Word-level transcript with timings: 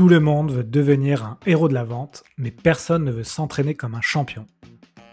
Tout 0.00 0.08
le 0.08 0.18
monde 0.18 0.50
veut 0.50 0.64
devenir 0.64 1.24
un 1.24 1.38
héros 1.44 1.68
de 1.68 1.74
la 1.74 1.84
vente, 1.84 2.24
mais 2.38 2.50
personne 2.50 3.04
ne 3.04 3.10
veut 3.10 3.22
s'entraîner 3.22 3.74
comme 3.74 3.94
un 3.94 4.00
champion. 4.00 4.46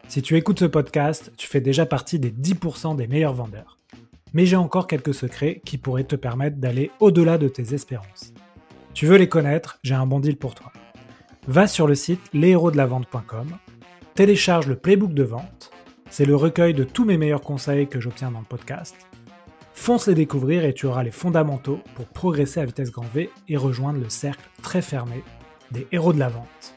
Si 0.08 0.22
tu 0.22 0.38
écoutes 0.38 0.60
ce 0.60 0.66
podcast, 0.66 1.34
tu 1.36 1.46
fais 1.46 1.60
déjà 1.60 1.86
partie 1.86 2.20
des 2.20 2.32
10% 2.32 2.96
des 2.96 3.06
meilleurs 3.06 3.34
vendeurs. 3.34 3.78
Mais 4.32 4.46
j'ai 4.46 4.56
encore 4.56 4.88
quelques 4.88 5.14
secrets 5.14 5.62
qui 5.66 5.78
pourraient 5.78 6.06
te 6.06 6.16
permettre 6.16 6.56
d'aller 6.56 6.90
au-delà 7.02 7.38
de 7.38 7.50
tes 7.50 7.74
espérances. 7.74 8.34
Tu 8.94 9.06
veux 9.06 9.18
les 9.18 9.28
connaître 9.28 9.78
J'ai 9.84 9.94
un 9.94 10.08
bon 10.08 10.22
deal 10.22 10.38
pour 10.38 10.56
toi. 10.56 10.72
Va 11.48 11.68
sur 11.68 11.86
le 11.86 11.96
site 11.96 12.22
leshéroesdelavente.com, 12.32 13.58
télécharge 14.16 14.68
le 14.68 14.78
playbook 14.78 15.14
de 15.14 15.24
vente, 15.24 15.70
c'est 16.10 16.24
le 16.24 16.38
recueil 16.38 16.74
de 16.74 16.86
tous 16.86 17.04
mes 17.04 17.18
meilleurs 17.18 17.42
conseils 17.42 17.90
que 17.90 18.00
j'obtiens 18.00 18.32
dans 18.32 18.40
le 18.40 18.46
podcast. 18.46 18.96
Fonce 19.78 20.08
les 20.08 20.16
découvrir 20.16 20.66
et 20.66 20.74
tu 20.74 20.86
auras 20.86 21.04
les 21.04 21.12
fondamentaux 21.12 21.80
pour 21.96 22.08
progresser 22.08 22.60
à 22.60 22.66
vitesse 22.66 22.92
grand 22.92 23.06
V 23.14 23.30
et 23.48 23.56
rejoindre 23.56 24.00
le 24.02 24.10
cercle 24.10 24.50
très 24.62 24.82
fermé 24.82 25.24
des 25.72 25.88
héros 25.94 26.12
de 26.12 26.20
la 26.20 26.28
vente. 26.28 26.74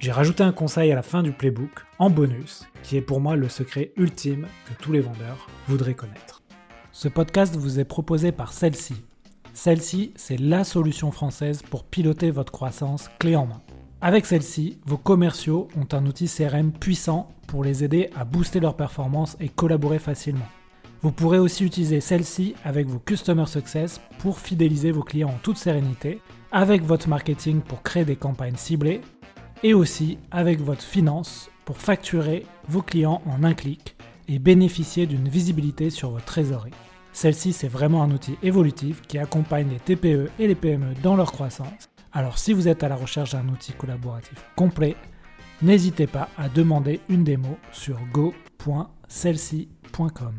J'ai 0.00 0.10
rajouté 0.10 0.42
un 0.42 0.50
conseil 0.50 0.90
à 0.90 0.96
la 0.96 1.02
fin 1.02 1.22
du 1.22 1.30
playbook, 1.30 1.70
en 2.00 2.10
bonus, 2.10 2.66
qui 2.82 2.96
est 2.96 3.02
pour 3.02 3.20
moi 3.20 3.36
le 3.36 3.48
secret 3.48 3.92
ultime 3.96 4.48
que 4.66 4.82
tous 4.82 4.90
les 4.90 5.00
vendeurs 5.00 5.46
voudraient 5.68 5.94
connaître. 5.94 6.42
Ce 6.90 7.06
podcast 7.06 7.54
vous 7.54 7.78
est 7.78 7.84
proposé 7.84 8.32
par 8.32 8.54
celle-ci. 8.54 9.04
Celle-ci, 9.52 10.12
c'est 10.16 10.40
la 10.40 10.64
solution 10.64 11.12
française 11.12 11.62
pour 11.62 11.84
piloter 11.84 12.32
votre 12.32 12.50
croissance 12.50 13.08
clé 13.20 13.36
en 13.36 13.46
main. 13.46 13.62
Avec 14.00 14.26
celle-ci, 14.26 14.80
vos 14.84 14.98
commerciaux 14.98 15.68
ont 15.76 15.86
un 15.94 16.06
outil 16.06 16.26
CRM 16.26 16.72
puissant 16.72 17.28
pour 17.46 17.62
les 17.62 17.84
aider 17.84 18.10
à 18.16 18.24
booster 18.24 18.58
leur 18.58 18.74
performance 18.74 19.36
et 19.38 19.50
collaborer 19.50 20.00
facilement. 20.00 20.48
Vous 21.02 21.12
pourrez 21.12 21.38
aussi 21.38 21.64
utiliser 21.64 22.00
celle-ci 22.00 22.54
avec 22.62 22.86
vos 22.86 22.98
Customer 22.98 23.46
Success 23.46 24.02
pour 24.18 24.38
fidéliser 24.38 24.92
vos 24.92 25.02
clients 25.02 25.30
en 25.30 25.38
toute 25.42 25.56
sérénité, 25.56 26.20
avec 26.52 26.82
votre 26.82 27.08
marketing 27.08 27.62
pour 27.62 27.82
créer 27.82 28.04
des 28.04 28.16
campagnes 28.16 28.56
ciblées, 28.56 29.00
et 29.62 29.72
aussi 29.72 30.18
avec 30.30 30.60
votre 30.60 30.82
finance 30.82 31.50
pour 31.64 31.78
facturer 31.78 32.44
vos 32.68 32.82
clients 32.82 33.22
en 33.26 33.44
un 33.44 33.54
clic 33.54 33.96
et 34.28 34.38
bénéficier 34.38 35.06
d'une 35.06 35.28
visibilité 35.28 35.88
sur 35.88 36.10
votre 36.10 36.26
trésorerie. 36.26 36.74
Celle-ci, 37.12 37.52
c'est 37.52 37.68
vraiment 37.68 38.02
un 38.02 38.10
outil 38.10 38.36
évolutif 38.42 39.02
qui 39.02 39.18
accompagne 39.18 39.68
les 39.70 39.80
TPE 39.80 40.30
et 40.38 40.48
les 40.48 40.54
PME 40.54 40.94
dans 41.02 41.16
leur 41.16 41.32
croissance. 41.32 41.88
Alors 42.12 42.38
si 42.38 42.52
vous 42.52 42.68
êtes 42.68 42.84
à 42.84 42.88
la 42.88 42.96
recherche 42.96 43.32
d'un 43.32 43.48
outil 43.48 43.72
collaboratif 43.72 44.44
complet, 44.54 44.96
n'hésitez 45.62 46.06
pas 46.06 46.28
à 46.36 46.48
demander 46.48 47.00
une 47.08 47.24
démo 47.24 47.58
sur 47.72 47.98
go.celci.com. 48.12 50.34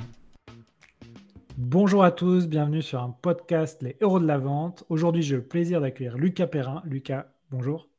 Bonjour 1.57 2.03
à 2.05 2.11
tous, 2.11 2.47
bienvenue 2.47 2.81
sur 2.81 3.01
un 3.03 3.09
podcast 3.09 3.83
Les 3.83 3.97
Héros 3.99 4.21
de 4.21 4.25
la 4.25 4.37
Vente. 4.37 4.85
Aujourd'hui, 4.87 5.21
j'ai 5.21 5.35
le 5.35 5.43
plaisir 5.43 5.81
d'accueillir 5.81 6.17
Lucas 6.17 6.47
Perrin. 6.47 6.81
Lucas, 6.85 7.27
bonjour. 7.49 7.89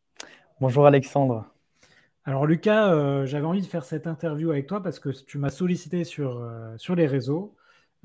Bonjour 0.60 0.86
Alexandre. 0.86 1.52
Alors 2.24 2.46
Lucas, 2.46 2.90
euh, 2.92 3.26
j'avais 3.26 3.44
envie 3.44 3.60
de 3.60 3.66
faire 3.66 3.84
cette 3.84 4.06
interview 4.06 4.50
avec 4.50 4.66
toi 4.66 4.82
parce 4.82 4.98
que 4.98 5.10
tu 5.10 5.36
m'as 5.36 5.50
sollicité 5.50 6.04
sur, 6.04 6.38
euh, 6.38 6.74
sur 6.78 6.94
les 6.94 7.06
réseaux. 7.06 7.54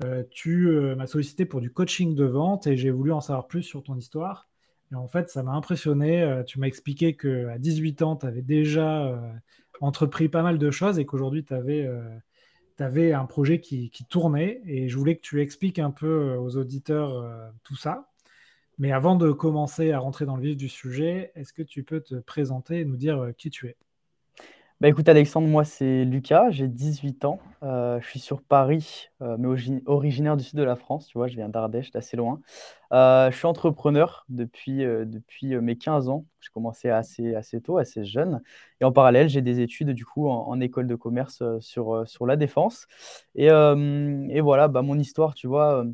Euh, 0.04 0.22
tu 0.30 0.68
m'as 0.96 1.06
sollicité 1.06 1.46
pour 1.46 1.62
du 1.62 1.72
coaching 1.72 2.14
de 2.14 2.24
vente 2.24 2.66
et 2.66 2.76
j'ai 2.76 2.90
voulu 2.90 3.10
en 3.12 3.20
savoir 3.20 3.46
plus 3.46 3.62
sur 3.62 3.82
ton 3.82 3.96
histoire. 3.96 4.48
Et 4.92 4.96
en 4.96 5.08
fait, 5.08 5.30
ça 5.30 5.42
m'a 5.42 5.52
impressionné. 5.52 6.42
tu 6.46 6.60
m'as 6.60 6.66
expliqué 6.66 7.16
qu'à 7.16 7.58
18 7.58 8.02
ans, 8.02 8.16
tu 8.16 8.26
avais 8.26 8.42
déjà 8.42 9.18
entrepris 9.80 10.28
pas 10.28 10.42
mal 10.42 10.58
de 10.58 10.70
choses 10.70 10.98
et 10.98 11.06
qu'aujourd'hui, 11.06 11.44
tu 11.44 11.54
avais 11.54 11.88
tu 12.78 12.84
avais 12.84 13.12
un 13.12 13.26
projet 13.26 13.60
qui, 13.60 13.90
tournait 14.08 14.62
et 14.64 14.88
je 14.88 14.96
voulais 14.96 15.16
que 15.16 15.20
tu 15.20 15.42
expliques 15.42 15.80
un 15.80 15.90
peu 15.90 16.06
euh, 16.06 16.38
aux 16.38 16.56
auditeurs 16.56 17.12
euh, 17.12 17.48
tout 17.64 17.76
ça. 17.76 18.08
Mais 18.78 18.92
avant 18.92 19.16
de 19.16 19.32
commencer 19.32 19.90
à 19.92 19.98
rentrer 19.98 20.24
dans 20.24 20.36
le 20.36 20.42
vif 20.42 20.56
du 20.56 20.68
sujet, 20.68 21.32
est-ce 21.34 21.52
que 21.52 21.62
tu 21.62 21.82
peux 21.82 22.00
te 22.00 22.14
présenter 22.14 22.80
et 22.80 22.84
nous 22.84 22.96
dire 22.96 23.18
euh, 23.18 23.32
qui 23.32 23.50
tu 23.50 23.66
es? 23.66 23.76
Bah 24.80 24.88
écoute 24.88 25.08
Alexandre, 25.08 25.48
moi 25.48 25.64
c'est 25.64 26.04
Lucas, 26.04 26.50
j'ai 26.50 26.68
18 26.68 27.24
ans, 27.24 27.40
je 27.62 28.06
suis 28.06 28.20
sur 28.20 28.42
Paris, 28.42 29.08
mais 29.20 29.48
originaire 29.86 30.36
du 30.36 30.44
sud 30.44 30.56
de 30.56 30.62
la 30.62 30.76
France, 30.76 31.08
tu 31.08 31.18
vois, 31.18 31.26
je 31.26 31.34
viens 31.34 31.48
d'Ardèche, 31.48 31.90
d'assez 31.90 32.16
loin. 32.16 32.40
je 32.92 33.34
suis 33.34 33.46
entrepreneur 33.46 34.24
depuis, 34.28 34.78
depuis 34.78 35.56
mes 35.56 35.76
15 35.76 36.08
ans, 36.08 36.26
j'ai 36.40 36.50
commencé 36.52 36.90
assez, 36.90 37.34
assez 37.34 37.60
tôt, 37.60 37.78
assez 37.78 38.04
jeune, 38.04 38.40
et 38.80 38.84
en 38.84 38.92
parallèle 38.92 39.28
j'ai 39.28 39.42
des 39.42 39.58
études 39.58 39.90
du 39.90 40.04
coup 40.04 40.28
en, 40.28 40.60
école 40.60 40.86
de 40.86 40.94
commerce 40.94 41.42
sur, 41.58 42.06
sur 42.06 42.24
la 42.26 42.36
défense. 42.36 42.86
Et, 43.34 43.46
et 43.46 44.40
voilà, 44.40 44.68
bah, 44.68 44.82
mon 44.82 44.96
histoire, 44.96 45.34
tu 45.34 45.48
vois, 45.48 45.84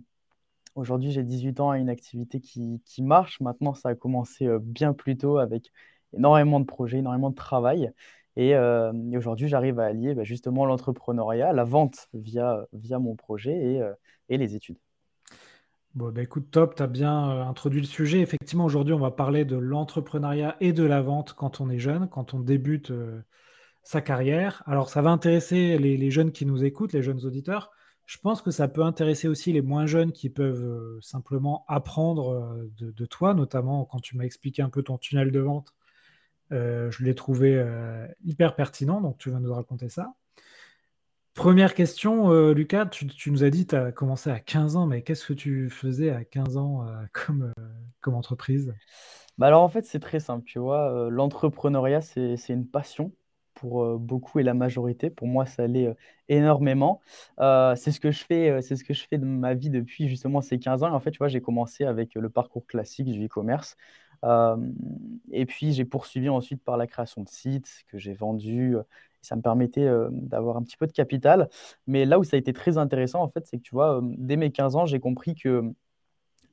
aujourd'hui 0.75 1.11
j'ai 1.11 1.23
18 1.23 1.61
ans 1.61 1.73
et 1.73 1.81
une 1.81 1.89
activité 1.89 2.39
qui, 2.39 2.83
qui 2.85 3.03
marche, 3.03 3.41
maintenant 3.41 3.73
ça 3.73 3.91
a 3.91 3.95
commencé 3.95 4.47
bien 4.61 4.93
plus 4.93 5.17
tôt 5.17 5.39
avec 5.39 5.73
énormément 6.13 6.61
de 6.61 6.67
projets, 6.67 6.99
énormément 6.99 7.31
de 7.31 7.35
travail. 7.35 7.91
Euh, 8.39 8.93
et, 9.13 9.17
aujourd'hui, 9.17 9.49
j'arrive 9.49 9.79
à 9.81 9.87
allier 9.87 10.15
bah, 10.15 10.25
justement 10.25 10.67
l'entrepreneuriat, 10.67 11.53
la 11.53 11.65
vente 11.65 12.09
via, 12.13 12.67
via 12.73 12.99
mon 12.99 13.15
projet 13.17 13.53
et, 13.53 13.83
euh, 13.83 13.93
et 14.29 14.39
les 14.39 14.55
études. 14.55 14.79
Bon, 15.95 16.11
bah 16.11 16.23
écoute, 16.23 16.51
top, 16.51 16.75
tu 16.75 16.83
as 16.83 16.89
bien 16.89 17.31
euh, 17.31 17.45
introduit 17.45 17.81
le 17.81 17.87
sujet. 17.87 18.21
Effectivement, 18.21 18.65
aujourd'hui, 18.65 18.95
on 18.95 18.99
va 18.99 19.13
parler 19.13 19.45
de 19.45 19.57
l'entrepreneuriat 19.57 20.57
et 20.61 20.73
de 20.73 20.83
la 20.83 21.01
vente 21.01 21.35
quand 21.35 21.61
on 21.61 21.71
est 21.71 21.79
jeune, 21.79 22.09
quand 22.09 22.35
on 22.35 22.41
débute 22.41 22.93
sa 23.85 24.01
carrière. 24.01 24.63
Alors, 24.67 24.89
ça 24.89 25.03
va 25.03 25.11
intéresser 25.11 25.79
les, 25.79 26.11
jeunes 26.11 26.33
qui 26.33 26.47
nous 26.47 26.65
écoutent, 26.65 26.93
les 26.93 27.03
jeunes 27.03 27.25
auditeurs. 27.25 27.71
Je 28.07 28.19
pense 28.19 28.43
que 28.43 28.51
ça 28.51 28.67
peut 28.67 28.83
intéresser 28.83 29.29
aussi 29.29 29.53
les 29.53 29.63
moins 29.63 29.87
jeunes 29.87 30.11
qui 30.13 30.31
peuvent 30.31 30.99
simplement 31.01 31.65
apprendre 31.69 32.67
de, 32.77 33.07
toi, 33.07 33.35
notamment 33.35 33.85
quand 33.85 34.01
tu 34.01 34.17
m'as 34.17 34.25
expliqué 34.25 34.63
un 34.63 34.71
peu 34.71 34.83
ton 34.83 34.99
tunnel 34.99 35.31
de 35.31 35.41
vente 35.41 35.75
euh, 36.53 36.91
je 36.91 37.05
l'ai 37.05 37.15
trouvé 37.15 37.55
euh, 37.55 38.07
hyper 38.25 38.55
pertinent, 38.55 39.01
donc 39.01 39.19
tu 39.19 39.31
vas 39.31 39.41
nous 39.41 39.53
raconter 39.53 39.89
ça. 39.89 40.15
Première 41.35 41.75
question, 41.75 42.31
euh, 42.31 42.53
Lucas, 42.55 42.87
tu, 42.87 43.31
nous 43.31 43.43
as 43.43 43.51
dit 43.51 43.67
que 43.67 43.71
tu 43.71 43.77
as 43.77 43.93
commencé 43.93 44.31
à 44.31 44.39
15 44.39 44.77
ans, 44.77 44.87
mais 44.87 45.03
qu'est-ce 45.03 45.27
que 45.27 45.33
tu 45.33 45.69
faisais 45.69 46.11
à 46.11 46.25
15 46.25 46.57
ans 46.57 46.87
comme, 47.13 48.15
entreprise? 48.15 48.75
Bah 49.37 49.49
alors 49.49 49.63
en 49.65 49.69
fait 49.69 49.85
c'est 49.85 49.99
très 49.99 50.21
simple, 50.21 50.45
tu 50.45 50.61
vois, 50.61 51.09
l'entrepreneuriat 51.11 52.01
c'est 52.03 52.37
une 52.51 52.69
passion 52.69 53.11
pour 53.55 53.99
beaucoup 53.99 54.39
et 54.39 54.45
la 54.45 54.55
majorité. 54.55 55.11
Pour 55.11 55.27
moi 55.27 55.45
ça 55.45 55.67
l'est 55.67 55.93
énormément. 56.29 57.01
c'est 57.39 57.91
ce 57.91 57.99
que 57.99 58.13
je 58.13 58.25
fais, 58.25 58.63
c'est 58.63 58.77
ce 58.77 58.85
que 58.85 58.95
je 58.95 59.05
fais 59.05 59.19
de 59.19 59.25
ma 59.25 59.55
vie 59.55 59.71
depuis 59.71 60.09
justement 60.09 60.41
ces 60.41 60.61
15 60.61 60.85
ans. 60.85 60.93
En 60.93 61.01
fait 61.01 61.11
tu 61.11 61.19
vois 61.19 61.27
j'ai 61.27 61.41
commencé 61.41 61.85
avec 61.85 62.15
le 62.15 62.31
parcours 62.31 62.65
classique 62.65 63.11
du 63.11 63.27
e-commerce. 63.27 63.77
Euh, 64.25 64.57
et 65.33 65.47
puis 65.47 65.73
j'ai 65.73 65.85
poursuivi 65.85 66.29
ensuite 66.29 66.63
par 66.63 66.77
la 66.77 66.87
création 66.87 67.23
de 67.23 67.29
sites 67.29 67.85
que 67.89 67.99
j'ai 67.99 68.15
vendus. 68.15 68.77
Ça 69.23 69.37
me 69.37 69.43
permettait 69.43 69.83
euh, 69.85 70.09
d'avoir 70.13 70.57
un 70.57 70.63
petit 70.63 70.77
peu 70.77 70.87
de 70.87 70.93
capital. 70.93 71.49
Mais 71.87 72.05
là 72.05 72.19
où 72.19 72.25
ça 72.25 72.37
a 72.37 72.39
été 72.39 72.53
très 72.53 72.79
intéressant, 72.79 73.23
en 73.23 73.29
fait, 73.29 73.47
c'est 73.47 73.59
que 73.59 73.63
tu 73.63 73.75
vois, 73.75 73.99
euh, 73.99 74.01
dès 74.03 74.37
mes 74.37 74.51
15 74.51 74.77
ans, 74.77 74.87
j'ai 74.87 75.01
compris 75.01 75.35
que 75.35 75.63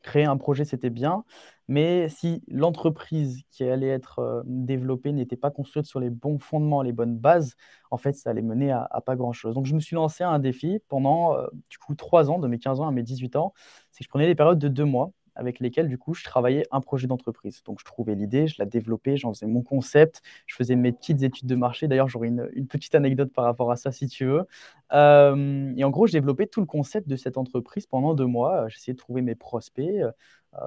créer 0.02 0.26
un 0.26 0.38
projet, 0.38 0.66
c'était 0.66 0.90
bien, 0.90 1.24
mais 1.68 2.10
si 2.10 2.42
l'entreprise 2.48 3.44
qui 3.52 3.64
allait 3.64 3.88
être 3.88 4.44
développée 4.48 5.12
n'était 5.12 5.36
pas 5.36 5.52
construite 5.52 5.86
sur 5.86 6.00
les 6.00 6.10
bons 6.10 6.40
fondements, 6.40 6.82
les 6.82 6.92
bonnes 6.92 7.18
bases, 7.18 7.56
en 7.92 7.98
fait, 7.98 8.14
ça 8.14 8.32
allait 8.32 8.42
mener 8.42 8.72
à, 8.72 8.88
pas 9.06 9.16
grand-chose. 9.16 9.54
Donc, 9.54 9.68
je 9.68 9.76
me 9.76 9.80
suis 9.80 9.96
lancé 9.96 10.24
à 10.24 10.30
un 10.32 10.40
défi 10.40 10.80
pendant, 10.88 11.38
du 11.70 11.78
coup, 11.78 11.94
trois 11.94 12.32
ans, 12.32 12.40
de 12.40 12.48
mes 12.48 12.58
15 12.58 12.80
ans 12.82 12.88
à 12.88 12.92
mes 12.92 13.04
18 13.04 13.36
ans, 13.36 13.54
c'est 13.92 14.00
que 14.00 14.06
je 14.06 14.10
prenais 14.10 14.26
des 14.26 14.34
périodes 14.34 14.58
de 14.58 14.70
deux 14.70 14.86
mois 14.86 15.12
avec 15.36 15.60
lesquels, 15.60 15.88
du 15.88 15.98
coup, 15.98 16.14
je 16.14 16.24
travaillais 16.24 16.66
un 16.72 16.82
projet 16.82 17.08
d'entreprise. 17.08 17.64
Donc, 17.64 17.80
je 17.80 17.86
trouvais 17.86 18.16
l'idée, 18.16 18.48
je 18.48 18.56
la 18.60 18.66
développais, 18.66 19.18
j'en 19.18 19.34
faisais 19.34 19.48
mon 19.48 19.62
concept, 19.62 20.22
je 20.48 20.56
faisais 20.56 20.76
mes 20.76 20.92
petites 20.92 21.24
études 21.24 21.48
de 21.48 21.56
marché. 21.56 21.88
D'ailleurs, 21.88 22.10
j'aurais 22.10 22.28
une, 22.28 22.68
petite 22.68 22.96
anecdote 22.96 23.32
par 23.34 23.46
rapport 23.46 23.72
à 23.72 23.76
ça, 23.76 23.92
si 23.92 24.08
tu 24.08 24.26
veux. 24.26 24.46
Euh, 24.94 25.74
et 25.76 25.84
en 25.84 25.90
gros, 25.90 26.08
je 26.08 26.14
développais 26.14 26.48
tout 26.48 26.60
le 26.60 26.66
concept 26.66 27.08
de 27.08 27.16
cette 27.16 27.38
entreprise 27.38 27.86
pendant 27.88 28.14
deux 28.14 28.26
mois. 28.26 28.68
J'essayais 28.70 28.94
de 28.94 29.00
trouver 29.00 29.22
mes 29.22 29.36
prospects, 29.36 29.90
euh, 29.90 30.12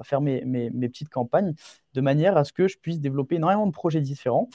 faire 0.03 0.21
mes, 0.21 0.43
mes, 0.45 0.89
petites 0.89 1.09
campagnes, 1.09 1.53
de 1.93 2.01
manière 2.01 2.37
à 2.37 2.43
ce 2.43 2.53
que 2.53 2.67
je 2.67 2.77
puisse 2.77 2.99
développer 2.99 3.35
énormément 3.35 3.67
de 3.67 3.71
projets 3.71 4.01
différents. 4.01 4.49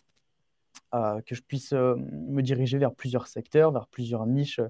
Euh, 0.92 1.20
que 1.25 1.37
je 1.37 1.42
puisse 1.42 1.72
me 1.72 2.40
diriger 2.40 2.78
vers 2.78 2.92
plusieurs 2.92 3.28
secteurs, 3.28 3.70
vers 3.70 3.87
plusieurs 3.87 4.26
niches, 4.26 4.60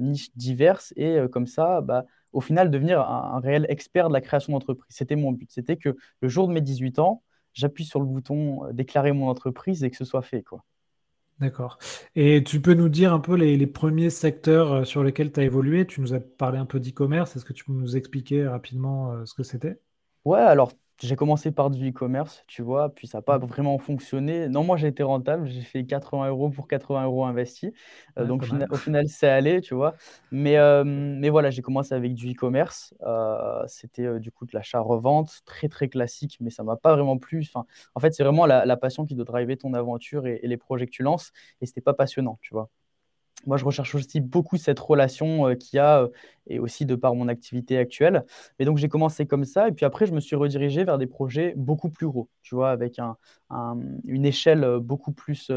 niches 0.00 0.30
diverses, 0.34 0.94
et 0.96 1.18
comme 1.30 1.46
ça, 1.46 1.82
bah, 1.82 2.04
au 2.32 2.40
final 2.40 2.70
devenir 2.70 3.00
un, 3.00 3.40
réel 3.40 3.66
expert 3.68 4.08
de 4.08 4.12
la 4.12 4.20
création 4.20 4.52
d'entreprise. 4.52 4.86
C'était 4.88 5.16
mon 5.16 5.32
but. 5.32 5.50
C'était 5.50 5.76
que 5.76 5.96
le 6.20 6.28
jour 6.28 6.48
de 6.48 6.52
mes 6.52 6.60
18 6.60 6.98
ans, 6.98 7.22
j'appuie 7.54 7.84
sur 7.84 8.00
le 8.00 8.06
bouton 8.06 8.66
euh, 8.66 8.72
déclarer 8.72 9.12
mon 9.12 9.28
entreprise 9.28 9.84
et 9.84 9.90
que 9.90 9.96
ce 9.96 10.04
soit 10.04 10.22
fait. 10.22 10.42
Quoi. 10.42 10.64
D'accord. 11.40 11.78
Et 12.14 12.42
tu 12.44 12.60
peux 12.60 12.74
nous 12.74 12.88
dire 12.88 13.12
un 13.12 13.20
peu 13.20 13.34
les, 13.34 13.66
premiers 13.66 14.10
secteurs 14.10 14.72
euh, 14.72 14.84
sur 14.84 15.02
lesquels 15.02 15.32
tu 15.32 15.40
as 15.40 15.44
évolué? 15.44 15.86
Tu 15.86 16.00
nous 16.00 16.14
as 16.14 16.20
parlé 16.20 16.58
un 16.58 16.66
peu 16.66 16.80
d'e-commerce. 16.80 17.36
Est-ce 17.36 17.44
que 17.44 17.52
tu 17.52 17.64
peux 17.64 17.72
nous 17.72 17.96
expliquer 17.96 18.46
rapidement 18.46 19.12
euh, 19.12 19.24
ce 19.24 19.34
que 19.34 19.42
c'était? 19.42 19.80
Ouais, 20.24 20.40
alors 20.40 20.72
j'ai 21.00 21.16
commencé 21.16 21.52
par 21.52 21.70
du 21.70 21.88
e-commerce, 21.90 22.44
tu 22.48 22.62
vois, 22.62 22.88
puis 22.94 23.06
ça 23.06 23.18
n'a 23.18 23.22
pas 23.22 23.36
Mmh. 23.36 23.44
vraiment 23.46 23.78
fonctionné. 23.78 24.48
Non, 24.48 24.64
moi, 24.64 24.76
j'ai 24.76 24.88
été 24.88 25.02
rentable, 25.02 25.46
j'ai 25.48 25.62
fait 25.62 25.84
80 25.86 26.28
euros 26.28 26.50
pour 26.50 26.68
80 26.68 27.04
euros 27.04 27.24
investis. 27.24 27.72
Euh, 28.18 28.24
Ouais, 28.24 28.26
donc, 28.26 28.44
fina- 28.44 28.66
au 28.70 28.78
final, 28.78 29.06
c'est 29.08 29.28
allé, 29.28 29.60
tu 29.60 29.74
vois. 29.74 29.94
Mais, 30.30 30.56
euh, 30.58 30.84
mais 30.84 31.28
voilà, 31.30 31.50
j'ai 31.50 31.62
commencé 31.62 31.94
avec 31.94 32.14
du 32.14 32.32
e-commerce. 32.32 32.94
Euh, 33.02 33.62
c'était 33.68 34.04
euh, 34.06 34.18
du 34.18 34.30
coup 34.32 34.46
de 34.46 34.50
l'achat-revente, 34.54 35.30
très, 35.44 35.68
très 35.68 35.88
classique, 35.88 36.36
mais 36.40 36.50
ça 36.50 36.62
m'a 36.64 36.76
pas 36.76 36.94
vraiment 36.94 37.18
plu. 37.18 37.40
Enfin, 37.46 37.66
en 37.94 38.00
fait, 38.00 38.12
c'est 38.14 38.24
vraiment 38.24 38.46
la, 38.46 38.64
la 38.66 38.76
passion 38.76 39.06
qui 39.06 39.14
doit 39.14 39.24
driver 39.24 39.56
ton 39.56 39.74
aventure 39.74 40.26
et, 40.26 40.40
et 40.42 40.48
les 40.48 40.56
projets 40.56 40.86
que 40.86 40.92
tu 40.92 41.02
lances. 41.02 41.32
Et 41.60 41.66
c'était 41.66 41.80
pas 41.80 41.94
passionnant, 41.94 42.38
tu 42.42 42.54
vois. 42.54 42.68
Moi, 43.46 43.56
je 43.56 43.64
recherche 43.64 43.94
aussi 43.94 44.20
beaucoup 44.20 44.56
cette 44.56 44.78
relation 44.80 45.48
euh, 45.48 45.54
qu'il 45.54 45.76
y 45.76 45.80
a, 45.80 46.02
euh, 46.02 46.08
et 46.48 46.58
aussi 46.58 46.84
de 46.86 46.94
par 46.96 47.14
mon 47.14 47.28
activité 47.28 47.78
actuelle. 47.78 48.24
Et 48.58 48.64
donc, 48.64 48.78
j'ai 48.78 48.88
commencé 48.88 49.26
comme 49.26 49.44
ça, 49.44 49.68
et 49.68 49.72
puis 49.72 49.84
après, 49.86 50.06
je 50.06 50.12
me 50.12 50.20
suis 50.20 50.34
redirigé 50.36 50.84
vers 50.84 50.98
des 50.98 51.06
projets 51.06 51.54
beaucoup 51.56 51.88
plus 51.88 52.06
gros, 52.08 52.28
tu 52.42 52.54
vois, 52.54 52.70
avec 52.70 52.98
un- 52.98 53.16
un- 53.50 53.78
une 54.04 54.26
échelle 54.26 54.64
euh, 54.64 54.80
beaucoup 54.80 55.12
plus, 55.12 55.50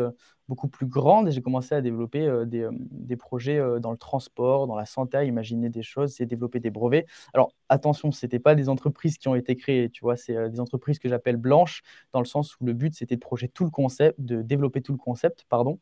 beaucoup 0.47 0.67
plus 0.67 0.85
grande. 0.85 1.29
J'ai 1.31 1.41
commencé 1.41 1.73
à 1.75 1.81
développer 1.81 2.29
des, 2.45 3.15
projets 3.17 3.59
dans 3.79 3.91
le 3.91 3.97
transport, 3.97 4.67
dans 4.67 4.75
la 4.75 4.85
santé, 4.85 5.17
à 5.17 5.23
imaginer 5.23 5.69
des 5.69 5.81
choses 5.83 6.19
et 6.21 6.25
développer 6.25 6.59
des 6.59 6.69
brevets. 6.69 7.05
Alors, 7.33 7.53
attention, 7.69 8.11
ce 8.11 8.25
n'était 8.25 8.39
pas 8.39 8.53
des 8.55 8.67
entreprises 8.69 9.17
qui 9.17 9.27
ont 9.29 9.35
été 9.35 9.55
créées, 9.55 9.89
tu 9.89 10.01
vois, 10.01 10.17
c'est 10.17 10.49
des 10.49 10.59
entreprises 10.59 10.99
que 10.99 11.07
j'appelle 11.09 11.37
blanches, 11.37 11.83
dans 12.13 12.19
le 12.19 12.25
sens 12.25 12.55
où 12.59 12.65
le 12.65 12.73
but, 12.73 12.93
c'était 12.93 13.15
de 13.15 13.21
projeter 13.21 13.47
tout 13.49 13.63
le 13.63 13.71
concept, 13.71 14.19
de 14.19 14.41
développer 14.41 14.81
tout 14.81 14.91
le 14.91 14.97
concept, 14.97 15.45
pardon. 15.49 15.79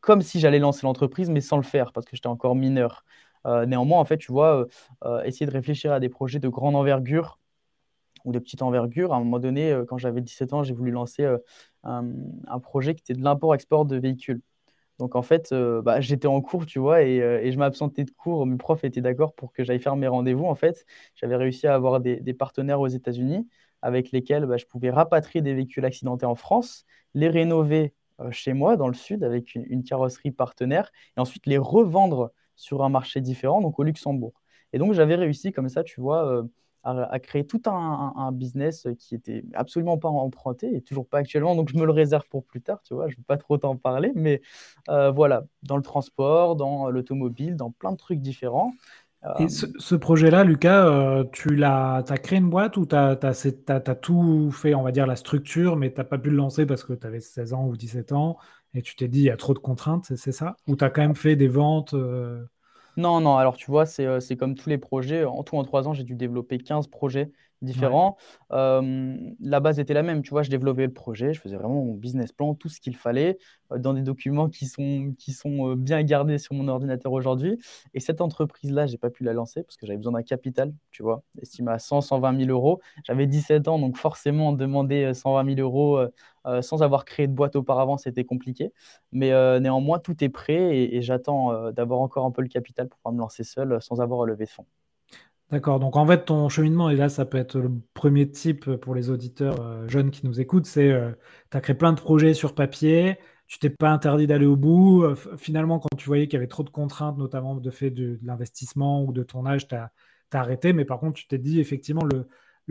Comme 0.00 0.22
si 0.22 0.40
j'allais 0.40 0.58
lancer 0.58 0.86
l'entreprise, 0.86 1.30
mais 1.30 1.40
sans 1.40 1.56
le 1.56 1.62
faire, 1.62 1.92
parce 1.92 2.06
que 2.06 2.16
j'étais 2.16 2.26
encore 2.28 2.54
mineur. 2.54 3.04
Euh, 3.46 3.66
néanmoins, 3.66 3.98
en 4.00 4.04
fait, 4.04 4.18
tu 4.18 4.32
vois, 4.32 4.60
euh, 4.62 4.66
euh, 5.04 5.22
essayer 5.24 5.46
de 5.46 5.52
réfléchir 5.52 5.92
à 5.92 6.00
des 6.00 6.08
projets 6.08 6.38
de 6.38 6.48
grande 6.48 6.76
envergure 6.76 7.38
ou 8.24 8.32
de 8.32 8.38
petite 8.38 8.62
envergure. 8.62 9.12
À 9.14 9.16
un 9.16 9.20
moment 9.20 9.38
donné, 9.38 9.78
quand 9.88 9.98
j'avais 9.98 10.20
17 10.20 10.52
ans, 10.52 10.62
j'ai 10.62 10.74
voulu 10.74 10.90
lancer 10.90 11.26
un, 11.84 12.04
projet 12.62 12.94
qui 12.94 13.02
était 13.02 13.14
de 13.14 13.24
l'import-export 13.24 13.86
de 13.86 13.96
véhicules. 13.96 14.42
Donc, 14.98 15.16
en 15.16 15.22
fait, 15.22 15.54
bah, 15.54 16.00
j'étais 16.00 16.28
en 16.28 16.40
cours, 16.42 16.66
tu 16.66 16.78
vois, 16.78 17.02
et, 17.02 17.50
je 17.52 17.58
m'absentais 17.58 18.04
de 18.04 18.10
cours. 18.10 18.46
Mes 18.46 18.58
profs 18.58 18.84
étaient 18.84 19.00
d'accord 19.00 19.34
pour 19.34 19.52
que 19.52 19.64
j'aille 19.64 19.80
faire 19.80 19.96
mes 19.96 20.08
rendez-vous. 20.08 20.44
En 20.46 20.54
fait, 20.54 20.84
j'avais 21.14 21.36
réussi 21.36 21.66
à 21.66 21.74
avoir 21.74 22.00
des, 22.00 22.34
partenaires 22.34 22.80
aux 22.80 22.88
États-Unis 22.88 23.48
avec 23.82 24.12
lesquels 24.12 24.46
bah, 24.46 24.58
je 24.58 24.66
pouvais 24.66 24.90
rapatrier 24.90 25.42
des 25.42 25.54
véhicules 25.54 25.84
accidentés 25.86 26.26
en 26.26 26.34
France, 26.34 26.84
les 27.14 27.28
rénover 27.28 27.94
chez 28.30 28.52
moi 28.52 28.76
dans 28.76 28.88
le 28.88 28.94
sud 28.94 29.24
avec 29.24 29.54
une, 29.54 29.82
carrosserie 29.84 30.30
partenaire 30.30 30.90
et 31.16 31.20
ensuite 31.20 31.46
les 31.46 31.58
revendre 31.58 32.32
sur 32.56 32.82
un 32.84 32.88
marché 32.88 33.20
différent, 33.20 33.60
donc 33.60 33.78
au 33.78 33.82
Luxembourg. 33.82 34.34
Et 34.72 34.78
donc 34.78 34.92
j'avais 34.92 35.14
réussi 35.14 35.52
comme 35.52 35.68
ça, 35.68 35.82
tu 35.82 36.00
vois, 36.00 36.26
euh, 36.26 36.42
à, 36.82 37.18
créer 37.18 37.46
tout 37.46 37.60
un, 37.66 38.32
business 38.32 38.86
qui 38.98 39.14
était 39.14 39.44
absolument 39.54 39.98
pas 39.98 40.08
emprunté 40.08 40.74
et 40.74 40.80
toujours 40.80 41.06
pas 41.06 41.18
actuellement, 41.18 41.54
donc 41.54 41.68
je 41.68 41.76
me 41.76 41.84
le 41.84 41.92
réserve 41.92 42.26
pour 42.28 42.44
plus 42.44 42.62
tard, 42.62 42.80
tu 42.82 42.94
vois, 42.94 43.08
je 43.08 43.14
ne 43.14 43.16
vais 43.18 43.24
pas 43.26 43.36
trop 43.36 43.58
t'en 43.58 43.76
parler, 43.76 44.12
mais 44.14 44.40
euh, 44.88 45.10
voilà, 45.10 45.44
dans 45.62 45.76
le 45.76 45.82
transport, 45.82 46.56
dans 46.56 46.88
l'automobile, 46.90 47.56
dans 47.56 47.70
plein 47.70 47.92
de 47.92 47.96
trucs 47.96 48.20
différents. 48.20 48.72
Euh, 49.24 49.28
Et 49.38 49.48
ce, 49.48 49.66
ce 49.78 49.94
projet-là, 49.94 50.44
Lucas, 50.44 50.86
euh, 50.86 51.24
tu 51.32 51.54
l'as, 51.56 52.02
t'as 52.06 52.18
créé 52.18 52.38
une 52.38 52.50
boîte 52.50 52.76
ou 52.76 52.84
tu 52.86 52.94
as, 52.94 53.16
tout 54.02 54.50
fait, 54.52 54.74
on 54.74 54.82
va 54.82 54.92
dire, 54.92 55.06
la 55.06 55.16
structure, 55.16 55.76
mais 55.76 55.92
tu 55.92 55.98
n'as 55.98 56.04
pas 56.04 56.18
pu 56.18 56.30
le 56.30 56.36
lancer 56.36 56.66
parce 56.66 56.84
que 56.84 56.92
tu 56.92 57.06
avais 57.06 57.20
16 57.20 57.52
ans 57.54 57.66
ou 57.66 57.76
17 57.76 58.12
ans 58.12 58.36
et 58.74 58.82
tu 58.82 58.96
t'es 58.96 59.08
dit, 59.08 59.20
il 59.20 59.24
y 59.24 59.30
a 59.30 59.36
trop 59.36 59.54
de 59.54 59.58
contraintes, 59.58 60.14
c'est 60.16 60.32
ça? 60.32 60.56
Ou 60.66 60.76
tu 60.76 60.84
as 60.84 60.90
quand 60.90 61.00
même 61.02 61.16
fait 61.16 61.36
des 61.36 61.48
ventes 61.48 61.94
euh, 61.94 62.44
Non, 62.96 63.20
non, 63.20 63.36
alors 63.36 63.56
tu 63.56 63.70
vois, 63.70 63.86
c'est 63.86 64.04
euh, 64.06 64.20
c'est 64.20 64.36
comme 64.36 64.54
tous 64.54 64.68
les 64.68 64.78
projets. 64.78 65.24
En 65.24 65.42
tout, 65.44 65.56
en 65.56 65.64
trois 65.64 65.88
ans, 65.88 65.94
j'ai 65.94 66.04
dû 66.04 66.14
développer 66.14 66.58
15 66.58 66.88
projets 66.88 67.32
Ouais. 67.74 68.00
différents. 68.00 68.16
Euh, 68.52 69.16
la 69.40 69.60
base 69.60 69.78
était 69.78 69.94
la 69.94 70.02
même, 70.02 70.22
tu 70.22 70.30
vois, 70.30 70.42
je 70.42 70.50
développais 70.50 70.86
le 70.86 70.92
projet, 70.92 71.34
je 71.34 71.40
faisais 71.40 71.56
vraiment 71.56 71.84
mon 71.84 71.94
business 71.94 72.32
plan, 72.32 72.54
tout 72.54 72.68
ce 72.68 72.80
qu'il 72.80 72.96
fallait, 72.96 73.38
euh, 73.72 73.78
dans 73.78 73.94
des 73.94 74.02
documents 74.02 74.48
qui 74.48 74.66
sont, 74.66 75.14
qui 75.18 75.32
sont 75.32 75.70
euh, 75.70 75.76
bien 75.76 76.02
gardés 76.02 76.38
sur 76.38 76.54
mon 76.54 76.68
ordinateur 76.68 77.12
aujourd'hui. 77.12 77.58
Et 77.94 78.00
cette 78.00 78.20
entreprise-là, 78.20 78.86
j'ai 78.86 78.98
pas 78.98 79.10
pu 79.10 79.24
la 79.24 79.32
lancer 79.32 79.62
parce 79.62 79.76
que 79.76 79.86
j'avais 79.86 79.96
besoin 79.98 80.12
d'un 80.12 80.22
capital, 80.22 80.72
tu 80.90 81.02
vois, 81.02 81.22
estimé 81.40 81.70
à 81.72 81.78
100, 81.78 82.00
120 82.00 82.32
000 82.32 82.50
euros. 82.50 82.80
J'avais 83.04 83.26
17 83.26 83.68
ans, 83.68 83.78
donc 83.78 83.96
forcément, 83.96 84.52
demander 84.52 85.04
euh, 85.04 85.14
120 85.14 85.44
000 85.44 85.60
euros 85.60 85.98
euh, 86.46 86.62
sans 86.62 86.82
avoir 86.82 87.04
créé 87.04 87.26
de 87.26 87.32
boîte 87.32 87.56
auparavant, 87.56 87.96
c'était 87.98 88.24
compliqué. 88.24 88.72
Mais 89.12 89.30
néanmoins, 89.60 89.98
tout 89.98 90.22
est 90.24 90.28
prêt 90.28 90.76
et, 90.76 90.96
et 90.96 91.02
j'attends 91.02 91.70
d'avoir 91.72 92.00
encore 92.00 92.24
un 92.26 92.30
peu 92.30 92.42
le 92.42 92.48
capital 92.48 92.88
pour 92.88 92.98
pouvoir 92.98 93.14
me 93.14 93.20
lancer 93.20 93.44
seul 93.44 93.80
sans 93.82 94.00
avoir 94.00 94.22
à 94.22 94.26
lever 94.26 94.44
de 94.46 94.50
fonds. 94.50 94.66
D'accord. 95.50 95.80
Donc 95.80 95.96
en 95.96 96.06
fait, 96.06 96.26
ton 96.26 96.48
cheminement, 96.48 96.90
et 96.90 96.96
là, 96.96 97.08
ça 97.08 97.24
peut 97.24 97.38
être 97.38 97.58
le 97.58 97.70
premier 97.92 98.30
type 98.30 98.70
pour 98.76 98.94
les 98.94 99.10
auditeurs 99.10 99.60
euh, 99.60 99.88
jeunes 99.88 100.12
qui 100.12 100.24
nous 100.24 100.40
écoutent, 100.40 100.66
c'est 100.66 100.92
tu 101.50 101.56
as 101.56 101.60
créé 101.60 101.74
plein 101.74 101.92
de 101.92 102.00
projets 102.00 102.34
sur 102.34 102.54
papier, 102.54 103.18
tu 103.50 103.58
t'es 103.58 103.68
pas 103.70 103.90
interdit 103.90 104.28
d'aller 104.28 104.46
au 104.46 104.54
bout. 104.54 105.02
euh, 105.02 105.16
finalement, 105.36 105.80
quand 105.80 105.88
tu 105.96 106.06
voyais 106.06 106.26
qu'il 106.28 106.34
y 106.34 106.36
avait 106.36 106.46
trop 106.46 106.62
de 106.62 106.70
contraintes, 106.70 107.18
notamment 107.18 107.56
de 107.56 107.70
fait 107.70 107.90
de, 107.90 108.20
l'investissement 108.22 109.02
ou 109.04 109.12
de 109.12 109.24
ton 109.24 109.44
âge, 109.44 109.66
tu 109.66 109.74
as, 109.74 109.90
arrêté. 110.32 110.72
Mais 110.72 110.84
par 110.84 111.00
contre, 111.00 111.14
tu 111.14 111.26
t'es 111.26 111.38
dit, 111.38 111.58
effectivement, 111.58 112.04
le, 112.04 112.28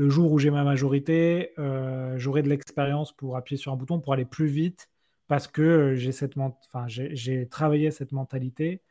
jour 0.10 0.31
où 0.31 0.40
j'ai 0.40 0.52
ma 0.52 0.64
majorité, 0.64 1.52
euh, 1.60 2.18
j'aurai 2.18 2.42
de 2.44 2.48
l'expérience 2.50 3.12
pour 3.12 3.36
appuyer 3.36 3.58
sur 3.60 3.74
un 3.74 3.76
bouton, 3.76 4.00
pour 4.00 4.14
aller 4.14 4.24
plus 4.24 4.48
vite, 4.48 4.90
parce 5.28 5.48
que 5.48 5.62
euh, 5.62 5.96
j'ai 5.96 6.14
cette, 6.14 6.36
j'ai 7.12 7.48
travaillé 7.50 7.92
cette 7.92 8.14
mentalité 8.14 8.81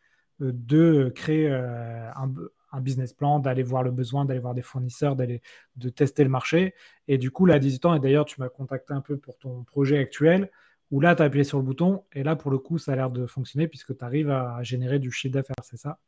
euh, 0.42 0.52
de 0.54 1.10
créer 1.14 1.48
euh, 1.50 2.10
un, 2.14 2.32
un 2.72 2.80
business 2.80 3.12
plan, 3.12 3.38
d'aller 3.38 3.62
voir 3.62 3.82
le 3.82 3.90
besoin, 3.90 4.24
d'aller 4.24 4.40
voir 4.40 4.54
des 4.54 4.62
fournisseurs, 4.62 5.16
d'aller 5.16 5.42
de 5.76 5.88
tester 5.88 6.24
le 6.24 6.30
marché. 6.30 6.74
Et 7.08 7.18
du 7.18 7.30
coup, 7.30 7.46
là, 7.46 7.54
à 7.54 7.58
18 7.58 7.86
ans, 7.86 7.94
et 7.94 8.00
d'ailleurs, 8.00 8.24
tu 8.24 8.40
m'as 8.40 8.48
contacté 8.48 8.92
un 8.94 9.00
peu 9.00 9.16
pour 9.16 9.38
ton 9.38 9.64
projet 9.64 9.98
actuel, 9.98 10.50
où 10.90 11.00
là, 11.00 11.14
tu 11.14 11.22
as 11.22 11.26
appuyé 11.26 11.44
sur 11.44 11.58
le 11.58 11.64
bouton, 11.64 12.04
et 12.12 12.22
là, 12.22 12.36
pour 12.36 12.50
le 12.50 12.58
coup, 12.58 12.78
ça 12.78 12.92
a 12.92 12.96
l'air 12.96 13.10
de 13.10 13.26
fonctionner 13.26 13.68
puisque 13.68 13.96
tu 13.96 14.04
arrives 14.04 14.30
à 14.30 14.62
générer 14.62 14.98
du 14.98 15.10
chiffre 15.10 15.34
d'affaires, 15.34 15.56
c'est 15.62 15.76
ça? 15.76 15.98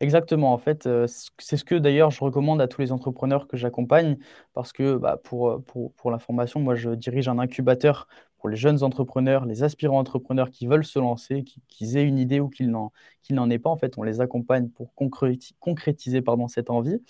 Exactement. 0.00 0.52
En 0.52 0.58
fait, 0.58 0.86
euh, 0.86 1.06
c'est 1.38 1.56
ce 1.56 1.64
que 1.64 1.74
d'ailleurs 1.74 2.10
je 2.10 2.22
recommande 2.22 2.60
à 2.60 2.68
tous 2.68 2.80
les 2.80 2.92
entrepreneurs 2.92 3.46
que 3.48 3.56
j'accompagne 3.56 4.16
parce 4.54 4.72
que 4.72 4.96
bah, 4.96 5.16
pour, 5.22 5.50
euh, 5.50 5.58
pour, 5.58 5.92
pour 5.94 6.10
l'information, 6.10 6.60
moi 6.60 6.74
je 6.74 6.90
dirige 6.90 7.28
un 7.28 7.38
incubateur 7.38 8.08
pour 8.38 8.48
les 8.48 8.56
jeunes 8.56 8.82
entrepreneurs, 8.82 9.44
les 9.44 9.62
aspirants 9.64 9.98
entrepreneurs 9.98 10.50
qui 10.50 10.66
veulent 10.66 10.84
se 10.84 10.98
lancer, 10.98 11.42
qui, 11.42 11.60
qu'ils 11.68 11.96
aient 11.96 12.04
une 12.04 12.18
idée 12.18 12.40
ou 12.40 12.48
qu'ils 12.48 12.70
n'en, 12.70 13.50
aient 13.50 13.58
pas. 13.58 13.70
En 13.70 13.76
fait, 13.76 13.98
on 13.98 14.04
les 14.04 14.20
accompagne 14.20 14.68
pour 14.68 14.94
concréti- 14.94 15.54
concrétiser 15.58 16.22
pardon, 16.22 16.46
cette 16.48 16.70
envie. 16.70 17.02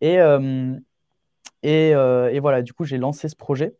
Et, 0.00 0.20
euh, 0.20 0.74
euh, 1.64 2.28
et 2.28 2.40
voilà, 2.40 2.62
du 2.62 2.72
coup, 2.72 2.84
j'ai 2.84 2.98
lancé 2.98 3.28
ce 3.28 3.36
projet. 3.36 3.76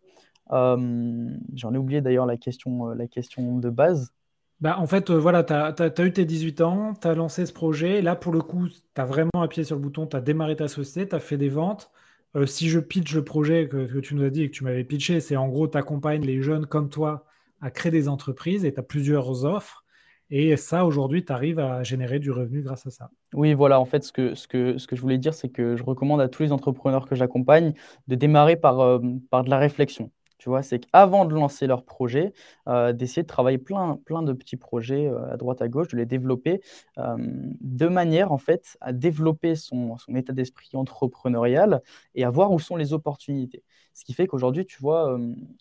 Euh, 0.50 1.28
j'en 1.54 1.72
ai 1.72 1.78
oublié 1.78 2.00
d'ailleurs 2.00 2.26
la 2.26 2.36
question, 2.36 2.94
de 2.94 3.70
base. 3.70 4.12
Bah, 4.60 4.76
en 4.80 4.88
fait, 4.88 5.12
voilà, 5.12 5.44
tu 5.44 5.52
as, 5.52 6.04
eu 6.04 6.12
tes 6.12 6.24
18 6.24 6.60
ans, 6.62 6.94
tu 7.00 7.06
as 7.06 7.14
lancé 7.14 7.46
ce 7.46 7.52
projet. 7.52 8.02
Là, 8.02 8.16
pour 8.16 8.32
le 8.32 8.40
coup, 8.40 8.68
tu 8.68 9.00
as 9.00 9.04
vraiment 9.04 9.30
appuyé 9.40 9.64
sur 9.64 9.76
le 9.76 9.82
bouton, 9.82 10.08
tu 10.08 10.16
as 10.16 10.20
démarré 10.20 10.56
ta 10.56 10.66
société, 10.66 11.08
tu 11.08 11.14
as 11.14 11.20
fait 11.20 11.36
des 11.36 11.48
ventes. 11.48 11.92
Euh, 12.36 12.46
si 12.46 12.68
je 12.68 12.78
pitch 12.78 13.14
le 13.14 13.24
projet 13.24 13.68
que, 13.68 14.00
tu 14.00 14.14
nous 14.14 14.24
as 14.24 14.30
dit 14.30 14.42
et 14.42 14.50
que 14.50 14.54
tu 14.54 14.64
m'avais 14.64 14.84
pitché, 14.84 15.20
c'est 15.20 15.36
en 15.36 15.48
gros, 15.48 15.68
tu 15.68 15.78
accompagnes 15.78 16.24
les 16.24 16.42
jeunes 16.42 16.66
comme 16.66 16.88
toi 16.88 17.24
à 17.60 17.70
créer 17.70 17.90
des 17.90 18.08
entreprises 18.08 18.64
et 18.64 18.72
tu 18.72 18.80
as 18.80 18.82
plusieurs 18.82 19.44
offres. 19.44 19.84
Et 20.30 20.56
ça, 20.58 20.84
aujourd'hui, 20.84 21.24
tu 21.24 21.32
arrives 21.32 21.58
à 21.58 21.82
générer 21.82 22.18
du 22.18 22.30
revenu 22.30 22.60
grâce 22.60 22.86
à 22.86 22.90
ça. 22.90 23.10
Oui, 23.32 23.54
voilà, 23.54 23.80
en 23.80 23.86
fait, 23.86 24.04
ce 24.04 24.12
que, 24.12 24.34
ce 24.34 24.46
que, 24.46 24.76
ce 24.76 24.86
que 24.86 24.94
je 24.94 25.00
voulais 25.00 25.16
dire, 25.16 25.32
c'est 25.32 25.48
que 25.48 25.74
je 25.74 25.82
recommande 25.82 26.20
à 26.20 26.28
tous 26.28 26.42
les 26.42 26.52
entrepreneurs 26.52 27.08
que 27.08 27.14
j'accompagne 27.14 27.72
de 28.08 28.14
démarrer 28.14 28.56
par, 28.56 28.80
euh, 28.80 28.98
par 29.30 29.42
de 29.42 29.48
la 29.48 29.58
réflexion. 29.58 30.10
Tu 30.38 30.48
vois, 30.48 30.62
c'est 30.62 30.78
qu'avant 30.78 31.24
de 31.24 31.34
lancer 31.34 31.66
leur 31.66 31.84
projet, 31.84 32.32
euh, 32.68 32.92
d'essayer 32.92 33.22
de 33.22 33.26
travailler 33.26 33.58
plein, 33.58 33.98
plein 34.04 34.22
de 34.22 34.32
petits 34.32 34.56
projets 34.56 35.08
euh, 35.08 35.32
à 35.32 35.36
droite, 35.36 35.60
à 35.62 35.68
gauche, 35.68 35.88
de 35.88 35.96
les 35.96 36.06
développer 36.06 36.60
euh, 36.98 37.16
de 37.18 37.88
manière, 37.88 38.30
en 38.30 38.38
fait, 38.38 38.76
à 38.80 38.92
développer 38.92 39.56
son, 39.56 39.96
son 39.98 40.14
état 40.14 40.32
d'esprit 40.32 40.70
entrepreneurial 40.74 41.82
et 42.14 42.24
à 42.24 42.30
voir 42.30 42.52
où 42.52 42.60
sont 42.60 42.76
les 42.76 42.92
opportunités. 42.92 43.64
Ce 43.94 44.04
qui 44.04 44.12
fait 44.14 44.28
qu'aujourd'hui, 44.28 44.64
tu 44.64 44.78
vois, 44.80 45.18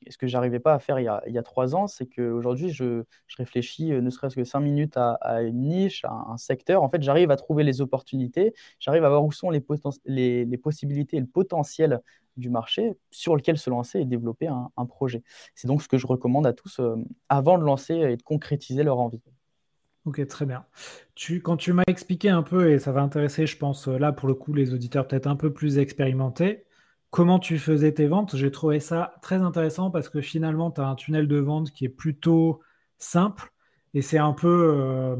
ce 0.08 0.16
que 0.16 0.28
j'arrivais 0.28 0.60
pas 0.60 0.76
à 0.76 0.80
faire 0.80 1.00
il 1.00 1.06
y 1.06 1.08
a, 1.08 1.24
il 1.26 1.34
y 1.34 1.40
a 1.40 1.44
trois 1.44 1.76
ans, 1.76 1.88
c'est 1.88 2.06
qu'aujourd'hui, 2.06 2.70
je, 2.70 3.02
je 3.26 3.36
réfléchis 3.38 3.90
ne 3.90 4.10
serait-ce 4.12 4.36
que 4.36 4.44
cinq 4.44 4.60
minutes 4.60 4.96
à, 4.96 5.42
une 5.42 5.62
niche, 5.62 6.06
à 6.06 6.12
un 6.30 6.38
secteur. 6.38 6.84
En 6.84 6.90
fait, 6.90 7.02
j'arrive 7.02 7.32
à 7.32 7.36
trouver 7.36 7.64
les 7.64 7.82
opportunités, 7.82 8.54
j'arrive 8.80 9.04
à 9.06 9.10
voir 9.10 9.26
où 9.26 9.32
sont 9.32 9.50
les, 9.50 9.66
les, 10.06 10.46
les 10.46 10.58
possibilités 10.58 11.18
et 11.18 11.20
le 11.20 11.26
potentiel 11.26 12.02
du 12.38 12.50
marché 12.50 12.94
sur 13.12 13.36
lequel 13.36 13.58
se 13.58 13.70
lancer 13.70 14.00
et 14.00 14.06
développer 14.06 14.48
un, 14.48 14.86
projet. 14.86 15.24
C'est 15.56 15.68
donc 15.68 15.82
ce 15.82 15.88
que 15.88 15.98
je 15.98 16.08
recommande 16.08 16.48
à 16.48 16.54
tous 16.54 16.80
euh, 16.80 16.96
avant 17.30 17.58
de 17.58 17.64
lancer 17.64 17.96
et 17.96 18.16
de 18.16 18.24
concrétiser 18.24 18.84
leur 18.84 19.00
envie. 19.00 19.22
Ok, 20.06 20.26
très 20.28 20.46
bien. 20.46 20.66
Tu, 21.16 21.42
quand 21.42 21.58
tu 21.58 21.74
m'as 21.74 21.84
expliqué 21.88 22.30
un 22.30 22.44
peu, 22.44 22.72
et 22.72 22.80
ça 22.80 22.94
va 22.94 23.02
intéresser, 23.02 23.46
je 23.46 23.58
pense, 23.58 23.88
euh, 23.88 23.98
là, 23.98 24.14
pour 24.14 24.28
le 24.28 24.36
coup, 24.36 24.54
les 24.54 24.74
auditeurs 24.74 25.08
peut-être 25.08 25.28
un 25.28 25.36
peu 25.36 25.52
plus 25.52 25.80
expérimentés, 25.80 26.66
comment 27.10 27.40
tu 27.40 27.60
faisais 27.60 27.94
tes 27.94 28.08
ventes, 28.08 28.36
j'ai 28.36 28.52
trouvé 28.52 28.80
ça 28.80 29.16
très 29.22 29.38
intéressant 29.38 29.92
parce 29.92 30.10
que 30.10 30.22
finalement, 30.22 30.72
tu 30.72 30.82
as 30.82 30.88
un 30.88 30.96
tunnel 30.96 31.28
de 31.28 31.38
vente 31.38 31.72
qui 31.72 31.86
est 31.86 31.90
plutôt 31.90 32.62
simple 32.98 33.52
et 33.94 34.02
c'est 34.02 34.18
un 34.18 34.34
peu, 34.34 34.74
euh, 34.76 35.16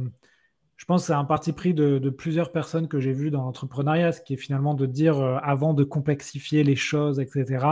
je 0.78 0.86
pense 0.86 1.02
que 1.02 1.08
c'est 1.08 1.14
un 1.14 1.26
parti 1.26 1.54
pris 1.54 1.74
de, 1.74 2.10
plusieurs 2.10 2.52
personnes 2.52 2.88
que 2.88 3.00
j'ai 3.00 3.12
vues 3.12 3.32
dans 3.32 3.44
l'entrepreneuriat, 3.44 4.12
ce 4.12 4.22
qui 4.22 4.36
est 4.36 4.38
finalement 4.38 4.76
de 4.76 4.86
dire, 4.86 5.20
euh, 5.20 5.38
avant 5.42 5.74
de 5.74 5.84
complexifier 5.84 6.64
les 6.64 6.76
choses, 6.76 7.20
etc., 7.20 7.66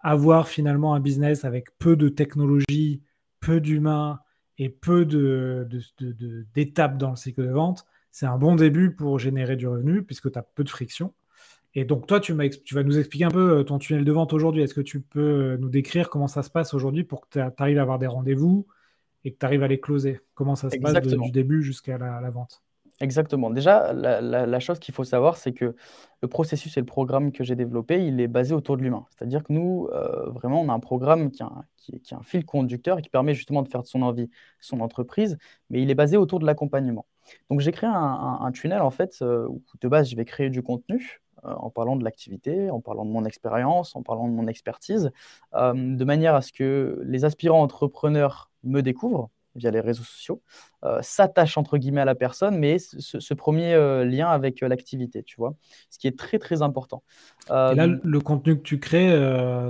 avoir 0.00 0.48
finalement 0.48 0.94
un 0.94 1.00
business 1.00 1.44
avec 1.44 1.76
peu 1.78 1.96
de 1.96 2.08
technologie, 2.08 3.02
peu 3.40 3.60
d'humains 3.60 4.20
et 4.58 4.70
peu 4.70 5.04
d'étapes 6.54 6.96
dans 6.96 7.10
le 7.10 7.16
cycle 7.16 7.42
de 7.42 7.50
vente, 7.50 7.84
c'est 8.10 8.26
un 8.26 8.38
bon 8.38 8.54
début 8.54 8.94
pour 8.94 9.18
générer 9.18 9.56
du 9.56 9.66
revenu 9.68 10.02
puisque 10.02 10.32
tu 10.32 10.38
as 10.38 10.42
peu 10.42 10.64
de 10.64 10.70
friction. 10.70 11.12
Et 11.74 11.84
donc, 11.84 12.06
toi, 12.06 12.18
tu, 12.18 12.34
tu, 12.64 12.74
vas 12.74 12.82
nous 12.82 12.98
expliquer 12.98 13.26
un 13.26 13.30
peu 13.30 13.58
euh, 13.58 13.62
ton 13.62 13.78
tunnel 13.78 14.04
de 14.04 14.12
vente 14.12 14.32
aujourd'hui. 14.32 14.62
Est-ce 14.62 14.74
que 14.74 14.80
tu 14.80 15.00
peux 15.00 15.20
euh, 15.20 15.56
nous 15.58 15.68
décrire 15.68 16.10
comment 16.10 16.26
ça 16.26 16.42
se 16.42 16.50
passe 16.50 16.74
aujourd'hui 16.74 17.04
pour 17.04 17.20
que 17.20 17.38
tu 17.38 17.62
arrives 17.62 17.78
à 17.78 17.82
avoir 17.82 17.98
des 17.98 18.08
rendez-vous 18.08 18.66
et 19.24 19.32
que 19.32 19.38
tu 19.38 19.46
arrives 19.46 19.62
à 19.62 19.68
les 19.68 19.80
closer 19.80 20.20
Comment 20.34 20.56
ça 20.56 20.70
se 20.70 20.78
passe 20.78 20.94
du 21.00 21.30
début 21.30 21.62
jusqu'à 21.62 21.98
la, 21.98 22.30
vente? 22.30 22.62
Exactement. 23.00 23.50
Déjà, 23.50 23.92
la, 23.92 24.60
chose 24.60 24.78
qu'il 24.78 24.94
faut 24.94 25.04
savoir, 25.04 25.36
c'est 25.36 25.52
que 25.52 25.74
le 26.22 26.28
processus 26.28 26.76
et 26.76 26.80
le 26.80 26.86
programme 26.86 27.32
que 27.32 27.44
j'ai 27.44 27.56
développé, 27.56 28.06
il 28.06 28.20
est 28.20 28.28
basé 28.28 28.54
autour 28.54 28.76
de 28.76 28.82
l'humain. 28.82 29.06
C'est-à-dire 29.10 29.42
que 29.42 29.52
nous, 29.52 29.88
euh, 29.92 30.28
vraiment, 30.30 30.60
on 30.60 30.68
a 30.68 30.72
un 30.72 30.80
programme 30.80 31.30
qui 31.30 31.42
a 31.42 31.46
un, 31.46 31.64
qui, 31.76 32.00
un, 32.14 32.22
fil 32.22 32.44
conducteur 32.44 32.98
et 32.98 33.02
qui 33.02 33.08
permet 33.08 33.34
justement 33.34 33.62
de 33.62 33.68
faire 33.68 33.82
de 33.82 33.86
son 33.86 34.02
envie 34.02 34.28
son 34.60 34.80
entreprise, 34.80 35.38
mais 35.70 35.82
il 35.82 35.90
est 35.90 35.94
basé 35.94 36.18
autour 36.18 36.40
de 36.40 36.46
l'accompagnement. 36.46 37.06
Donc, 37.48 37.60
j'ai 37.60 37.72
créé 37.72 37.88
un, 37.90 38.50
tunnel, 38.52 38.82
en 38.82 38.90
fait, 38.90 39.22
où 39.22 39.62
de 39.80 39.88
base, 39.88 40.10
je 40.10 40.16
vais 40.16 40.24
créer 40.24 40.50
du 40.50 40.62
contenu 40.62 41.22
euh, 41.44 41.54
en 41.54 41.70
parlant 41.70 41.96
de 41.96 42.04
l'activité, 42.04 42.70
en 42.70 42.80
parlant 42.80 43.04
de 43.04 43.10
mon 43.10 43.24
expérience, 43.24 43.96
en 43.96 44.02
parlant 44.02 44.28
de 44.28 44.32
mon 44.32 44.46
expertise, 44.46 45.10
euh, 45.54 45.72
de 45.74 46.04
manière 46.04 46.34
à 46.34 46.42
ce 46.42 46.52
que 46.52 47.00
les 47.06 47.24
aspirants 47.24 47.62
entrepreneurs 47.62 48.49
me 48.64 48.82
découvrent 48.82 49.30
via 49.54 49.70
les 49.70 49.80
réseaux 49.80 50.04
sociaux, 50.04 50.42
euh, 50.84 50.98
s'attache 51.02 51.58
entre 51.58 51.76
guillemets 51.76 52.00
à 52.00 52.04
la 52.04 52.14
personne, 52.14 52.56
mais 52.58 52.78
ce, 52.78 53.34
premier 53.34 53.74
euh, 53.74 54.04
lien 54.04 54.28
avec 54.28 54.62
euh, 54.62 54.68
l'activité, 54.68 55.22
tu 55.22 55.36
vois, 55.36 55.54
ce 55.90 55.98
qui 55.98 56.06
est 56.06 56.16
très 56.16 56.38
très 56.38 56.62
important. 56.62 57.02
Et 57.48 57.74
là, 57.74 57.86
le 57.86 58.20
contenu 58.20 58.56
que 58.56 58.62
tu 58.62 58.78
crées, 58.78 59.10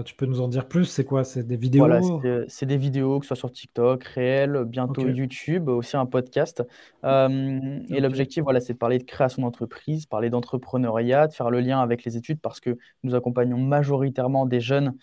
tu 0.04 0.14
peux 0.14 0.26
nous 0.26 0.40
en 0.40 0.48
dire 0.48 0.68
plus 0.68 0.84
C'est 0.84 1.04
quoi? 1.04 1.24
C'est 1.24 1.46
des 1.46 1.56
vidéos? 1.56 1.86
Voilà, 1.86 2.00
c'est 2.48 2.66
des 2.66 2.76
vidéos, 2.76 3.20
que 3.20 3.24
ce 3.24 3.28
soit 3.28 3.36
sur 3.36 3.52
TikTok, 3.52 4.04
réel, 4.04 4.64
bientôt 4.66 5.08
YouTube, 5.08 5.68
aussi 5.68 5.96
un 5.96 6.06
podcast. 6.06 6.62
et 7.04 8.00
l'objectif, 8.00 8.42
voilà, 8.42 8.60
c'est 8.60 8.74
de 8.74 8.78
parler 8.78 8.98
de 8.98 9.04
création 9.04 9.42
d'entreprise, 9.42 10.06
parler 10.06 10.30
d'entrepreneuriat, 10.30 11.28
de 11.28 11.32
faire 11.32 11.50
le 11.50 11.60
lien 11.60 11.80
avec 11.80 12.04
les 12.04 12.16
études, 12.16 12.40
parce 12.40 12.60
que 12.60 12.76
nous 13.02 13.14
accompagnons 13.14 13.58
majoritairement 13.58 14.46
des 14.46 14.60
jeunes 14.60 14.94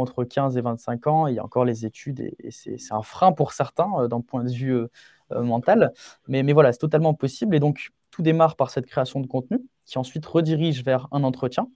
entre 0.00 0.24
15 0.24 0.56
et 0.56 0.60
25 0.60 1.06
ans. 1.06 1.26
Il 1.26 1.34
y 1.34 1.38
a 1.38 1.44
encore 1.44 1.64
les 1.64 1.86
études 1.86 2.20
et, 2.20 2.50
c'est 2.50 2.92
un 2.92 3.02
frein 3.02 3.32
pour 3.32 3.52
certains 3.52 3.90
euh, 3.98 4.08
d'un 4.08 4.20
point 4.20 4.44
de 4.44 4.50
vue 4.50 4.74
euh, 4.74 4.88
euh, 5.32 5.42
mental. 5.42 5.92
Mais, 6.28 6.42
voilà, 6.52 6.72
c'est 6.72 6.78
totalement 6.78 7.14
possible. 7.14 7.54
Et 7.54 7.60
donc, 7.60 7.90
tout 8.10 8.22
démarre 8.22 8.56
par 8.56 8.70
cette 8.70 8.86
création 8.86 9.20
de 9.20 9.26
contenu 9.26 9.58
qui 9.86 9.98
ensuite 9.98 10.24
redirige 10.26 10.84
vers 10.84 11.08
un 11.12 11.24
entretien. 11.24 11.68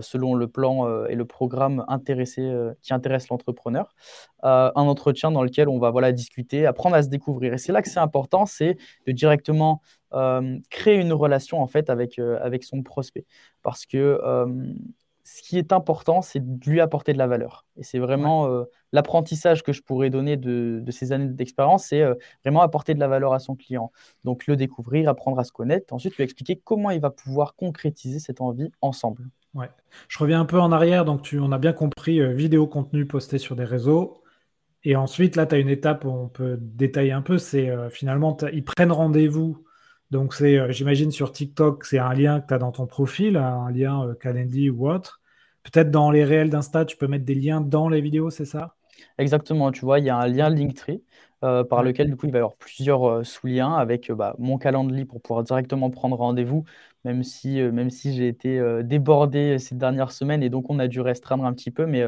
selon 0.00 0.34
le 0.34 0.48
plan 0.48 1.06
et 1.06 1.14
le 1.14 1.24
programme 1.24 1.84
qui 2.82 2.92
intéresse 2.92 3.28
l'entrepreneur. 3.28 3.94
un 4.42 4.72
entretien 4.74 5.30
dans 5.30 5.44
lequel 5.44 5.68
on 5.68 5.78
va 5.78 5.90
voilà, 5.92 6.10
discuter, 6.10 6.66
apprendre 6.66 6.96
à 6.96 7.04
se 7.04 7.08
découvrir. 7.08 7.54
Et 7.54 7.58
c'est 7.58 7.70
là 7.70 7.82
que 7.82 7.88
c'est 7.88 8.00
important, 8.00 8.46
c'est 8.46 8.76
de 9.06 9.12
directement 9.12 9.80
créer 10.70 10.96
une 10.96 11.12
relation 11.12 11.62
en 11.62 11.68
fait 11.68 11.88
avec, 11.88 12.18
avec 12.18 12.64
son 12.64 12.82
prospect. 12.82 13.26
Parce 13.62 13.86
que 13.86 14.20
ce 15.26 15.42
qui 15.42 15.58
est 15.58 15.72
important, 15.72 16.22
c'est 16.22 16.38
de 16.38 16.70
lui 16.70 16.80
apporter 16.80 17.12
de 17.12 17.18
la 17.18 17.26
valeur. 17.26 17.66
Et 17.76 17.82
c'est 17.82 17.98
vraiment 17.98 18.46
euh, 18.46 18.62
l'apprentissage 18.92 19.64
que 19.64 19.72
je 19.72 19.82
pourrais 19.82 20.08
donner 20.08 20.36
de, 20.36 20.82
ces 20.90 21.10
années 21.10 21.26
d'expérience, 21.26 21.86
c'est 21.86 22.00
euh, 22.00 22.14
vraiment 22.44 22.62
apporter 22.62 22.94
de 22.94 23.00
la 23.00 23.08
valeur 23.08 23.32
à 23.32 23.40
son 23.40 23.56
client. 23.56 23.90
Donc 24.22 24.46
le 24.46 24.54
découvrir, 24.54 25.08
apprendre 25.08 25.40
à 25.40 25.44
se 25.44 25.50
connaître, 25.50 25.92
ensuite 25.92 26.16
lui 26.16 26.22
expliquer 26.22 26.60
comment 26.62 26.90
il 26.90 27.00
va 27.00 27.10
pouvoir 27.10 27.56
concrétiser 27.56 28.20
cette 28.20 28.40
envie 28.40 28.70
ensemble. 28.80 29.28
Ouais. 29.54 29.68
Je 30.06 30.16
reviens 30.20 30.40
un 30.40 30.44
peu 30.44 30.60
en 30.60 30.70
arrière, 30.70 31.04
donc 31.04 31.22
tu, 31.22 31.40
on 31.40 31.50
a 31.50 31.58
bien 31.58 31.72
compris 31.72 32.20
euh, 32.20 32.32
vidéo, 32.32 32.68
contenu 32.68 33.04
posté 33.04 33.38
sur 33.38 33.56
des 33.56 33.64
réseaux. 33.64 34.22
Et 34.84 34.94
ensuite, 34.94 35.34
là, 35.34 35.46
tu 35.46 35.56
as 35.56 35.58
une 35.58 35.70
étape 35.70 36.04
où 36.04 36.10
on 36.10 36.28
peut 36.28 36.56
détailler 36.60 37.10
un 37.10 37.22
peu, 37.22 37.38
c'est 37.38 37.68
finalement, 37.90 38.36
ils 38.52 38.62
prennent 38.62 38.92
rendez-vous 38.92 39.65
donc, 40.10 40.34
c'est, 40.34 40.58
euh, 40.58 40.70
j'imagine 40.72 41.10
sur 41.10 41.32
TikTok, 41.32 41.84
c'est 41.84 41.98
un 41.98 42.14
lien 42.14 42.40
que 42.40 42.46
tu 42.48 42.54
as 42.54 42.58
dans 42.58 42.72
ton 42.72 42.86
profil, 42.86 43.36
un 43.36 43.70
lien 43.70 44.06
euh, 44.06 44.14
Calendly 44.14 44.70
ou 44.70 44.88
autre. 44.88 45.20
Peut-être 45.64 45.90
dans 45.90 46.10
les 46.12 46.24
réels 46.24 46.48
d'Insta, 46.50 46.84
tu 46.84 46.96
peux 46.96 47.08
mettre 47.08 47.24
des 47.24 47.34
liens 47.34 47.60
dans 47.60 47.88
les 47.88 48.00
vidéos, 48.00 48.30
c'est 48.30 48.44
ça? 48.44 48.76
Exactement, 49.18 49.72
tu 49.72 49.80
vois, 49.84 49.98
il 49.98 50.04
y 50.06 50.10
a 50.10 50.16
un 50.16 50.28
lien 50.28 50.48
Linktree 50.48 51.02
euh, 51.44 51.64
par 51.64 51.82
lequel 51.82 52.08
du 52.08 52.16
coup 52.16 52.26
il 52.26 52.32
va 52.32 52.38
y 52.38 52.40
avoir 52.40 52.56
plusieurs 52.56 53.26
sous-liens 53.26 53.74
avec 53.74 54.10
bah, 54.12 54.34
mon 54.38 54.58
calendrier 54.58 55.04
pour 55.04 55.20
pouvoir 55.20 55.42
directement 55.42 55.90
prendre 55.90 56.16
rendez-vous, 56.16 56.64
même 57.04 57.22
si, 57.22 57.60
même 57.60 57.90
si 57.90 58.14
j'ai 58.14 58.28
été 58.28 58.60
débordé 58.84 59.58
ces 59.58 59.74
dernières 59.74 60.12
semaines 60.12 60.42
et 60.42 60.48
donc 60.50 60.70
on 60.70 60.78
a 60.78 60.88
dû 60.88 61.00
restreindre 61.00 61.44
un 61.44 61.52
petit 61.52 61.70
peu. 61.70 61.84
Mais, 61.86 62.04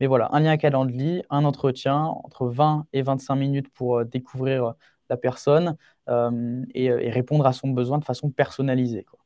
mais 0.00 0.06
voilà, 0.06 0.28
un 0.32 0.40
lien 0.40 0.56
Calendly, 0.56 1.22
un 1.30 1.44
entretien 1.44 1.96
entre 2.24 2.46
20 2.48 2.86
et 2.92 3.02
25 3.02 3.36
minutes 3.36 3.68
pour 3.74 4.04
découvrir 4.04 4.74
la 5.10 5.16
personne 5.16 5.76
euh, 6.08 6.64
et, 6.74 6.90
répondre 7.10 7.46
à 7.46 7.52
son 7.52 7.68
besoin 7.68 7.98
de 7.98 8.04
façon 8.04 8.30
personnalisée. 8.30 9.04
Quoi. 9.04 9.18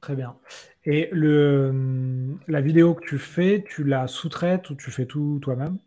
Très 0.00 0.14
bien. 0.14 0.36
Et 0.84 1.08
le, 1.12 2.36
la 2.48 2.60
vidéo 2.60 2.94
que 2.94 3.04
tu 3.04 3.18
fais, 3.18 3.64
tu 3.66 3.84
la 3.84 4.06
sous-traites 4.06 4.70
ou 4.70 4.74
tu 4.74 4.90
fais 4.90 5.06
tout 5.06 5.38
toi-même? 5.40 5.78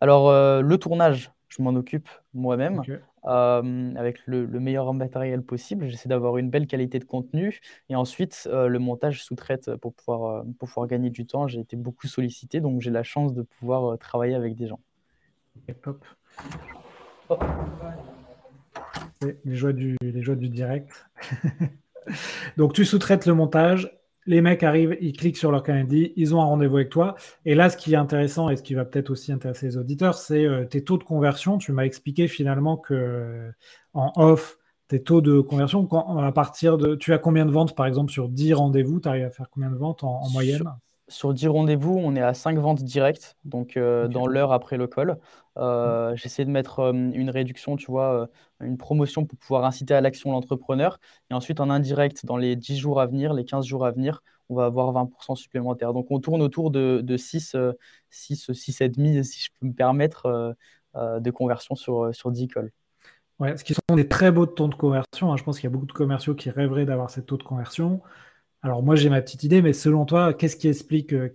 Alors, 0.00 0.30
euh, 0.30 0.60
le 0.62 0.78
tournage, 0.78 1.32
je 1.48 1.62
m'en 1.62 1.74
occupe 1.74 2.08
moi-même. 2.34 2.82
Euh, 3.24 3.92
avec 3.96 4.24
le, 4.26 4.46
meilleur 4.46 4.94
matériel 4.94 5.42
possible. 5.42 5.88
J'essaie 5.88 6.08
d'avoir 6.08 6.36
une 6.36 6.48
belle 6.48 6.68
qualité 6.68 7.00
de 7.00 7.04
contenu. 7.04 7.58
Et 7.88 7.96
ensuite, 7.96 8.48
le 8.52 8.78
montage 8.78 9.24
sous-traite 9.24 9.74
pour 9.76 9.94
pouvoir, 9.94 10.44
pour 10.60 10.68
pouvoir 10.68 10.86
gagner 10.86 11.10
du 11.10 11.26
temps. 11.26 11.48
J'ai 11.48 11.58
été 11.58 11.74
beaucoup 11.74 12.06
sollicité, 12.06 12.60
donc 12.60 12.80
j'ai 12.80 12.92
la 12.92 13.02
chance 13.02 13.34
de 13.34 13.42
pouvoir 13.42 13.98
travailler 13.98 14.36
avec 14.36 14.54
des 14.54 14.68
gens. 14.68 14.78
Oh 17.28 17.36
les 19.22 19.54
joies 19.54 19.72
du, 19.72 19.96
les 20.02 20.22
joies 20.22 20.36
du 20.36 20.48
direct. 20.48 20.90
Donc 22.56 22.72
tu 22.72 22.84
sous-traites 22.84 23.26
le 23.26 23.34
montage, 23.34 23.90
les 24.26 24.40
mecs 24.40 24.62
arrivent, 24.62 24.96
ils 25.00 25.16
cliquent 25.16 25.36
sur 25.36 25.52
leur 25.52 25.62
calendrier, 25.62 26.12
ils 26.16 26.34
ont 26.34 26.40
un 26.40 26.44
rendez-vous 26.44 26.76
avec 26.76 26.90
toi. 26.90 27.14
Et 27.44 27.54
là, 27.54 27.70
ce 27.70 27.76
qui 27.76 27.94
est 27.94 27.96
intéressant 27.96 28.50
et 28.50 28.56
ce 28.56 28.62
qui 28.62 28.74
va 28.74 28.84
peut-être 28.84 29.10
aussi 29.10 29.32
intéresser 29.32 29.66
les 29.66 29.76
auditeurs, 29.76 30.14
c'est 30.14 30.44
euh, 30.44 30.64
tes 30.64 30.82
taux 30.82 30.98
de 30.98 31.04
conversion. 31.04 31.58
Tu 31.58 31.72
m'as 31.72 31.84
expliqué 31.84 32.28
finalement 32.28 32.76
que 32.76 32.94
euh, 32.94 33.50
en 33.94 34.12
off, 34.16 34.58
tes 34.88 35.02
taux 35.02 35.20
de 35.20 35.40
conversion, 35.40 35.88
à 36.20 36.32
partir 36.32 36.78
de. 36.78 36.94
Tu 36.94 37.12
as 37.12 37.18
combien 37.18 37.46
de 37.46 37.50
ventes 37.50 37.74
par 37.74 37.86
exemple 37.86 38.12
sur 38.12 38.28
10 38.28 38.54
rendez-vous? 38.54 39.00
Tu 39.00 39.08
arrives 39.08 39.24
à 39.24 39.30
faire 39.30 39.48
combien 39.50 39.70
de 39.70 39.76
ventes 39.76 40.04
en 40.04 40.28
moyenne? 40.30 40.64
Sur 41.08 41.32
10 41.32 41.48
rendez-vous, 41.48 41.96
on 41.96 42.16
est 42.16 42.22
à 42.22 42.34
5 42.34 42.58
ventes 42.58 42.82
directes, 42.82 43.36
donc 43.44 43.76
euh, 43.76 44.08
dans 44.08 44.26
l'heure 44.26 44.52
après 44.52 44.76
le 44.76 44.86
call. 44.86 45.18
Euh, 45.56 46.12
mmh. 46.12 46.16
J'essaie 46.16 46.44
de 46.44 46.50
mettre 46.50 46.80
euh, 46.80 46.92
une 46.92 47.30
réduction, 47.30 47.76
tu 47.76 47.90
vois, 47.90 48.28
une 48.60 48.76
promotion 48.76 49.24
pour 49.24 49.38
pouvoir 49.38 49.64
inciter 49.64 49.94
à 49.94 50.00
l'action 50.00 50.32
l'entrepreneur. 50.32 50.98
Et 51.30 51.34
ensuite, 51.34 51.60
en 51.60 51.70
indirect, 51.70 52.26
dans 52.26 52.36
les 52.36 52.56
10 52.56 52.78
jours 52.78 53.00
à 53.00 53.06
venir, 53.06 53.34
les 53.34 53.44
15 53.44 53.64
jours 53.66 53.86
à 53.86 53.92
venir, 53.92 54.22
on 54.48 54.56
va 54.56 54.66
avoir 54.66 54.92
20% 54.92 55.36
supplémentaires. 55.36 55.92
Donc, 55.92 56.06
on 56.10 56.18
tourne 56.18 56.42
autour 56.42 56.70
de, 56.70 57.16
6, 57.16 57.56
6, 58.10 58.50
6,5, 58.50 59.22
si 59.22 59.44
je 59.44 59.50
peux 59.60 59.66
me 59.66 59.72
permettre, 59.72 60.56
de 60.94 61.30
conversion 61.30 61.74
sur, 61.74 62.14
sur 62.14 62.30
10 62.30 62.48
calls. 62.48 62.72
Ouais, 63.38 63.56
ce 63.56 63.64
qui 63.64 63.74
sont 63.74 63.94
des 63.94 64.08
très 64.08 64.30
beaux 64.30 64.46
taux 64.46 64.68
de 64.68 64.74
conversion. 64.74 65.30
Hein. 65.30 65.36
Je 65.36 65.44
pense 65.44 65.56
qu'il 65.58 65.64
y 65.64 65.66
a 65.66 65.70
beaucoup 65.70 65.86
de 65.86 65.92
commerciaux 65.92 66.34
qui 66.34 66.48
rêveraient 66.48 66.86
d'avoir 66.86 67.10
ces 67.10 67.22
taux 67.22 67.36
de 67.36 67.42
conversion. 67.42 68.00
Alors 68.62 68.82
moi 68.82 68.96
j'ai 68.96 69.08
ma 69.08 69.22
petite 69.22 69.44
idée, 69.44 69.62
mais 69.62 69.72
selon 69.72 70.04
toi, 70.04 70.34
qu'est-ce 70.34 70.56
qui 70.56 70.68
explique, 70.68 71.12
euh, 71.12 71.28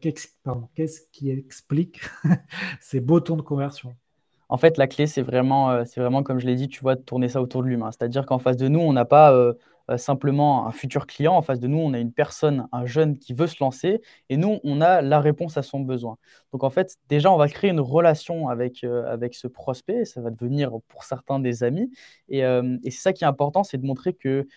ces 2.81 2.99
beaux 2.99 3.19
tons 3.19 3.37
de 3.37 3.41
conversion? 3.41 3.95
En 4.49 4.57
fait, 4.57 4.77
la 4.77 4.87
clé, 4.87 5.07
c'est 5.07 5.21
vraiment, 5.21 5.71
euh, 5.71 5.83
c'est 5.85 6.01
vraiment, 6.01 6.23
comme 6.23 6.39
je 6.39 6.45
l'ai 6.45 6.55
dit, 6.55 6.67
tu 6.67 6.81
vois, 6.81 6.95
de 6.95 7.01
tourner 7.01 7.29
ça 7.29 7.41
autour 7.41 7.63
de 7.63 7.67
l'humain. 7.69 7.91
C'est-à-dire 7.91 8.25
qu'en 8.25 8.37
face 8.39 8.57
de 8.57 8.67
nous, 8.67 8.79
on 8.81 8.91
n'a 8.93 9.05
pas 9.05 9.33
euh, 9.33 9.53
simplement 9.97 10.67
un 10.67 10.71
futur 10.71 11.07
client. 11.07 11.35
En 11.35 11.41
face 11.41 11.59
de 11.59 11.67
nous, 11.67 11.77
on 11.77 11.93
a 11.93 11.99
une 11.99 12.13
personne, 12.13 12.67
un 12.71 12.85
jeune 12.85 13.17
qui 13.17 13.33
veut 13.33 13.47
se 13.47 13.57
lancer, 13.63 14.01
et 14.29 14.37
nous, 14.37 14.59
on 14.63 14.81
a 14.81 15.01
la 15.01 15.19
réponse 15.19 15.57
à 15.57 15.63
son 15.63 15.79
besoin. 15.79 16.17
Donc 16.53 16.63
en 16.63 16.69
fait, 16.69 16.97
déjà, 17.09 17.31
on 17.31 17.37
va 17.37 17.47
créer 17.47 17.71
une 17.71 17.79
relation 17.79 18.49
avec, 18.49 18.83
avec 18.83 19.35
ce 19.35 19.47
prospect. 19.47 20.05
Ça 20.05 20.21
va 20.21 20.29
devenir 20.29 20.71
pour 20.87 21.03
certains 21.03 21.39
des 21.39 21.63
amis. 21.63 21.91
Et, 22.29 22.39
et 22.39 22.91
c'est 22.91 23.01
ça 23.01 23.13
qui 23.13 23.23
est 23.23 23.27
important, 23.27 23.63
c'est 23.63 23.77
de 23.77 23.85
montrer 23.85 24.13
que 24.13 24.47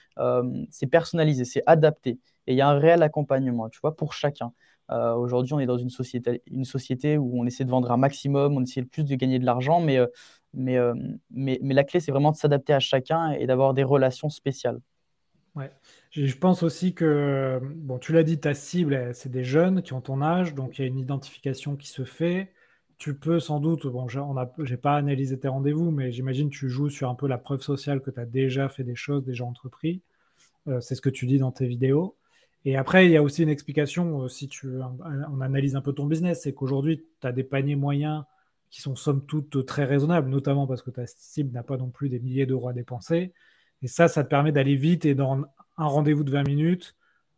c'est 0.70 0.86
personnalisé, 0.86 1.44
c'est 1.44 1.62
adapté 1.66 2.18
et 2.46 2.52
il 2.52 2.56
y 2.56 2.60
a 2.60 2.68
un 2.68 2.78
réel 2.78 3.02
accompagnement, 3.02 3.68
tu 3.68 3.80
vois, 3.80 3.96
pour 3.96 4.12
chacun. 4.12 4.52
Euh, 4.90 5.14
aujourd'hui, 5.14 5.54
on 5.54 5.60
est 5.60 5.66
dans 5.66 5.78
une 5.78 5.90
société, 5.90 6.42
une 6.46 6.64
société 6.64 7.16
où 7.18 7.40
on 7.40 7.46
essaie 7.46 7.64
de 7.64 7.70
vendre 7.70 7.90
un 7.90 7.96
maximum, 7.96 8.56
on 8.56 8.62
essaie 8.62 8.80
le 8.80 8.86
plus 8.86 9.04
de 9.04 9.14
gagner 9.14 9.38
de 9.38 9.46
l'argent, 9.46 9.80
mais, 9.80 9.98
euh, 9.98 10.06
mais, 10.52 10.76
euh, 10.76 10.94
mais, 11.30 11.58
mais, 11.62 11.74
la 11.74 11.84
clé, 11.84 12.00
c'est 12.00 12.12
vraiment 12.12 12.32
de 12.32 12.36
s'adapter 12.36 12.74
à 12.74 12.80
chacun 12.80 13.32
et 13.32 13.46
d'avoir 13.46 13.74
des 13.74 13.82
relations 13.84 14.28
spéciales. 14.28 14.80
Ouais. 15.54 15.70
Je 16.10 16.34
pense 16.36 16.62
aussi 16.64 16.94
que, 16.94 17.60
bon, 17.62 17.98
tu 17.98 18.12
l'as 18.12 18.24
dit, 18.24 18.40
ta 18.40 18.54
cible, 18.54 19.14
c'est 19.14 19.30
des 19.30 19.44
jeunes 19.44 19.82
qui 19.82 19.92
ont 19.92 20.00
ton 20.00 20.20
âge, 20.20 20.54
donc 20.54 20.78
il 20.78 20.82
y 20.82 20.84
a 20.84 20.88
une 20.88 20.98
identification 20.98 21.76
qui 21.76 21.88
se 21.88 22.04
fait. 22.04 22.52
tu 22.98 23.14
peux 23.14 23.40
sans 23.40 23.60
doute, 23.60 23.86
bon, 23.86 24.08
je 24.08 24.20
n'ai 24.70 24.76
pas 24.76 24.96
analysé 24.96 25.38
tes 25.38 25.48
rendez-vous, 25.48 25.90
mais 25.90 26.12
j'imagine 26.12 26.50
tu 26.50 26.68
joues 26.70 26.90
sur 26.90 27.08
un 27.10 27.14
peu 27.14 27.28
la 27.28 27.38
preuve 27.38 27.60
sociale 27.62 28.00
que 28.00 28.10
tu 28.10 28.20
as 28.20 28.26
déjà 28.26 28.68
fait 28.68 28.84
des 28.84 28.96
choses, 28.96 29.24
déjà 29.24 29.44
entrepris. 29.44 30.02
Euh, 30.68 30.80
c'est 30.80 30.94
ce 30.94 31.02
que 31.02 31.10
tu 31.10 31.26
dis 31.26 31.38
dans 31.38 31.52
tes 31.52 31.66
vidéos. 31.66 32.16
Et 32.64 32.76
après, 32.76 33.06
il 33.06 33.12
y 33.12 33.16
a 33.16 33.22
aussi 33.22 33.42
une 33.42 33.48
explication, 33.50 34.22
euh, 34.24 34.28
si 34.28 34.48
tu, 34.48 34.68
on 34.80 35.40
analyse 35.40 35.76
un 35.76 35.82
peu 35.82 35.92
ton 35.92 36.06
business, 36.06 36.42
c'est 36.42 36.54
qu'aujourd'hui, 36.54 37.04
tu 37.20 37.26
as 37.26 37.32
des 37.32 37.44
paniers 37.44 37.76
moyens 37.76 38.24
qui 38.70 38.80
sont 38.80 38.96
somme 38.96 39.24
toute 39.26 39.66
très 39.66 39.84
raisonnables, 39.84 40.28
notamment 40.30 40.66
parce 40.66 40.82
que 40.82 40.90
ta 40.90 41.06
cible 41.06 41.52
n'a 41.52 41.62
pas 41.62 41.76
non 41.76 41.90
plus 41.90 42.08
des 42.08 42.20
milliers 42.20 42.46
d'euros 42.46 42.68
à 42.68 42.72
dépenser. 42.72 43.32
Et 43.84 43.86
ça, 43.86 44.08
ça 44.08 44.24
te 44.24 44.28
permet 44.28 44.50
d'aller 44.50 44.76
vite 44.76 45.04
et 45.04 45.14
dans 45.14 45.42
un 45.76 45.86
rendez-vous 45.86 46.24
de 46.24 46.30
20 46.30 46.48
minutes, 46.48 46.96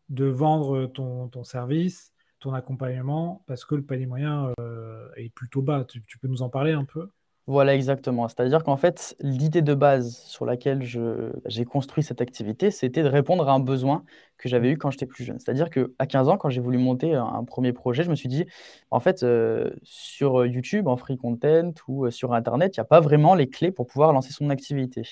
de 0.09 0.27
vendre 0.27 0.87
ton, 0.87 1.43
service 1.43 2.13
ton 2.39 2.55
accompagnement 2.55 3.43
parce 3.47 3.65
que 3.65 3.75
le 3.75 3.83
panier 3.83 4.07
moyen 4.07 4.53
euh, 4.61 5.09
est 5.17 5.35
plutôt 5.35 5.61
bas. 5.61 5.85
Tu, 5.85 6.01
peux 6.21 6.29
nous 6.29 6.43
en 6.43 6.49
parler 6.49 6.73
un 6.73 6.85
peu? 6.85 7.11
Voilà, 7.49 7.75
exactement. 7.75 8.29
C'est-à-dire 8.29 8.63
qu'en 8.63 8.77
fait, 8.77 9.17
l'idée 9.19 9.63
de 9.63 9.75
base 9.75 10.19
sur 10.19 10.47
laquelle 10.47 10.85
j'ai 10.85 11.65
construit 11.65 12.05
cette 12.05 12.21
activité, 12.21 12.71
c'était 12.71 13.03
de 13.03 13.09
répondre 13.09 13.49
à 13.49 13.53
un 13.53 13.61
besoin 13.61 14.05
que 14.39 14.49
j'avais 14.49 14.71
eu 14.71 14.79
quand 14.79 14.91
j'étais 14.91 15.07
plus 15.07 15.25
jeune. 15.25 15.39
C'est-à-dire 15.39 15.71
qu'à 15.71 16.07
15 16.07 16.29
ans, 16.29 16.37
quand 16.37 16.49
j'ai 16.49 16.61
voulu 16.61 16.79
monter 16.79 17.15
un, 17.15 17.45
premier 17.45 17.73
projet, 17.73 18.03
je 18.03 18.11
me 18.11 18.15
suis 18.15 18.29
dit, 18.29 18.45
en 18.91 19.01
fait, 19.01 19.23
euh, 19.23 19.71
sur 19.83 20.47
YouTube, 20.47 20.89
en 20.89 20.97
free 20.97 21.17
content 21.17 21.73
ou 21.89 22.07
euh, 22.07 22.11
sur 22.11 22.35
Internet, 22.35 22.77
il 22.77 22.81
n'y 22.81 22.83
a 22.83 22.87
pas 22.87 23.01
vraiment 23.01 23.35
les 23.35 23.49
clés 23.49 23.71
pour 23.71 23.87
pouvoir 23.87 24.13
lancer 24.13 24.33
son 24.33 24.51
activité. 24.51 25.03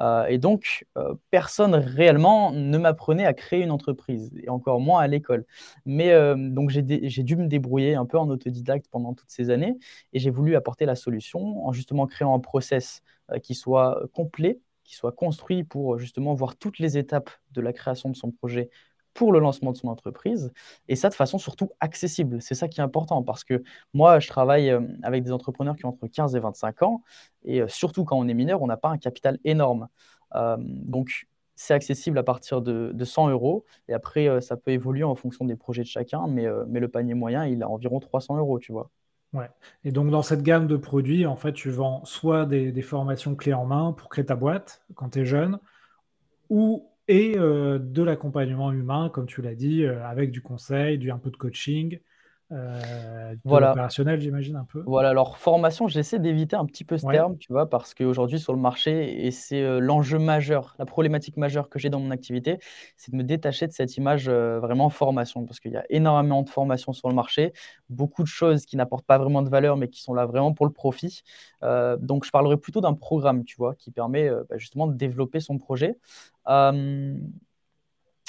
Euh, 0.00 0.26
et 0.26 0.38
donc, 0.38 0.86
personne 1.30 1.74
réellement 1.74 2.52
ne 2.52 2.78
m'apprenait 2.78 3.26
à 3.26 3.34
créer 3.34 3.62
une 3.62 3.70
entreprise, 3.70 4.32
et 4.42 4.48
encore 4.48 4.80
moins 4.80 5.00
à 5.00 5.06
l'école. 5.06 5.44
Mais 5.84 6.12
donc, 6.36 6.70
j'ai 6.70 6.82
dû 6.82 7.36
me 7.36 7.46
débrouiller 7.46 7.94
un 7.94 8.06
peu 8.06 8.18
en 8.18 8.28
autodidacte 8.28 8.86
pendant 8.90 9.14
toutes 9.14 9.30
ces 9.30 9.50
années, 9.50 9.76
et 10.12 10.18
j'ai 10.18 10.30
voulu 10.30 10.56
apporter 10.56 10.86
la 10.86 10.94
solution 10.94 11.66
en 11.66 11.72
justement 11.72 12.06
créant 12.06 12.34
un 12.34 12.40
process 12.40 13.02
qui 13.42 13.54
soit 13.54 14.02
complet 14.12 14.60
qui 14.86 14.94
soit 14.94 15.12
construit 15.12 15.64
pour 15.64 15.98
justement 15.98 16.34
voir 16.34 16.56
toutes 16.56 16.78
les 16.78 16.96
étapes 16.98 17.30
de 17.52 17.60
la 17.60 17.72
création 17.72 18.08
de 18.10 18.16
son 18.16 18.30
projet 18.30 18.70
pour 19.16 19.32
le 19.32 19.38
lancement 19.40 19.72
de 19.72 19.76
son 19.76 19.88
entreprise, 19.88 20.52
et 20.88 20.94
ça 20.94 21.08
de 21.08 21.14
façon 21.14 21.38
surtout 21.38 21.70
accessible. 21.80 22.42
C'est 22.42 22.54
ça 22.54 22.68
qui 22.68 22.80
est 22.80 22.82
important, 22.84 23.22
parce 23.22 23.44
que 23.44 23.62
moi, 23.94 24.20
je 24.20 24.28
travaille 24.28 24.70
euh, 24.70 24.80
avec 25.02 25.24
des 25.24 25.32
entrepreneurs 25.32 25.74
qui 25.76 25.86
ont 25.86 25.88
entre 25.88 26.06
15 26.06 26.36
et 26.36 26.38
25 26.38 26.82
ans, 26.82 27.02
et 27.44 27.62
euh, 27.62 27.68
surtout 27.68 28.04
quand 28.04 28.18
on 28.18 28.28
est 28.28 28.34
mineur, 28.34 28.62
on 28.62 28.66
n'a 28.66 28.76
pas 28.76 28.90
un 28.90 28.98
capital 28.98 29.38
énorme. 29.44 29.88
Euh, 30.34 30.56
donc, 30.60 31.26
c'est 31.54 31.72
accessible 31.72 32.18
à 32.18 32.22
partir 32.22 32.60
de, 32.60 32.94
100 33.02 33.30
euros, 33.30 33.64
et 33.88 33.94
après, 33.94 34.40
ça 34.42 34.56
peut 34.58 34.72
évoluer 34.72 35.04
en 35.04 35.14
fonction 35.14 35.46
des 35.46 35.56
projets 35.56 35.82
de 35.82 35.88
chacun, 35.88 36.26
mais, 36.28 36.46
mais 36.68 36.80
le 36.80 36.88
panier 36.88 37.14
moyen, 37.14 37.46
il 37.46 37.62
a 37.62 37.70
environ 37.70 37.98
300 38.00 38.36
euros, 38.36 38.58
tu 38.58 38.72
vois. 38.72 38.90
Et 39.84 39.92
donc, 39.92 40.10
dans 40.10 40.22
cette 40.22 40.42
gamme 40.42 40.66
de 40.66 40.76
produits, 40.76 41.26
en 41.26 41.36
fait, 41.36 41.52
tu 41.52 41.70
vends 41.70 42.04
soit 42.04 42.46
des, 42.46 42.82
formations 42.82 43.34
clés 43.34 43.54
en 43.54 43.66
main 43.66 43.92
pour 43.92 44.08
créer 44.08 44.24
ta 44.26 44.36
boîte 44.36 44.84
quand 44.94 45.10
tu 45.10 45.20
es 45.20 45.24
jeune, 45.24 45.58
ou 46.48 46.88
et 47.08 47.38
euh, 47.38 47.78
de 47.78 48.02
l'accompagnement 48.02 48.72
humain, 48.72 49.10
comme 49.12 49.26
tu 49.26 49.42
l'as 49.42 49.54
dit, 49.54 49.84
euh, 49.84 50.04
avec 50.04 50.30
du 50.30 50.42
conseil, 50.42 50.98
du 50.98 51.10
un 51.10 51.18
peu 51.18 51.30
de 51.30 51.36
coaching, 51.36 52.00
euh, 52.52 53.34
voilà. 53.44 53.72
opérationnel, 53.72 54.20
j'imagine 54.20 54.54
un 54.54 54.64
peu. 54.64 54.82
Voilà, 54.86 55.08
alors 55.08 55.36
formation, 55.36 55.88
j'essaie 55.88 56.20
d'éviter 56.20 56.54
un 56.54 56.64
petit 56.64 56.84
peu 56.84 56.96
ce 56.96 57.06
terme, 57.06 57.36
tu 57.38 57.52
vois, 57.52 57.68
parce 57.68 57.92
qu'aujourd'hui 57.92 58.38
sur 58.38 58.52
le 58.52 58.60
marché, 58.60 59.26
et 59.26 59.32
c'est 59.32 59.62
euh, 59.62 59.80
l'enjeu 59.80 60.18
majeur, 60.18 60.76
la 60.78 60.86
problématique 60.86 61.36
majeure 61.36 61.68
que 61.68 61.80
j'ai 61.80 61.90
dans 61.90 61.98
mon 61.98 62.12
activité, 62.12 62.58
c'est 62.96 63.10
de 63.10 63.16
me 63.16 63.24
détacher 63.24 63.66
de 63.66 63.72
cette 63.72 63.96
image 63.96 64.28
euh, 64.28 64.60
vraiment 64.60 64.90
formation, 64.90 65.44
parce 65.44 65.58
qu'il 65.58 65.72
y 65.72 65.76
a 65.76 65.84
énormément 65.90 66.42
de 66.42 66.48
formations 66.48 66.92
sur 66.92 67.08
le 67.08 67.14
marché, 67.14 67.52
beaucoup 67.90 68.22
de 68.22 68.28
choses 68.28 68.64
qui 68.64 68.76
n'apportent 68.76 69.06
pas 69.06 69.18
vraiment 69.18 69.42
de 69.42 69.48
valeur, 69.48 69.76
mais 69.76 69.88
qui 69.88 70.00
sont 70.00 70.14
là 70.14 70.24
vraiment 70.24 70.52
pour 70.52 70.66
le 70.66 70.72
profit. 70.72 71.22
donc 72.00 72.24
je 72.24 72.30
parlerai 72.30 72.56
plutôt 72.56 72.80
d'un 72.80 72.94
programme, 72.94 73.44
tu 73.44 73.56
vois, 73.56 73.74
qui 73.74 73.90
permet 73.90 74.30
bah, 74.48 74.56
justement 74.56 74.86
de 74.86 74.94
développer 74.94 75.40
son 75.40 75.58
projet. 75.58 75.98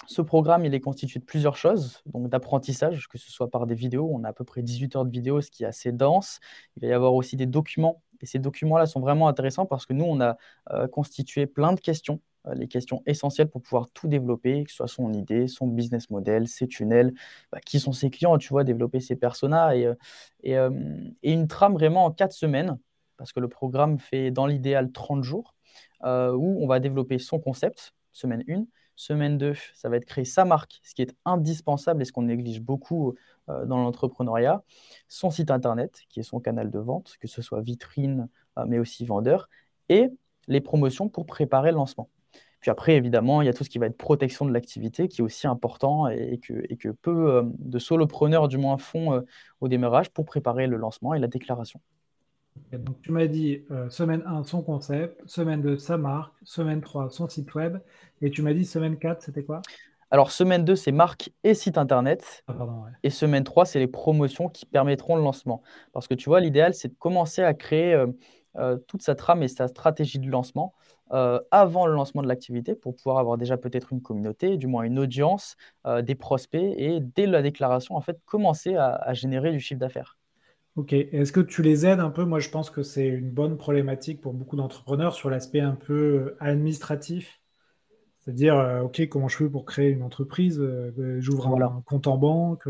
Ce 0.09 0.21
programme, 0.21 0.63
il 0.63 0.73
est 0.73 0.79
constitué 0.79 1.19
de 1.19 1.25
plusieurs 1.25 1.57
choses, 1.57 2.01
donc 2.05 2.29
d'apprentissage, 2.29 3.09
que 3.09 3.17
ce 3.17 3.29
soit 3.29 3.49
par 3.49 3.67
des 3.67 3.75
vidéos. 3.75 4.09
On 4.09 4.23
a 4.23 4.29
à 4.29 4.33
peu 4.33 4.45
près 4.45 4.61
18 4.61 4.95
heures 4.95 5.05
de 5.05 5.11
vidéos, 5.11 5.41
ce 5.41 5.51
qui 5.51 5.63
est 5.63 5.67
assez 5.67 5.91
dense. 5.91 6.39
Il 6.77 6.81
va 6.81 6.87
y 6.87 6.93
avoir 6.93 7.13
aussi 7.13 7.35
des 7.35 7.45
documents. 7.45 8.01
Et 8.21 8.25
ces 8.25 8.39
documents-là 8.39 8.85
sont 8.85 9.01
vraiment 9.01 9.27
intéressants 9.27 9.65
parce 9.65 9.85
que 9.85 9.91
nous, 9.91 10.05
on 10.05 10.21
a 10.21 10.37
euh, 10.71 10.87
constitué 10.87 11.45
plein 11.45 11.73
de 11.73 11.81
questions, 11.81 12.21
euh, 12.47 12.53
les 12.53 12.69
questions 12.69 13.03
essentielles 13.05 13.49
pour 13.49 13.61
pouvoir 13.61 13.89
tout 13.91 14.07
développer, 14.07 14.63
que 14.63 14.71
ce 14.71 14.77
soit 14.77 14.87
son 14.87 15.11
idée, 15.11 15.47
son 15.47 15.67
business 15.67 16.09
model, 16.09 16.47
ses 16.47 16.67
tunnels, 16.67 17.13
bah, 17.51 17.59
qui 17.59 17.77
sont 17.77 17.91
ses 17.91 18.09
clients, 18.09 18.37
tu 18.37 18.47
vois, 18.47 18.63
développer 18.63 19.01
ses 19.01 19.17
personas 19.17 19.75
et, 19.75 19.93
euh, 20.45 20.79
et, 21.21 21.33
une 21.33 21.47
trame 21.49 21.73
vraiment 21.73 22.05
en 22.05 22.11
quatre 22.11 22.33
semaines, 22.33 22.79
parce 23.17 23.33
que 23.33 23.41
le 23.41 23.49
programme 23.49 23.99
fait 23.99 24.31
dans 24.31 24.47
l'idéal 24.47 24.93
30 24.93 25.23
jours, 25.23 25.53
où 26.03 26.63
on 26.63 26.67
va 26.67 26.79
développer 26.79 27.19
son 27.19 27.39
concept, 27.39 27.93
semaine 28.13 28.43
1, 28.47 28.65
Semaine 28.97 29.37
2, 29.37 29.53
ça 29.75 29.89
va 29.89 29.97
être 29.97 30.05
créer 30.05 30.25
sa 30.25 30.43
marque, 30.43 30.79
ce 30.81 30.95
qui 30.95 31.03
est 31.03 31.15
indispensable 31.23 32.01
et 32.01 32.05
ce 32.05 32.11
qu'on 32.11 32.23
néglige 32.23 32.61
beaucoup 32.61 33.13
euh, 33.47 33.63
dans 33.67 33.77
l'entrepreneuriat. 33.77 34.63
Son 35.07 35.29
site 35.29 35.51
internet, 35.51 36.01
qui 36.09 36.19
est 36.19 36.23
son 36.23 36.39
canal 36.39 36.71
de 36.71 36.79
vente, 36.79 37.15
que 37.21 37.27
ce 37.27 37.43
soit 37.43 37.61
vitrine, 37.61 38.27
euh, 38.57 38.65
mais 38.67 38.79
aussi 38.79 39.05
vendeur. 39.05 39.49
Et 39.89 40.09
les 40.47 40.61
promotions 40.61 41.09
pour 41.09 41.27
préparer 41.27 41.69
le 41.69 41.77
lancement. 41.77 42.09
Puis 42.59 42.71
après, 42.71 42.95
évidemment, 42.95 43.43
il 43.43 43.45
y 43.45 43.49
a 43.49 43.53
tout 43.53 43.63
ce 43.63 43.69
qui 43.69 43.77
va 43.77 43.85
être 43.85 43.97
protection 43.97 44.45
de 44.45 44.51
l'activité, 44.51 45.07
qui 45.07 45.21
est 45.21 45.23
aussi 45.23 45.45
important 45.45 46.07
et 46.07 46.39
que, 46.39 46.89
peu 46.89 47.35
euh, 47.35 47.43
de 47.59 47.77
solopreneurs, 47.77 48.47
du 48.47 48.57
moins, 48.57 48.79
font 48.79 49.23
au 49.61 49.67
démarrage 49.67 50.09
pour 50.09 50.25
préparer 50.25 50.65
le 50.65 50.77
lancement 50.77 51.13
et 51.13 51.19
la 51.19 51.27
déclaration. 51.27 51.79
Donc, 52.71 53.01
tu 53.01 53.11
m'as 53.11 53.27
dit 53.27 53.63
euh, 53.71 53.89
semaine 53.89 54.23
1, 54.25 54.43
son 54.43 54.61
concept, 54.61 55.21
semaine 55.25 55.61
2, 55.61 55.77
sa 55.77 55.97
marque, 55.97 56.33
semaine 56.43 56.81
3, 56.81 57.09
son 57.09 57.27
site 57.27 57.53
web, 57.55 57.77
et 58.21 58.29
tu 58.29 58.41
m'as 58.41 58.53
dit 58.53 58.65
semaine 58.65 58.97
4, 58.97 59.21
c'était 59.21 59.43
quoi? 59.43 59.61
Alors, 60.11 60.31
semaine 60.31 60.63
2, 60.63 60.75
c'est 60.75 60.91
marque 60.91 61.31
et 61.43 61.53
site 61.53 61.77
internet. 61.77 62.43
Ah, 62.47 62.55
et 63.03 63.09
semaine 63.09 63.43
3, 63.43 63.65
c'est 63.65 63.79
les 63.79 63.87
promotions 63.87 64.47
qui 64.47 64.65
permettront 64.65 65.15
le 65.15 65.23
lancement. 65.23 65.61
Parce 65.91 66.07
que 66.07 66.13
tu 66.13 66.29
vois, 66.29 66.39
l'idéal, 66.39 66.73
c'est 66.73 66.87
de 66.89 66.95
commencer 66.97 67.43
à 67.43 67.53
créer 67.53 67.93
euh, 67.93 68.07
euh, 68.57 68.77
toute 68.87 69.01
sa 69.01 69.15
trame 69.15 69.43
et 69.43 69.47
sa 69.47 69.67
stratégie 69.67 70.19
de 70.19 70.29
lancement 70.29 70.73
avant 71.51 71.87
le 71.87 71.93
lancement 71.93 72.21
de 72.21 72.27
l'activité 72.27 72.75
pour 72.75 72.93
pouvoir 72.93 73.17
avoir 73.19 73.37
déjà 73.37 73.55
peut-être 73.55 73.93
une 73.93 74.01
communauté, 74.01 74.57
du 74.57 74.67
moins 74.67 74.83
une 74.83 74.99
audience, 74.99 75.55
des 76.01 76.15
prospects, 76.15 76.75
et 76.77 76.99
dès 76.99 77.27
la 77.27 77.41
déclaration, 77.41 77.95
en 77.95 78.01
fait, 78.01 78.19
commencer 78.25 78.75
à 78.75 79.13
générer 79.13 79.53
du 79.53 79.61
chiffre 79.61 79.79
d'affaires. 79.79 80.17
Ok. 80.77 80.93
Est-ce 80.93 81.31
que 81.31 81.39
tu 81.39 81.63
les 81.63 81.85
aides 81.87 81.99
un 81.99 82.11
peu? 82.11 82.23
Moi, 82.23 82.39
je 82.39 82.49
pense 82.49 82.69
que 82.69 82.83
c'est 82.83 83.07
une 83.07 83.31
bonne 83.31 83.57
problématique 83.57 84.21
pour 84.21 84.33
beaucoup 84.33 84.55
d'entrepreneurs 84.55 85.15
sur 85.15 85.29
l'aspect 85.31 85.59
un 85.59 85.73
peu 85.75 85.93
euh, 85.93 86.37
administratif. 86.39 87.41
C'est-à-dire, 88.21 88.57
euh, 88.57 88.81
OK, 88.81 89.07
comment 89.09 89.27
je 89.27 89.37
fais 89.37 89.49
pour 89.49 89.65
créer 89.65 89.89
une 89.91 90.03
entreprise? 90.03 90.59
Euh, 90.61 91.17
j'ouvre 91.19 91.47
un 91.47 91.83
compte 91.85 92.07
en 92.07 92.17
banque, 92.17 92.67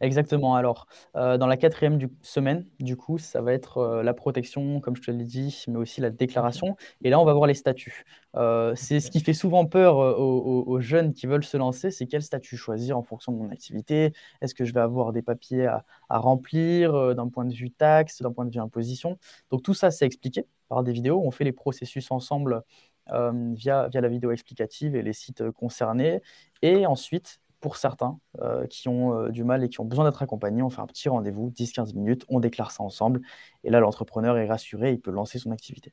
Exactement. 0.00 0.54
Alors, 0.54 0.86
euh, 1.14 1.36
dans 1.36 1.46
la 1.46 1.58
quatrième 1.58 1.98
semaine, 2.22 2.66
du 2.78 2.96
coup, 2.96 3.18
ça 3.18 3.42
va 3.42 3.52
être 3.52 3.78
euh, 3.78 4.02
la 4.02 4.14
protection, 4.14 4.80
comme 4.80 4.96
je 4.96 5.02
te 5.02 5.10
l'ai 5.10 5.24
dit, 5.24 5.64
mais 5.68 5.76
aussi 5.76 6.00
la 6.00 6.08
déclaration. 6.08 6.76
Et 7.02 7.10
là, 7.10 7.20
on 7.20 7.24
va 7.24 7.34
voir 7.34 7.46
les 7.46 7.54
statuts. 7.54 8.04
Euh, 8.34 8.74
c'est 8.76 9.00
ce 9.00 9.10
qui 9.10 9.20
fait 9.20 9.34
souvent 9.34 9.66
peur 9.66 9.98
aux, 9.98 10.80
jeunes 10.80 11.12
qui 11.12 11.26
veulent 11.26 11.44
se 11.44 11.56
lancer, 11.56 11.90
c'est 11.90 12.06
quel 12.06 12.22
statut 12.22 12.56
choisir 12.56 12.96
en 12.96 13.02
fonction 13.02 13.32
de 13.32 13.36
mon 13.36 13.50
activité. 13.50 14.12
Est-ce 14.40 14.54
que 14.54 14.64
je 14.64 14.72
vais 14.72 14.80
avoir 14.80 15.12
des 15.12 15.22
papiers 15.22 15.66
à, 15.66 15.84
remplir 16.08 17.14
d'un 17.14 17.28
point 17.28 17.44
de 17.44 17.52
vue 17.52 17.70
taxe, 17.70 18.22
d'un 18.22 18.32
point 18.32 18.46
de 18.46 18.50
vue 18.52 18.60
imposition? 18.60 19.18
Donc 19.50 19.62
tout 19.62 19.74
ça, 19.74 19.90
c'est 19.90 20.06
expliqué 20.06 20.46
par 20.68 20.82
des 20.82 20.92
vidéos. 20.92 21.20
On 21.22 21.30
fait 21.30 21.44
les 21.44 21.52
processus 21.52 22.10
ensemble 22.10 22.62
via, 23.08 23.88
via 23.88 24.00
la 24.00 24.08
vidéo 24.08 24.30
explicative 24.30 24.94
et 24.96 25.02
les 25.02 25.12
sites 25.12 25.50
concernés. 25.50 26.22
Et 26.62 26.86
ensuite, 26.86 27.40
pour 27.60 27.76
certains 27.76 28.18
euh, 28.40 28.66
qui 28.66 28.88
ont 28.88 29.14
euh, 29.14 29.28
du 29.28 29.44
mal 29.44 29.62
et 29.62 29.68
qui 29.68 29.80
ont 29.80 29.84
besoin 29.84 30.04
d'être 30.04 30.22
accompagnés, 30.22 30.62
on 30.62 30.70
fait 30.70 30.80
un 30.80 30.86
petit 30.86 31.08
rendez-vous, 31.08 31.50
10-15 31.50 31.94
minutes, 31.94 32.24
on 32.28 32.40
déclare 32.40 32.70
ça 32.70 32.82
ensemble. 32.82 33.20
Et 33.64 33.70
là, 33.70 33.80
l'entrepreneur 33.80 34.36
est 34.38 34.46
rassuré, 34.46 34.92
il 34.92 35.00
peut 35.00 35.10
lancer 35.10 35.38
son 35.38 35.50
activité. 35.50 35.92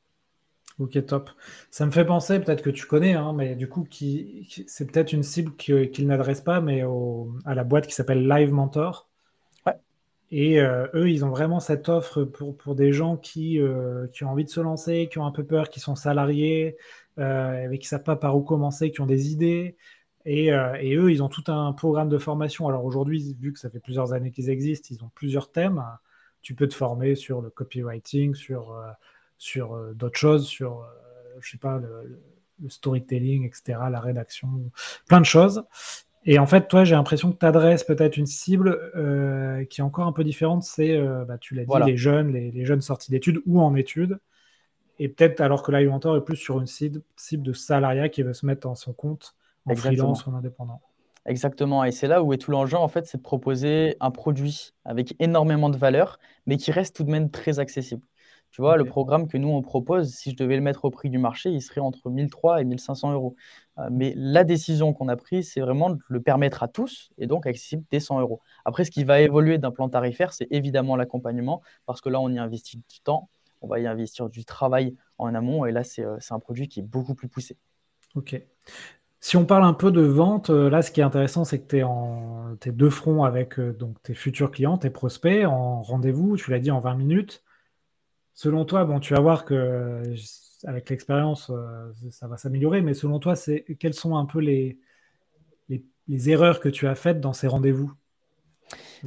Ok, 0.78 1.04
top. 1.06 1.30
Ça 1.70 1.86
me 1.86 1.90
fait 1.90 2.04
penser, 2.04 2.38
peut-être 2.38 2.62
que 2.62 2.70
tu 2.70 2.86
connais, 2.86 3.14
hein, 3.14 3.32
mais 3.32 3.56
du 3.56 3.68
coup, 3.68 3.84
qui, 3.84 4.48
c'est 4.68 4.90
peut-être 4.90 5.12
une 5.12 5.24
cible 5.24 5.56
qu'il 5.56 6.06
n'adresse 6.06 6.40
pas, 6.40 6.60
mais 6.60 6.84
à 7.44 7.54
la 7.54 7.64
boîte 7.64 7.86
qui 7.86 7.94
s'appelle 7.94 8.28
Live 8.28 8.52
Mentor. 8.52 9.08
Ouais. 9.66 9.74
Et 10.30 10.60
euh, 10.60 10.86
eux, 10.94 11.10
ils 11.10 11.24
ont 11.24 11.30
vraiment 11.30 11.58
cette 11.58 11.88
offre 11.88 12.22
pour, 12.22 12.56
pour 12.56 12.76
des 12.76 12.92
gens 12.92 13.16
qui, 13.16 13.60
qui 14.12 14.24
ont 14.24 14.30
envie 14.30 14.44
de 14.44 14.50
se 14.50 14.60
lancer, 14.60 15.08
qui 15.10 15.18
ont 15.18 15.26
un 15.26 15.32
peu 15.32 15.44
peur, 15.44 15.68
qui 15.68 15.80
sont 15.80 15.96
salariés, 15.96 16.76
mais 17.16 17.78
qui 17.78 17.86
ne 17.86 17.88
savent 17.88 18.04
pas 18.04 18.16
par 18.16 18.36
où 18.36 18.42
commencer, 18.42 18.92
qui 18.92 19.00
ont 19.00 19.06
des 19.06 19.32
idées. 19.32 19.76
Euh, 20.28 20.74
et, 20.80 20.94
eux, 20.94 21.10
ils 21.10 21.22
ont 21.22 21.28
tout 21.28 21.44
un 21.48 21.72
programme 21.72 22.08
de 22.08 22.18
formation. 22.18 22.68
Alors 22.68 22.84
aujourd'hui, 22.84 23.36
vu 23.40 23.52
que 23.52 23.58
ça 23.58 23.70
fait 23.70 23.80
plusieurs 23.80 24.12
années 24.12 24.30
qu'ils 24.30 24.50
existent, 24.50 24.88
ils 24.90 25.02
ont 25.02 25.10
plusieurs 25.14 25.50
thèmes. 25.50 25.82
Tu 26.42 26.54
peux 26.54 26.68
te 26.68 26.74
former 26.74 27.14
sur 27.14 27.40
le 27.40 27.50
copywriting, 27.50 28.34
sur, 28.34 28.72
euh, 28.72 28.90
sur 29.38 29.74
euh, 29.74 29.92
d'autres 29.94 30.18
choses, 30.18 30.46
sur, 30.46 30.86
je 31.40 31.50
sais 31.50 31.58
pas, 31.58 31.78
le, 31.78 32.20
storytelling, 32.68 33.46
etc., 33.46 33.78
la 33.90 34.00
rédaction, 34.00 34.48
plein 35.08 35.20
de 35.20 35.26
choses. 35.26 35.64
Et 36.24 36.38
en 36.38 36.46
fait, 36.46 36.68
toi, 36.68 36.84
j'ai 36.84 36.96
l'impression 36.96 37.32
que 37.32 37.38
tu 37.38 37.46
adresses 37.46 37.84
peut-être 37.84 38.16
une 38.16 38.26
cible 38.26 38.76
qui 39.70 39.80
est 39.80 39.84
encore 39.84 40.08
un 40.08 40.12
peu 40.12 40.24
différente. 40.24 40.64
C'est, 40.64 41.00
bah, 41.26 41.38
tu 41.38 41.54
l'as 41.54 41.64
dit, 41.64 41.86
les 41.86 41.96
jeunes, 41.96 42.32
les, 42.32 42.64
jeunes 42.64 42.80
sortis 42.80 43.12
d'études 43.12 43.40
ou 43.46 43.60
en 43.60 43.76
études. 43.76 44.18
Et 44.98 45.08
peut-être 45.08 45.40
alors 45.40 45.62
que 45.62 45.70
Mentor 45.70 46.16
est 46.16 46.24
plus 46.24 46.36
sur 46.36 46.58
une 46.58 46.66
cible, 46.66 47.00
cible 47.16 47.44
de 47.44 47.52
salariat 47.52 48.08
qui 48.08 48.24
veut 48.24 48.34
se 48.34 48.44
mettre 48.44 48.66
en 48.66 48.74
son 48.74 48.92
compte 48.92 49.36
en 49.68 49.76
freelance 49.76 50.26
ou 50.26 50.30
en 50.30 50.34
indépendant. 50.34 50.80
Exactement. 51.26 51.84
Et 51.84 51.92
c'est 51.92 52.08
là 52.08 52.22
où 52.22 52.32
est 52.32 52.38
tout 52.38 52.50
l'enjeu, 52.50 52.78
en 52.78 52.88
fait, 52.88 53.06
c'est 53.06 53.18
de 53.18 53.22
proposer 53.22 53.96
un 54.00 54.10
produit 54.10 54.72
avec 54.84 55.14
énormément 55.18 55.68
de 55.68 55.76
valeur, 55.76 56.18
mais 56.46 56.56
qui 56.56 56.72
reste 56.72 56.96
tout 56.96 57.04
de 57.04 57.10
même 57.10 57.30
très 57.30 57.58
accessible. 57.58 58.02
Tu 58.50 58.62
vois, 58.62 58.78
le 58.78 58.84
programme 58.86 59.28
que 59.28 59.36
nous, 59.36 59.48
on 59.48 59.60
propose, 59.60 60.10
si 60.14 60.30
je 60.30 60.36
devais 60.36 60.56
le 60.56 60.62
mettre 60.62 60.86
au 60.86 60.90
prix 60.90 61.10
du 61.10 61.18
marché, 61.18 61.50
il 61.50 61.60
serait 61.60 61.82
entre 61.82 62.08
1300 62.08 62.56
et 62.56 62.64
1500 62.64 63.12
euros. 63.12 63.36
Euh, 63.78 63.88
mais 63.92 64.14
la 64.16 64.42
décision 64.42 64.94
qu'on 64.94 65.08
a 65.08 65.16
prise, 65.16 65.52
c'est 65.52 65.60
vraiment 65.60 65.90
de 65.90 65.98
le 66.08 66.20
permettre 66.20 66.62
à 66.62 66.68
tous 66.68 67.10
et 67.18 67.26
donc 67.26 67.46
accessible 67.46 67.84
dès 67.90 68.00
100 68.00 68.20
euros. 68.20 68.40
Après, 68.64 68.84
ce 68.84 68.90
qui 68.90 69.04
va 69.04 69.20
évoluer 69.20 69.58
d'un 69.58 69.70
plan 69.70 69.90
tarifaire, 69.90 70.32
c'est 70.32 70.48
évidemment 70.50 70.96
l'accompagnement, 70.96 71.60
parce 71.84 72.00
que 72.00 72.08
là, 72.08 72.20
on 72.20 72.30
y 72.30 72.38
investit 72.38 72.78
du 72.78 73.00
temps, 73.04 73.28
on 73.60 73.68
va 73.68 73.80
y 73.80 73.86
investir 73.86 74.30
du 74.30 74.46
travail 74.46 74.96
en 75.18 75.34
amont, 75.34 75.66
et 75.66 75.72
là, 75.72 75.84
c'est 75.84 76.04
euh, 76.04 76.16
un 76.30 76.38
produit 76.38 76.68
qui 76.68 76.80
est 76.80 76.84
beaucoup 76.84 77.14
plus 77.14 77.28
poussé. 77.28 77.58
Ok. 78.14 78.42
Si 79.20 79.36
on 79.36 79.44
parle 79.44 79.64
un 79.64 79.72
peu 79.74 79.90
de 79.90 80.00
vente, 80.00 80.50
euh, 80.50 80.70
là, 80.70 80.80
ce 80.80 80.92
qui 80.92 81.00
est 81.00 81.04
intéressant, 81.04 81.44
c'est 81.44 81.60
que 81.60 81.68
tu 81.68 81.78
es 81.78 81.82
en 81.82 82.54
deux 82.66 82.90
fronts 82.90 83.24
avec 83.24 83.58
euh, 83.58 83.72
donc 83.72 84.00
tes 84.02 84.14
futurs 84.14 84.50
clients, 84.50 84.78
tes 84.78 84.90
prospects, 84.90 85.44
en 85.44 85.82
rendez-vous, 85.82 86.36
tu 86.36 86.50
l'as 86.50 86.60
dit, 86.60 86.70
en 86.70 86.78
20 86.78 86.94
minutes. 86.94 87.42
Selon 88.34 88.64
toi, 88.64 88.84
bon, 88.84 89.00
tu 89.00 89.14
vas 89.14 89.20
voir 89.20 89.44
que 89.44 90.02
avec 90.64 90.88
l'expérience, 90.90 91.50
euh, 91.50 91.92
ça 92.10 92.28
va 92.28 92.36
s'améliorer, 92.36 92.80
mais 92.80 92.94
selon 92.94 93.18
toi, 93.18 93.34
c'est 93.34 93.64
quelles 93.80 93.94
sont 93.94 94.16
un 94.16 94.24
peu 94.24 94.38
les, 94.38 94.78
erreurs 96.08 96.60
que 96.60 96.68
tu 96.68 96.86
as 96.86 96.94
faites 96.94 97.20
dans 97.20 97.32
ces 97.32 97.48
rendez-vous? 97.48 97.92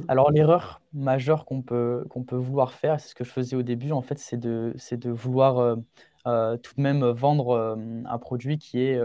Alors, 0.08 0.30
l'erreur 0.30 0.82
majeure 0.92 1.46
qu'on 1.46 1.62
peut, 1.62 2.04
vouloir 2.30 2.72
faire, 2.72 3.00
c'est 3.00 3.08
ce 3.08 3.14
que 3.14 3.24
je 3.24 3.30
faisais 3.30 3.56
au 3.56 3.62
début, 3.62 3.92
en 3.92 4.02
fait, 4.02 4.18
c'est 4.18 4.38
de 4.38 5.10
vouloir 5.10 5.76
tout 6.24 6.74
de 6.76 6.82
même 6.82 7.04
vendre 7.06 7.78
un 8.04 8.18
produit 8.18 8.58
qui 8.58 8.80
est 8.80 9.00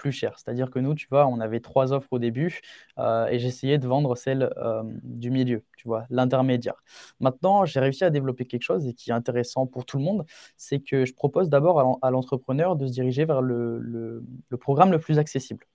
plus 0.00 0.12
cher. 0.12 0.32
C'est-à-dire 0.38 0.70
que 0.70 0.78
nous, 0.78 0.94
tu 0.94 1.06
vois, 1.10 1.26
on 1.26 1.40
avait 1.40 1.60
trois 1.60 1.92
offres 1.92 2.08
au 2.12 2.18
début 2.18 2.60
euh, 2.98 3.26
et 3.26 3.38
j'essayais 3.38 3.76
de 3.76 3.86
vendre 3.86 4.16
celle 4.16 4.50
euh, 4.56 4.82
du 5.02 5.30
milieu, 5.30 5.62
tu 5.76 5.86
vois, 5.86 6.06
l'intermédiaire. 6.08 6.82
Maintenant, 7.20 7.66
j'ai 7.66 7.80
réussi 7.80 8.04
à 8.04 8.10
développer 8.10 8.46
quelque 8.46 8.62
chose 8.62 8.86
et 8.86 8.94
qui 8.94 9.10
est 9.10 9.12
intéressant 9.12 9.66
pour 9.66 9.84
tout 9.84 9.98
le 9.98 10.04
monde, 10.04 10.24
c'est 10.56 10.80
que 10.80 11.04
je 11.04 11.12
propose 11.12 11.50
d'abord 11.50 11.98
à 12.02 12.10
l'entrepreneur 12.10 12.76
de 12.76 12.86
se 12.86 12.92
diriger 12.92 13.26
vers 13.26 13.42
le, 13.42 13.78
le, 13.78 14.56
programme 14.56 14.90
le 14.90 14.98
plus 14.98 15.18
accessible 15.18 15.66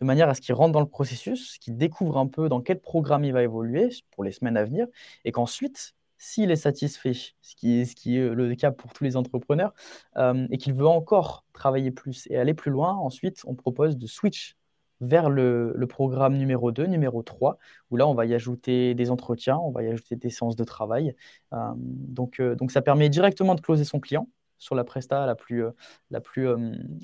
de 0.00 0.04
manière 0.04 0.28
à 0.28 0.34
ce 0.34 0.40
qu'il 0.42 0.54
rentre 0.54 0.72
dans 0.72 0.80
le 0.80 0.86
processus, 0.86 1.56
qu'il 1.58 1.76
découvre 1.76 2.18
un 2.18 2.26
peu 2.26 2.48
dans 2.48 2.60
quel 2.60 2.80
programme 2.80 3.24
il 3.24 3.32
va 3.32 3.42
évoluer 3.42 3.88
pour 4.10 4.24
les 4.24 4.32
semaines 4.32 4.56
à 4.56 4.64
venir, 4.64 4.86
et 5.24 5.32
qu'ensuite, 5.32 5.94
s'il 6.20 6.50
est 6.50 6.56
satisfait, 6.56 7.14
ce 7.14 7.56
qui 7.56 7.80
est, 7.80 8.34
le 8.34 8.54
cas 8.54 8.70
pour 8.70 8.92
tous 8.92 9.04
les 9.04 9.16
entrepreneurs, 9.16 9.72
euh, 10.18 10.46
et 10.50 10.58
qu'il 10.58 10.74
veut 10.74 10.86
encore 10.86 11.46
travailler 11.54 11.90
plus 11.90 12.28
et 12.30 12.36
aller 12.36 12.52
plus 12.52 12.70
loin, 12.70 12.92
ensuite, 12.94 13.40
on 13.46 13.54
propose 13.54 13.96
de 13.96 14.06
switch 14.06 14.56
vers 15.00 15.30
le, 15.30 15.74
programme 15.88 16.36
numéro 16.36 16.72
2, 16.72 16.84
numéro 16.86 17.22
3, 17.22 17.56
où 17.90 17.96
là, 17.96 18.06
on 18.06 18.12
va 18.12 18.26
y 18.26 18.34
ajouter 18.34 18.94
des 18.94 19.10
entretiens, 19.10 19.56
on 19.56 19.70
va 19.70 19.82
y 19.82 19.88
ajouter 19.88 20.14
des 20.14 20.28
séances 20.28 20.56
de 20.56 20.64
travail. 20.64 21.16
Euh, 21.54 21.72
donc, 21.76 22.38
euh, 22.38 22.54
donc, 22.54 22.70
ça 22.70 22.82
permet 22.82 23.08
directement 23.08 23.54
de 23.54 23.62
closer 23.62 23.84
son 23.84 23.98
client 23.98 24.28
sur 24.58 24.74
la 24.74 24.84
presta 24.84 25.24
la 25.24 25.34
plus, 25.34 25.64
la, 26.10 26.20
plus, 26.20 26.46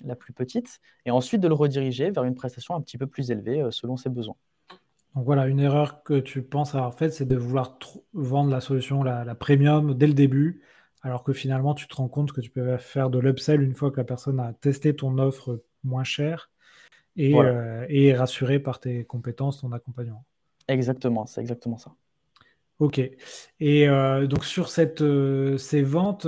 la 0.04 0.14
plus 0.14 0.34
petite, 0.34 0.80
et 1.06 1.10
ensuite 1.10 1.40
de 1.40 1.48
le 1.48 1.54
rediriger 1.54 2.10
vers 2.10 2.24
une 2.24 2.34
prestation 2.34 2.74
un 2.74 2.82
petit 2.82 2.98
peu 2.98 3.06
plus 3.06 3.30
élevée 3.30 3.66
selon 3.70 3.96
ses 3.96 4.10
besoins. 4.10 4.36
Donc 5.16 5.24
voilà, 5.24 5.46
une 5.46 5.60
erreur 5.60 6.02
que 6.02 6.20
tu 6.20 6.42
penses 6.42 6.74
avoir 6.74 6.94
faite, 6.94 7.14
c'est 7.14 7.24
de 7.24 7.36
vouloir 7.36 7.78
vendre 8.12 8.50
la 8.50 8.60
solution, 8.60 9.02
la, 9.02 9.34
premium, 9.34 9.94
dès 9.94 10.06
le 10.06 10.12
début, 10.12 10.60
alors 11.00 11.24
que 11.24 11.32
finalement, 11.32 11.74
tu 11.74 11.88
te 11.88 11.96
rends 11.96 12.08
compte 12.08 12.32
que 12.32 12.42
tu 12.42 12.50
peux 12.50 12.76
faire 12.76 13.08
de 13.08 13.18
l'upsell 13.18 13.62
une 13.62 13.74
fois 13.74 13.90
que 13.90 13.96
la 13.96 14.04
personne 14.04 14.38
a 14.38 14.52
testé 14.52 14.94
ton 14.94 15.16
offre 15.16 15.62
moins 15.84 16.04
chère 16.04 16.50
et, 17.16 17.34
euh, 17.34 17.86
est 17.88 18.12
rassurée 18.12 18.58
par 18.58 18.78
tes 18.78 19.04
compétences, 19.04 19.62
ton 19.62 19.72
accompagnement. 19.72 20.26
Exactement, 20.68 21.24
c'est 21.24 21.40
exactement 21.40 21.78
ça. 21.78 21.94
Ok. 22.78 22.98
Et 22.98 23.88
euh, 23.88 24.26
donc 24.26 24.44
sur 24.44 24.68
cette, 24.68 25.00
euh, 25.00 25.56
ces 25.56 25.80
ventes, 25.80 26.26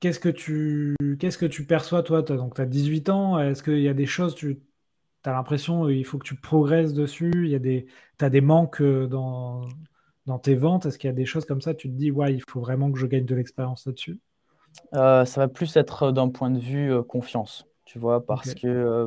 qu'est-ce 0.00 0.20
que 0.20 0.30
tu 0.30 0.96
qu'est-ce 1.18 1.36
que 1.36 1.44
tu 1.44 1.66
perçois 1.66 2.02
toi? 2.02 2.22
donc 2.22 2.54
tu 2.54 2.62
as 2.62 2.66
18 2.66 3.10
ans, 3.10 3.38
est-ce 3.38 3.62
qu'il 3.62 3.80
y 3.80 3.88
a 3.88 3.94
des 3.94 4.06
choses, 4.06 4.34
tu 4.34 4.62
tu 5.22 5.30
as 5.30 5.32
l'impression 5.32 5.86
qu'il 5.86 6.04
faut 6.04 6.18
que 6.18 6.26
tu 6.26 6.36
progresses 6.36 6.92
dessus, 6.94 7.32
il 7.34 7.50
y 7.50 7.54
a 7.54 7.58
des, 7.58 7.86
tu 8.18 8.24
as 8.24 8.30
des 8.30 8.40
manques 8.40 8.80
euh, 8.82 9.06
dans, 9.06 9.62
dans 10.26 10.38
tes 10.38 10.54
ventes, 10.54 10.86
est-ce 10.86 10.98
qu'il 10.98 11.08
y 11.08 11.12
a 11.12 11.14
des 11.14 11.26
choses 11.26 11.44
comme 11.46 11.60
ça, 11.60 11.74
tu 11.74 11.88
te 11.88 11.94
dis, 11.94 12.10
ouais, 12.10 12.34
il 12.34 12.42
faut 12.48 12.60
vraiment 12.60 12.90
que 12.92 12.98
je 12.98 13.06
gagne 13.06 13.24
de 13.26 13.34
l'expérience 13.34 13.86
là-dessus? 13.86 14.18
Euh, 14.94 15.24
Ça 15.24 15.40
va 15.40 15.48
plus 15.48 15.76
être 15.76 16.12
d'un 16.12 16.28
point 16.30 16.50
de 16.50 16.58
vue 16.58 16.92
euh, 16.92 17.02
confiance 17.02 17.66
tu 17.92 17.98
vois, 17.98 18.24
parce 18.24 18.54
que 18.54 19.06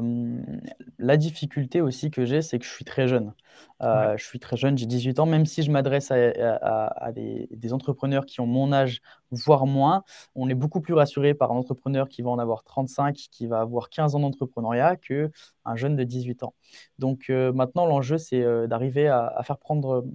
la 0.99 1.17
difficulté 1.17 1.81
aussi 1.81 2.11
que 2.11 2.23
j'ai, 2.23 2.43
c'est 2.43 2.59
que 2.59 2.65
je 2.65 2.69
suis 2.69 2.85
très 2.85 3.07
jeune. 3.07 3.33
Je 3.81 4.23
suis 4.23 4.37
très 4.37 4.57
jeune, 4.57 4.77
j'ai 4.77 4.85
18 4.85 5.17
ans, 5.17 5.25
même 5.25 5.47
si 5.47 5.63
je 5.63 5.71
m'adresse 5.71 6.11
à, 6.11 7.11
des, 7.11 7.73
entrepreneurs 7.73 8.27
qui 8.27 8.41
ont 8.41 8.45
mon 8.45 8.71
âge, 8.71 9.01
voire 9.31 9.65
moins, 9.65 10.03
on 10.35 10.49
est 10.49 10.53
beaucoup 10.53 10.81
plus 10.81 10.93
rassuré 10.93 11.33
par 11.33 11.51
un 11.51 11.55
entrepreneur 11.55 12.07
qui 12.07 12.21
va 12.21 12.29
en 12.29 12.37
avoir 12.37 12.63
35, 12.63 13.15
qui 13.15 13.47
va 13.47 13.61
avoir 13.61 13.89
15 13.89 14.13
ans 14.13 14.19
d'entrepreneuriat, 14.19 14.97
qu'un 14.97 15.31
jeune 15.73 15.95
de 15.95 16.03
18 16.03 16.43
ans. 16.43 16.53
Donc 16.99 17.29
maintenant, 17.29 17.87
l'enjeu, 17.87 18.19
c'est 18.19 18.67
d'arriver 18.67 19.07
à, 19.07 19.41
faire 19.41 19.57
prendre 19.57 20.05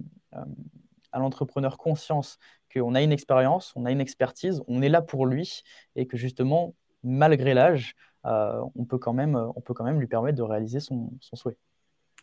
à 1.11 1.19
l'entrepreneur 1.19 1.77
conscience 1.77 2.39
qu'on 2.73 2.95
a 2.95 3.01
une 3.01 3.11
expérience, 3.11 3.73
on 3.75 3.83
a 3.83 3.91
une 3.91 3.99
expertise, 3.99 4.61
on 4.69 4.81
est 4.81 4.87
là 4.87 5.01
pour 5.01 5.25
lui, 5.25 5.63
et 5.97 6.07
que 6.07 6.15
justement, 6.15 6.73
malgré 7.03 7.53
l'âge, 7.53 7.95
euh, 7.95 8.10
on, 8.23 8.85
peut 8.85 8.97
quand 8.97 9.13
même, 9.13 9.35
on 9.35 9.61
peut 9.61 9.73
quand 9.73 9.83
même 9.83 9.99
lui 9.99 10.07
permettre 10.07 10.37
de 10.37 10.43
réaliser 10.43 10.79
son, 10.79 11.11
souhait. 11.33 11.57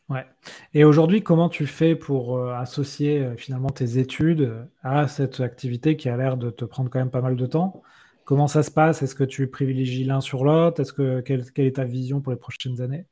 Ouais. 0.08 0.24
Et 0.72 0.84
aujourd'hui, 0.84 1.22
comment 1.22 1.50
tu 1.50 1.66
fais 1.66 1.94
pour 1.94 2.38
euh, 2.38 2.54
associer 2.54 3.20
euh, 3.20 3.36
finalement 3.36 3.68
tes 3.68 3.98
études 3.98 4.66
à 4.82 5.06
cette 5.06 5.40
activité 5.40 5.96
qui 5.96 6.08
a 6.08 6.16
l'air 6.16 6.38
de 6.38 6.48
te 6.48 6.64
prendre 6.64 6.88
quand 6.88 6.98
même 6.98 7.10
pas 7.10 7.20
mal 7.20 7.36
de 7.36 7.46
temps? 7.46 7.82
Comment 8.24 8.46
ça 8.46 8.62
se 8.62 8.70
passe? 8.70 9.02
Est-ce 9.02 9.14
que 9.14 9.24
tu 9.24 9.46
privilégies 9.48 10.04
l'un 10.04 10.22
sur 10.22 10.44
l'autre? 10.44 10.80
Est-ce 10.80 10.94
que 10.94 11.20
quelle, 11.20 11.44
est 11.56 11.76
ta 11.76 11.84
vision 11.84 12.22
pour 12.22 12.32
les 12.32 12.38
prochaines 12.38 12.80
années? 12.80 13.04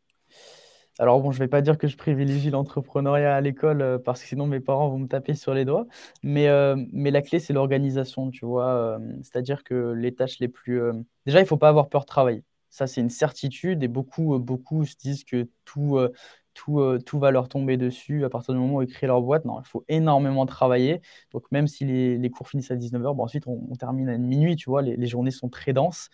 Alors 0.98 1.20
bon, 1.20 1.32
je 1.32 1.38
ne 1.38 1.44
vais 1.44 1.48
pas 1.48 1.60
dire 1.60 1.76
que 1.76 1.86
je 1.86 1.96
privilégie 1.98 2.48
l'entrepreneuriat 2.48 3.34
à 3.34 3.40
l'école 3.42 4.00
parce 4.02 4.22
que 4.22 4.28
sinon 4.28 4.46
mes 4.46 4.60
parents 4.60 4.88
vont 4.88 4.98
me 4.98 5.08
taper 5.08 5.34
sur 5.34 5.52
les 5.52 5.66
doigts. 5.66 5.86
Mais, 6.22 6.48
mais 6.92 7.10
la 7.10 7.20
clé, 7.20 7.38
c'est 7.38 7.52
l'organisation, 7.52 8.30
tu 8.30 8.46
vois. 8.46 8.98
C'est-à-dire 9.22 9.64
que 9.64 9.92
les 9.92 10.14
tâches 10.14 10.38
les 10.38 10.48
plus... 10.48 10.80
Déjà, 11.26 11.40
il 11.40 11.42
ne 11.42 11.48
faut 11.48 11.58
pas 11.58 11.68
avoir 11.68 11.90
peur 11.90 12.02
de 12.02 12.06
travailler. 12.06 12.44
Ça, 12.76 12.86
c'est 12.86 13.00
une 13.00 13.08
certitude 13.08 13.82
et 13.82 13.88
beaucoup, 13.88 14.34
euh, 14.34 14.38
beaucoup 14.38 14.84
se 14.84 14.96
disent 14.96 15.24
que 15.24 15.48
tout, 15.64 15.96
euh, 15.96 16.12
tout, 16.52 16.80
euh, 16.80 16.98
tout 16.98 17.18
va 17.18 17.30
leur 17.30 17.48
tomber 17.48 17.78
dessus 17.78 18.22
à 18.26 18.28
partir 18.28 18.52
du 18.52 18.60
moment 18.60 18.74
où 18.76 18.82
ils 18.82 18.88
créent 18.92 19.06
leur 19.06 19.22
boîte. 19.22 19.46
Non, 19.46 19.58
il 19.60 19.66
faut 19.66 19.86
énormément 19.88 20.44
travailler. 20.44 21.00
Donc, 21.32 21.50
même 21.50 21.68
si 21.68 21.86
les, 21.86 22.30
cours 22.30 22.50
finissent 22.50 22.70
à 22.70 22.76
19h, 22.76 23.14
bon, 23.14 23.24
ensuite, 23.24 23.46
on, 23.46 23.74
termine 23.76 24.10
à 24.10 24.18
minuit, 24.18 24.56
tu 24.56 24.68
vois, 24.68 24.82
les, 24.82 25.06
journées 25.06 25.30
sont 25.30 25.48
très 25.48 25.72
denses. 25.72 26.10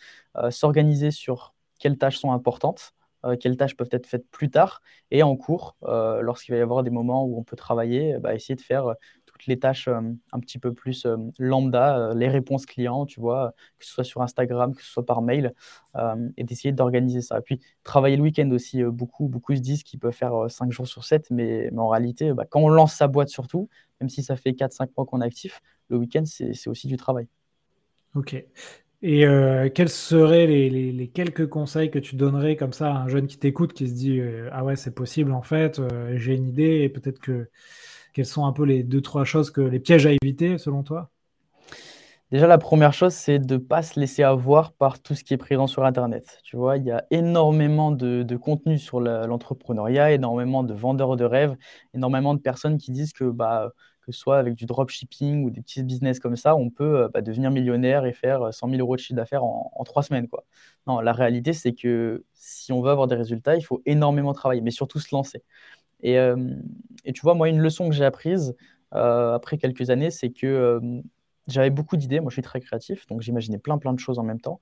S'organiser 0.50 1.10
sur 1.10 1.52
quelles 1.80 1.98
tâches 1.98 2.18
sont 2.18 2.30
importantes, 2.30 2.92
quelles 3.40 3.56
tâches 3.56 3.76
peuvent 3.76 3.88
être 3.90 4.06
faites 4.06 4.28
plus 4.30 4.48
tard, 4.50 4.82
et 5.10 5.24
en 5.24 5.36
cours, 5.36 5.76
lorsqu'il 5.82 6.54
va 6.54 6.58
y 6.60 6.62
avoir 6.62 6.84
des 6.84 6.90
moments 6.90 7.24
où 7.24 7.38
on 7.38 7.42
peut 7.42 7.56
travailler, 7.56 8.18
bah, 8.20 8.34
essayer 8.36 8.54
de 8.54 8.60
faire 8.60 8.94
les 9.46 9.58
tâches 9.58 9.88
euh, 9.88 10.00
un 10.32 10.40
petit 10.40 10.58
peu 10.58 10.72
plus 10.72 11.06
euh, 11.06 11.16
lambda, 11.38 11.98
euh, 11.98 12.14
les 12.14 12.28
réponses 12.28 12.66
clients, 12.66 13.06
tu 13.06 13.20
vois, 13.20 13.54
que 13.78 13.84
ce 13.84 13.92
soit 13.92 14.04
sur 14.04 14.22
Instagram, 14.22 14.74
que 14.74 14.82
ce 14.82 14.90
soit 14.90 15.06
par 15.06 15.22
mail, 15.22 15.54
et 16.36 16.44
d'essayer 16.44 16.72
d'organiser 16.72 17.20
ça. 17.20 17.40
Puis, 17.42 17.60
travailler 17.84 18.16
le 18.16 18.22
week-end 18.22 18.50
aussi, 18.50 18.82
beaucoup, 18.82 19.28
beaucoup 19.28 19.54
se 19.54 19.60
disent 19.60 19.82
qu'ils 19.82 20.00
peuvent 20.00 20.14
faire 20.14 20.50
5 20.50 20.72
jours 20.72 20.86
sur 20.86 21.04
7, 21.04 21.30
mais, 21.30 21.70
en 21.76 21.88
réalité, 21.88 22.32
bah, 22.32 22.46
quand 22.48 22.60
on 22.60 22.68
lance 22.68 22.94
sa 22.94 23.08
boîte 23.08 23.28
surtout, 23.28 23.68
même 24.00 24.08
si 24.08 24.22
ça 24.22 24.36
fait 24.36 24.52
4-5 24.52 24.88
mois 24.96 25.04
qu'on 25.04 25.20
est 25.20 25.26
actif, 25.26 25.60
le 25.88 25.98
week-end, 25.98 26.22
c'est 26.24 26.68
aussi 26.68 26.86
du 26.86 26.96
travail. 26.96 27.26
Ok. 28.14 28.42
Et 29.02 29.24
quels 29.74 29.90
seraient 29.90 30.46
les, 30.46 31.10
quelques 31.12 31.48
conseils 31.48 31.90
que 31.90 31.98
tu 31.98 32.16
donnerais 32.16 32.56
comme 32.56 32.72
ça 32.72 32.94
à 32.94 32.98
un 33.02 33.08
jeune 33.08 33.26
qui 33.26 33.36
t'écoute, 33.36 33.74
qui 33.74 33.88
se 33.88 33.94
dit 33.94 34.20
Ah 34.50 34.64
ouais, 34.64 34.76
c'est 34.76 34.94
possible 34.94 35.32
en 35.32 35.42
fait, 35.42 35.80
j'ai 36.14 36.34
une 36.34 36.48
idée 36.48 36.80
et 36.82 36.88
peut-être 36.88 37.18
que 37.18 37.48
quelles 38.12 38.26
sont 38.26 38.46
un 38.46 38.52
peu 38.52 38.64
les 38.64 38.82
deux, 38.82 39.00
trois 39.00 39.24
choses, 39.24 39.50
que 39.50 39.60
les 39.60 39.80
pièges 39.80 40.06
à 40.06 40.10
éviter 40.12 40.58
selon 40.58 40.82
toi? 40.82 41.10
Déjà, 42.32 42.46
la 42.46 42.56
première 42.56 42.94
chose, 42.94 43.12
c'est 43.12 43.38
de 43.38 43.54
ne 43.54 43.58
pas 43.58 43.82
se 43.82 44.00
laisser 44.00 44.22
avoir 44.22 44.72
par 44.72 45.02
tout 45.02 45.14
ce 45.14 45.22
qui 45.22 45.34
est 45.34 45.38
présent 45.38 45.66
sur 45.66 45.84
Internet. 45.84 46.40
Tu 46.44 46.56
vois, 46.56 46.78
il 46.78 46.84
y 46.84 46.90
a 46.90 47.04
énormément 47.10 47.90
de, 47.90 48.36
contenu 48.36 48.78
sur 48.78 49.00
l'entrepreneuriat, 49.00 50.12
énormément 50.12 50.62
de 50.62 50.72
vendeurs 50.72 51.16
de 51.16 51.24
rêves, 51.24 51.54
énormément 51.92 52.32
de 52.32 52.40
personnes 52.40 52.78
qui 52.78 52.90
disent 52.90 53.12
que 53.12 53.24
bah, 53.24 53.72
que 54.00 54.12
ce 54.12 54.18
soit 54.18 54.38
avec 54.38 54.54
du 54.54 54.66
dropshipping 54.66 55.44
ou 55.44 55.50
des 55.50 55.60
petits 55.60 55.82
business 55.82 56.18
comme 56.20 56.36
ça, 56.36 56.56
on 56.56 56.70
peut 56.70 57.08
bah, 57.12 57.20
devenir 57.20 57.50
millionnaire 57.50 58.04
et 58.06 58.12
faire 58.12 58.52
100 58.52 58.70
000 58.70 58.80
euros 58.80 58.96
de 58.96 59.00
chiffre 59.00 59.16
d'affaires 59.16 59.44
en, 59.44 59.84
trois 59.84 60.02
semaines. 60.02 60.28
Quoi. 60.28 60.44
Non, 60.86 61.00
la 61.00 61.12
réalité, 61.12 61.52
c'est 61.52 61.74
que 61.74 62.24
si 62.32 62.72
on 62.72 62.80
veut 62.80 62.90
avoir 62.90 63.08
des 63.08 63.14
résultats, 63.14 63.56
il 63.56 63.62
faut 63.62 63.82
énormément 63.86 64.32
travailler, 64.32 64.62
mais 64.62 64.70
surtout 64.70 64.98
se 64.98 65.14
lancer. 65.14 65.44
Et, 66.02 66.14
et 67.04 67.12
tu 67.12 67.20
vois, 67.22 67.34
moi, 67.34 67.48
une 67.48 67.60
leçon 67.60 67.88
que 67.88 67.94
j'ai 67.94 68.04
apprise 68.04 68.54
après 68.90 69.58
quelques 69.58 69.90
années, 69.90 70.10
c'est 70.10 70.30
que 70.30 70.80
j'avais 71.48 71.70
beaucoup 71.70 71.96
d'idées. 71.96 72.20
Moi, 72.20 72.30
je 72.30 72.34
suis 72.34 72.42
très 72.42 72.60
créatif, 72.60 73.06
donc 73.06 73.22
j'imaginais 73.22 73.58
plein, 73.58 73.78
plein 73.78 73.92
de 73.92 73.98
choses 74.00 74.18
en 74.18 74.24
même 74.24 74.40
temps. 74.40 74.60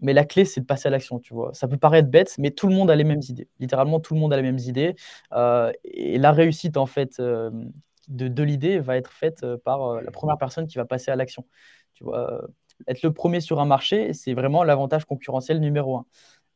Mais 0.00 0.12
la 0.12 0.24
clé, 0.24 0.44
c'est 0.44 0.60
de 0.60 0.66
passer 0.66 0.88
à 0.88 0.90
l'action, 0.90 1.18
tu 1.18 1.34
vois. 1.34 1.54
Ça 1.54 1.68
peut 1.68 1.76
paraître 1.76 2.08
bête, 2.08 2.34
mais 2.38 2.50
tout 2.50 2.68
le 2.68 2.74
monde 2.74 2.90
a 2.90 2.96
les 2.96 3.04
mêmes 3.04 3.22
idées. 3.28 3.48
Littéralement, 3.60 4.00
tout 4.00 4.14
le 4.14 4.20
monde 4.20 4.32
a 4.32 4.36
les 4.36 4.42
mêmes 4.42 4.58
idées. 4.58 4.96
Euh, 5.32 5.72
et 5.84 6.18
la 6.18 6.32
réussite, 6.32 6.76
en 6.76 6.86
fait, 6.86 7.20
euh, 7.20 7.50
de, 8.08 8.42
l'idée 8.42 8.80
va 8.80 8.96
être 8.96 9.12
faite 9.12 9.44
euh, 9.44 9.56
par 9.56 10.02
la 10.02 10.10
première 10.10 10.36
personne 10.36 10.66
qui 10.66 10.76
va 10.76 10.84
passer 10.84 11.10
à 11.10 11.16
l'action. 11.16 11.46
Tu 11.94 12.04
vois, 12.04 12.42
être 12.88 13.02
le 13.02 13.12
premier 13.12 13.40
sur 13.40 13.60
un 13.60 13.66
marché, 13.66 14.12
c'est 14.12 14.34
vraiment 14.34 14.64
l'avantage 14.64 15.04
concurrentiel 15.04 15.60
numéro 15.60 15.96
un. 15.96 16.06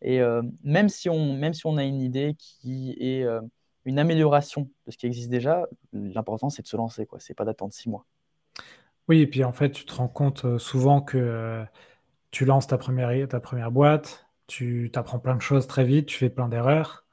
Et 0.03 0.21
même, 0.63 0.89
si 0.89 1.09
on, 1.09 1.35
même 1.35 1.55
si 1.55 1.67
on 1.67 1.77
a 1.77 1.85
une 1.85 2.01
idée 2.01 2.37
qui 2.39 2.97
est 3.01 3.27
une 3.85 3.99
amélioration 3.99 4.71
de 4.87 4.93
ce 4.93 4.97
qui 4.97 5.07
existe 5.07 5.29
déjà, 5.29 5.67
l'important, 5.93 6.51
c'est 6.51 6.63
de 6.63 6.69
se 6.69 6.77
lancer, 6.77 7.07
quoi. 7.07 7.19
C'est 7.21 7.35
pas 7.35 7.45
d'attendre 7.45 7.73
six 7.73 7.89
mois. 7.89 8.07
Oui, 9.09 9.21
et 9.21 9.27
puis 9.27 9.43
en 9.43 9.53
fait, 9.53 9.71
tu 9.71 9.85
te 9.85 9.95
rends 9.95 10.09
compte 10.09 10.59
souvent 10.59 11.01
que 11.01 11.65
tu 12.31 12.45
lances 12.45 12.67
ta 12.67 12.79
première, 12.79 13.29
ta 13.29 13.41
première 13.41 13.71
boîte, 13.71 14.27
tu 14.47 14.91
apprends 14.95 15.19
plein 15.19 15.37
de 15.37 15.43
choses 15.43 15.67
très 15.67 15.85
vite, 15.85 16.07
tu 16.07 16.17
fais 16.17 16.31
plein 16.31 16.49
d'erreurs. 16.49 17.05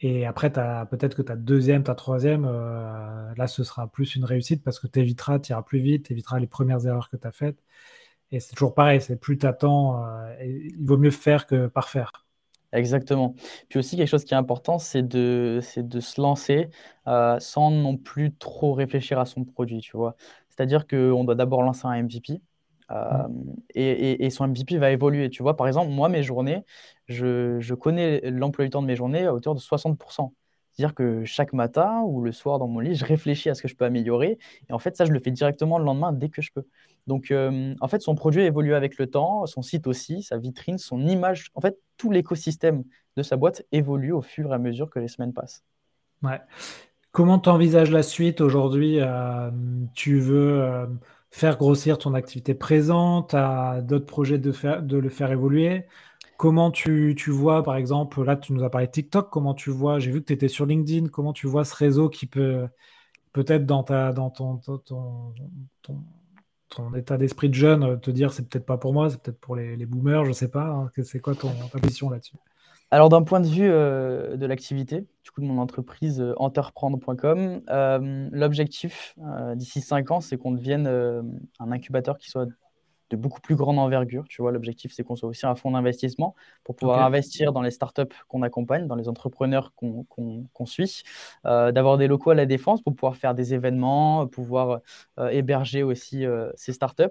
Et 0.00 0.26
après, 0.26 0.50
peut-être 0.52 1.16
que 1.16 1.22
ta 1.22 1.34
deuxième, 1.34 1.82
ta 1.82 1.94
troisième, 1.96 2.44
euh, 2.44 3.34
là, 3.36 3.48
ce 3.48 3.64
sera 3.64 3.88
plus 3.88 4.14
une 4.14 4.24
réussite 4.24 4.62
parce 4.62 4.78
que 4.78 4.86
tu 4.86 5.00
éviteras, 5.00 5.40
tu 5.40 5.50
iras 5.50 5.62
plus 5.62 5.80
vite, 5.80 6.06
tu 6.06 6.12
éviteras 6.12 6.38
les 6.38 6.46
premières 6.46 6.86
erreurs 6.86 7.10
que 7.10 7.16
tu 7.16 7.26
as 7.26 7.32
faites. 7.32 7.58
Et 8.30 8.40
c'est 8.40 8.54
toujours 8.54 8.74
pareil, 8.74 9.00
c'est 9.00 9.16
plus 9.16 9.38
tu 9.38 9.46
attends, 9.46 10.04
euh, 10.04 10.34
il 10.44 10.84
vaut 10.84 10.98
mieux 10.98 11.10
faire 11.10 11.46
que 11.46 11.66
parfaire. 11.66 12.26
Exactement. 12.72 13.34
Puis 13.68 13.78
aussi, 13.78 13.96
quelque 13.96 14.08
chose 14.08 14.24
qui 14.24 14.34
est 14.34 14.36
important, 14.36 14.78
c'est 14.78 15.02
de, 15.02 15.60
de 15.76 16.00
se 16.00 16.20
lancer 16.20 16.68
euh, 17.06 17.38
sans 17.40 17.70
non 17.70 17.96
plus 17.96 18.34
trop 18.34 18.74
réfléchir 18.74 19.18
à 19.18 19.24
son 19.24 19.44
produit, 19.44 19.80
tu 19.80 19.96
vois. 19.96 20.16
C'est-à-dire 20.50 20.86
qu'on 20.86 21.24
doit 21.24 21.34
d'abord 21.34 21.62
lancer 21.62 21.86
un 21.86 22.02
MVP. 22.02 22.34
Mm. 22.34 22.94
Euh, 22.96 23.28
et, 23.74 24.30
son 24.30 24.48
MVP 24.48 24.78
va 24.78 24.90
évoluer. 24.90 25.30
Tu 25.30 25.42
vois, 25.42 25.56
par 25.56 25.66
exemple, 25.66 25.90
moi, 25.90 26.08
mes 26.08 26.22
journées, 26.22 26.64
je, 27.06 27.74
connais 27.74 28.20
l'emploi 28.30 28.64
du 28.64 28.70
temps 28.70 28.82
de 28.82 28.86
mes 28.86 28.96
journées 28.96 29.24
à 29.26 29.34
hauteur 29.34 29.54
de 29.54 29.60
60%. 29.60 30.32
C'est-à-dire 30.78 30.94
que 30.94 31.24
chaque 31.24 31.52
matin 31.54 32.02
ou 32.06 32.22
le 32.22 32.30
soir 32.30 32.60
dans 32.60 32.68
mon 32.68 32.78
lit, 32.78 32.94
je 32.94 33.04
réfléchis 33.04 33.50
à 33.50 33.54
ce 33.56 33.62
que 33.62 33.66
je 33.66 33.74
peux 33.74 33.84
améliorer. 33.84 34.38
Et 34.68 34.72
en 34.72 34.78
fait, 34.78 34.96
ça, 34.96 35.04
je 35.04 35.10
le 35.10 35.18
fais 35.18 35.32
directement 35.32 35.76
le 35.76 35.84
lendemain 35.84 36.12
dès 36.12 36.28
que 36.28 36.40
je 36.40 36.52
peux. 36.54 36.62
Donc, 37.08 37.32
euh, 37.32 37.74
en 37.80 37.88
fait, 37.88 38.00
son 38.00 38.14
produit 38.14 38.42
évolue 38.42 38.74
avec 38.74 38.96
le 38.96 39.08
temps, 39.08 39.44
son 39.46 39.60
site 39.60 39.88
aussi, 39.88 40.22
sa 40.22 40.38
vitrine, 40.38 40.78
son 40.78 41.04
image. 41.04 41.50
En 41.56 41.60
fait, 41.60 41.76
tout 41.96 42.12
l'écosystème 42.12 42.84
de 43.16 43.24
sa 43.24 43.36
boîte 43.36 43.64
évolue 43.72 44.12
au 44.12 44.22
fur 44.22 44.52
et 44.52 44.54
à 44.54 44.58
mesure 44.58 44.88
que 44.88 45.00
les 45.00 45.08
semaines 45.08 45.32
passent. 45.32 45.64
Ouais. 46.22 46.40
Comment 47.10 47.40
tu 47.40 47.48
envisages 47.48 47.90
la 47.90 48.04
suite 48.04 48.40
aujourd'hui? 48.40 49.00
Euh, 49.00 49.50
Tu 49.94 50.20
veux 50.20 50.86
faire 51.32 51.56
grossir 51.56 51.98
ton 51.98 52.14
activité 52.14 52.54
présente, 52.54 53.34
à 53.34 53.80
d'autres 53.82 54.06
projets 54.06 54.38
de, 54.38 54.52
faire, 54.52 54.80
de 54.80 54.96
le 54.96 55.08
faire 55.08 55.32
évoluer? 55.32 55.86
Comment 56.38 56.70
tu, 56.70 57.14
tu, 57.18 57.30
vois, 57.30 57.62
par 57.64 57.76
exemple, 57.76 58.22
là, 58.22 58.36
tu 58.36 58.52
nous 58.52 58.62
as 58.62 58.70
parlé 58.70 58.86
de 58.86 58.92
TikTok, 58.92 59.28
comment 59.28 59.54
tu 59.54 59.70
vois, 59.70 59.98
j'ai 59.98 60.10
vu 60.12 60.20
que 60.20 60.26
tu 60.26 60.32
étais 60.32 60.48
sur 60.48 60.66
LinkedIn, 60.66 61.08
comment 61.08 61.32
tu 61.32 61.48
vois 61.48 61.64
ce 61.64 61.74
réseau 61.74 62.08
qui 62.08 62.26
peut, 62.26 62.68
peut-être 63.32 63.66
dans, 63.66 63.82
ta, 63.82 64.12
dans 64.12 64.30
ton, 64.30 64.58
ton, 64.58 65.34
ton, 66.70 66.94
état 66.94 67.16
d'esprit 67.16 67.48
de 67.48 67.54
jeune, 67.54 68.00
te 68.00 68.12
dire 68.12 68.32
c'est 68.32 68.48
peut-être 68.48 68.66
pas 68.66 68.78
pour 68.78 68.92
moi, 68.92 69.10
c'est 69.10 69.20
peut-être 69.20 69.40
pour 69.40 69.56
les, 69.56 69.76
les, 69.76 69.84
boomers, 69.84 70.24
je 70.24 70.32
sais 70.32 70.48
pas. 70.48 70.66
Hein, 70.66 70.90
c'est 71.02 71.18
quoi 71.20 71.34
ton, 71.34 71.50
ta 71.72 71.78
position 71.80 72.08
là-dessus? 72.08 72.36
Alors, 72.90 73.10
d'un 73.10 73.22
point 73.22 73.40
de 73.40 73.46
vue 73.46 73.68
euh, 73.68 74.36
de 74.36 74.46
l'activité, 74.46 75.06
du 75.22 75.30
coup, 75.30 75.42
de 75.42 75.46
mon 75.46 75.58
entreprise 75.58 76.20
euh, 76.20 76.32
entreprendre.com, 76.36 77.60
euh, 77.68 78.28
l'objectif 78.32 79.14
d'ici 79.56 79.82
5 79.82 80.10
ans, 80.10 80.20
c'est 80.20 80.38
qu'on 80.38 80.52
devienne 80.52 80.86
un 81.58 81.72
incubateur 81.72 82.16
qui 82.16 82.30
soit 82.30 82.46
de 83.10 83.16
beaucoup 83.16 83.40
plus 83.40 83.56
grande 83.56 83.78
envergure. 83.78 84.26
Tu 84.28 84.42
vois, 84.42 84.52
l'objectif, 84.52 84.92
c'est 84.92 85.02
qu'on 85.02 85.16
soit 85.16 85.28
aussi 85.28 85.46
un 85.46 85.54
fonds 85.54 85.70
d'investissement 85.70 86.34
pour 86.64 86.76
pouvoir 86.76 87.04
investir 87.04 87.52
dans 87.52 87.62
les 87.62 87.70
startups 87.70 88.02
qu'on 88.28 88.42
accompagne, 88.42 88.86
dans 88.86 88.96
les 88.96 89.08
entrepreneurs 89.08 89.72
qu'on 89.74 90.66
suit, 90.66 91.02
d'avoir 91.44 91.98
des 91.98 92.06
locaux 92.06 92.30
à 92.30 92.34
la 92.34 92.46
défense 92.46 92.82
pour 92.82 92.94
pouvoir 92.94 93.16
faire 93.16 93.34
des 93.34 93.54
événements, 93.54 94.26
pouvoir 94.26 94.80
héberger 95.30 95.82
aussi 95.82 96.24
ces 96.54 96.72
startups. 96.72 97.04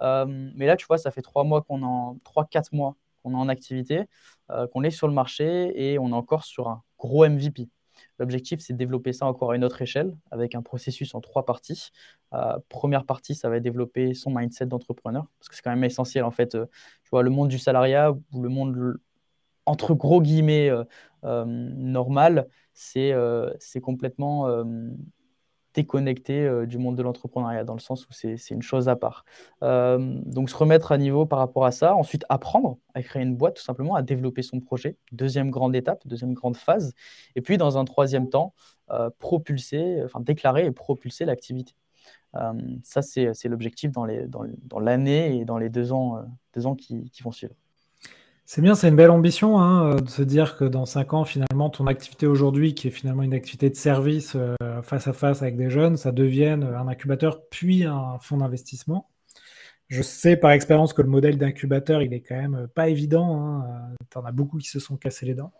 mais 0.00 0.66
là, 0.66 0.76
tu 0.76 0.86
vois, 0.86 0.98
ça 0.98 1.10
fait 1.10 1.22
3 1.22 1.44
mois 1.44 1.62
qu'on 1.62 1.82
en 1.82 2.18
3-4 2.24 2.72
mois 2.72 2.96
qu'on 3.22 3.32
est 3.32 3.36
en 3.36 3.48
activité, 3.48 4.04
euh, 4.50 4.66
qu'on 4.66 4.82
est 4.82 4.90
sur 4.90 5.08
le 5.08 5.14
marché 5.14 5.72
et 5.74 5.98
on 5.98 6.10
est 6.10 6.14
encore 6.14 6.44
sur 6.44 6.68
un 6.68 6.82
gros 6.98 7.24
MVP. 7.24 7.68
L'objectif, 8.22 8.60
c'est 8.60 8.72
de 8.72 8.78
développer 8.78 9.12
ça 9.12 9.26
encore 9.26 9.50
à 9.50 9.56
une 9.56 9.64
autre 9.64 9.82
échelle 9.82 10.16
avec 10.30 10.54
un 10.54 10.62
processus 10.62 11.12
en 11.16 11.20
trois 11.20 11.44
parties. 11.44 11.90
Euh, 12.32 12.56
première 12.68 13.04
partie, 13.04 13.34
ça 13.34 13.48
va 13.48 13.58
développer 13.58 14.14
son 14.14 14.30
mindset 14.30 14.66
d'entrepreneur 14.66 15.26
parce 15.40 15.48
que 15.48 15.56
c'est 15.56 15.62
quand 15.62 15.70
même 15.70 15.82
essentiel 15.82 16.22
en 16.22 16.30
fait. 16.30 16.54
Euh, 16.54 16.66
tu 17.02 17.10
vois, 17.10 17.24
le 17.24 17.30
monde 17.30 17.48
du 17.48 17.58
salariat 17.58 18.12
ou 18.32 18.42
le 18.42 18.48
monde 18.48 18.94
entre 19.66 19.92
gros 19.94 20.22
guillemets 20.22 20.70
normal, 21.24 22.46
c'est 22.74 23.12
complètement 23.82 24.64
déconnecté 25.74 26.40
euh, 26.40 26.66
du 26.66 26.78
monde 26.78 26.96
de 26.96 27.02
l'entrepreneuriat, 27.02 27.64
dans 27.64 27.74
le 27.74 27.80
sens 27.80 28.06
où 28.06 28.12
c'est 28.12 28.36
une 28.50 28.62
chose 28.62 28.88
à 28.88 28.96
part. 28.96 29.24
Euh, 29.62 29.98
donc 30.26 30.50
se 30.50 30.56
remettre 30.56 30.92
à 30.92 30.98
niveau 30.98 31.26
par 31.26 31.38
rapport 31.38 31.64
à 31.64 31.72
ça, 31.72 31.94
ensuite 31.94 32.24
apprendre 32.28 32.78
à 32.94 33.02
créer 33.02 33.22
une 33.22 33.36
boîte, 33.36 33.56
tout 33.56 33.62
simplement, 33.62 33.94
à 33.94 34.02
développer 34.02 34.42
son 34.42 34.60
projet, 34.60 34.96
deuxième 35.12 35.50
grande 35.50 35.74
étape, 35.74 36.06
deuxième 36.06 36.34
grande 36.34 36.56
phase, 36.56 36.94
et 37.36 37.40
puis 37.40 37.58
dans 37.58 37.78
un 37.78 37.84
troisième 37.84 38.28
temps, 38.28 38.54
euh, 38.90 39.10
propulser, 39.18 40.02
enfin 40.04 40.20
déclarer 40.20 40.66
et 40.66 40.70
propulser 40.72 41.24
l'activité. 41.24 41.74
ça, 42.82 43.02
c'est 43.02 43.48
l'objectif 43.48 43.92
dans 43.92 44.06
l'année 44.06 45.28
dans, 45.28 45.40
et 45.40 45.44
dans 45.44 45.58
les 45.58 45.68
deux 45.70 45.92
ans, 45.92 46.22
deux 46.54 46.66
ans 46.66 46.74
qui 46.74 47.10
vont 47.22 47.32
suivre. 47.32 47.54
C'est 48.44 48.60
bien, 48.60 48.74
c'est 48.74 48.88
une 48.88 48.96
belle 48.96 49.10
ambition 49.10 49.60
hein, 49.60 49.94
euh, 49.94 50.00
de 50.00 50.08
se 50.08 50.22
dire 50.22 50.56
que 50.56 50.64
dans 50.64 50.84
5 50.84 51.14
ans, 51.14 51.24
finalement, 51.24 51.70
ton 51.70 51.86
activité 51.86 52.26
aujourd'hui, 52.26 52.74
qui 52.74 52.88
est 52.88 52.90
finalement 52.90 53.22
une 53.22 53.34
activité 53.34 53.70
de 53.70 53.76
service 53.76 54.34
euh, 54.36 54.82
face 54.82 55.06
à 55.08 55.12
face 55.12 55.42
avec 55.42 55.56
des 55.56 55.70
jeunes, 55.70 55.96
ça 55.96 56.12
devienne 56.12 56.64
un 56.64 56.88
incubateur 56.88 57.46
puis 57.48 57.84
un 57.84 58.18
fonds 58.18 58.38
d'investissement. 58.38 59.08
Je 59.88 60.02
sais 60.02 60.36
par 60.36 60.52
expérience 60.52 60.92
que 60.92 61.02
le 61.02 61.08
modèle 61.08 61.38
d'incubateur, 61.38 62.02
il 62.02 62.12
est 62.14 62.20
quand 62.20 62.36
même 62.36 62.68
pas 62.74 62.88
évident. 62.88 63.40
Hein. 63.40 63.94
Tu 64.10 64.18
en 64.18 64.24
as 64.24 64.32
beaucoup 64.32 64.58
qui 64.58 64.68
se 64.68 64.80
sont 64.80 64.96
cassés 64.96 65.26
les 65.26 65.34
dents. 65.34 65.52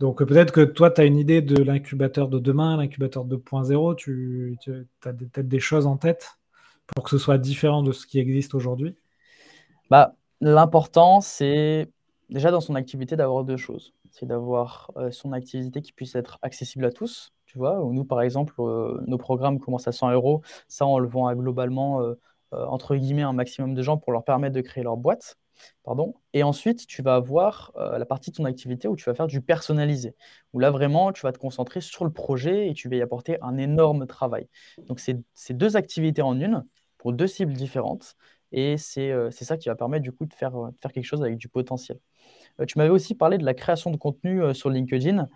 Donc 0.00 0.22
peut-être 0.24 0.52
que 0.52 0.60
toi, 0.60 0.90
tu 0.90 1.00
as 1.00 1.04
une 1.04 1.16
idée 1.16 1.42
de 1.42 1.60
l'incubateur 1.62 2.28
de 2.28 2.38
demain, 2.38 2.76
l'incubateur 2.76 3.26
2.0. 3.26 3.96
Tu, 3.96 4.56
tu 4.60 4.72
as 5.04 5.12
peut-être 5.12 5.48
des 5.48 5.60
choses 5.60 5.86
en 5.86 5.96
tête 5.96 6.38
pour 6.86 7.04
que 7.04 7.10
ce 7.10 7.18
soit 7.18 7.38
différent 7.38 7.82
de 7.82 7.92
ce 7.92 8.06
qui 8.06 8.18
existe 8.18 8.54
aujourd'hui? 8.54 8.96
Bah, 9.90 10.14
L'important, 10.40 11.20
c'est 11.20 11.88
déjà 12.30 12.50
dans 12.50 12.60
son 12.60 12.74
activité 12.74 13.16
d'avoir 13.16 13.44
deux 13.44 13.56
choses. 13.56 13.92
C'est 14.10 14.26
d'avoir 14.26 14.90
euh, 14.96 15.10
son 15.10 15.32
activité 15.32 15.82
qui 15.82 15.92
puisse 15.92 16.14
être 16.14 16.38
accessible 16.42 16.84
à 16.84 16.92
tous. 16.92 17.32
Tu 17.46 17.58
vois, 17.58 17.76
nous, 17.92 18.04
par 18.04 18.20
exemple, 18.22 18.54
euh, 18.60 19.00
nos 19.06 19.18
programmes 19.18 19.58
commencent 19.58 19.88
à 19.88 19.92
100 19.92 20.12
euros. 20.12 20.42
Ça, 20.68 20.86
on 20.86 20.98
le 20.98 21.08
vend 21.08 21.32
globalement, 21.34 22.02
euh, 22.02 22.14
entre 22.52 22.94
guillemets, 22.96 23.22
un 23.22 23.32
maximum 23.32 23.74
de 23.74 23.82
gens 23.82 23.96
pour 23.96 24.12
leur 24.12 24.24
permettre 24.24 24.54
de 24.54 24.60
créer 24.60 24.84
leur 24.84 24.96
boîte. 24.96 25.36
Pardon. 25.82 26.14
Et 26.34 26.44
ensuite, 26.44 26.86
tu 26.86 27.02
vas 27.02 27.16
avoir 27.16 27.72
la 27.74 28.06
partie 28.06 28.30
de 28.30 28.36
ton 28.36 28.44
activité 28.44 28.86
où 28.86 28.94
tu 28.94 29.04
vas 29.06 29.14
faire 29.14 29.26
du 29.26 29.40
personnalisé, 29.40 30.14
où 30.52 30.60
là, 30.60 30.70
vraiment, 30.70 31.10
tu 31.12 31.22
vas 31.22 31.32
te 31.32 31.38
concentrer 31.38 31.80
sur 31.80 32.04
le 32.04 32.12
projet 32.12 32.68
et 32.68 32.74
tu 32.74 32.88
vas 32.88 32.94
y 32.94 33.02
apporter 33.02 33.38
un 33.42 33.58
énorme 33.58 34.06
travail. 34.06 34.48
Donc, 34.86 35.00
c'est 35.00 35.54
deux 35.54 35.76
activités 35.76 36.22
en 36.22 36.38
une 36.40 36.64
pour 36.96 37.12
deux 37.12 37.26
cibles 37.26 37.54
différentes. 37.54 38.14
Et 38.52 38.76
c'est 38.76 39.30
ça 39.30 39.56
qui 39.56 39.68
va 39.68 39.74
permettre 39.74 40.02
du 40.02 40.12
coup 40.12 40.26
de 40.26 40.34
faire, 40.34 40.52
de 40.52 40.76
faire 40.80 40.92
quelque 40.92 41.04
chose 41.04 41.22
avec 41.22 41.36
du 41.36 41.48
potentiel. 41.48 41.98
Euh, 42.60 42.64
tu 42.66 42.78
m'avais 42.78 42.90
aussi 42.90 43.14
parlé 43.14 43.38
de 43.38 43.44
la 43.44 43.54
création 43.54 43.90
de 43.90 43.96
contenu 43.96 44.42
euh, 44.42 44.54
sur 44.54 44.70
LinkedIn. 44.70 45.28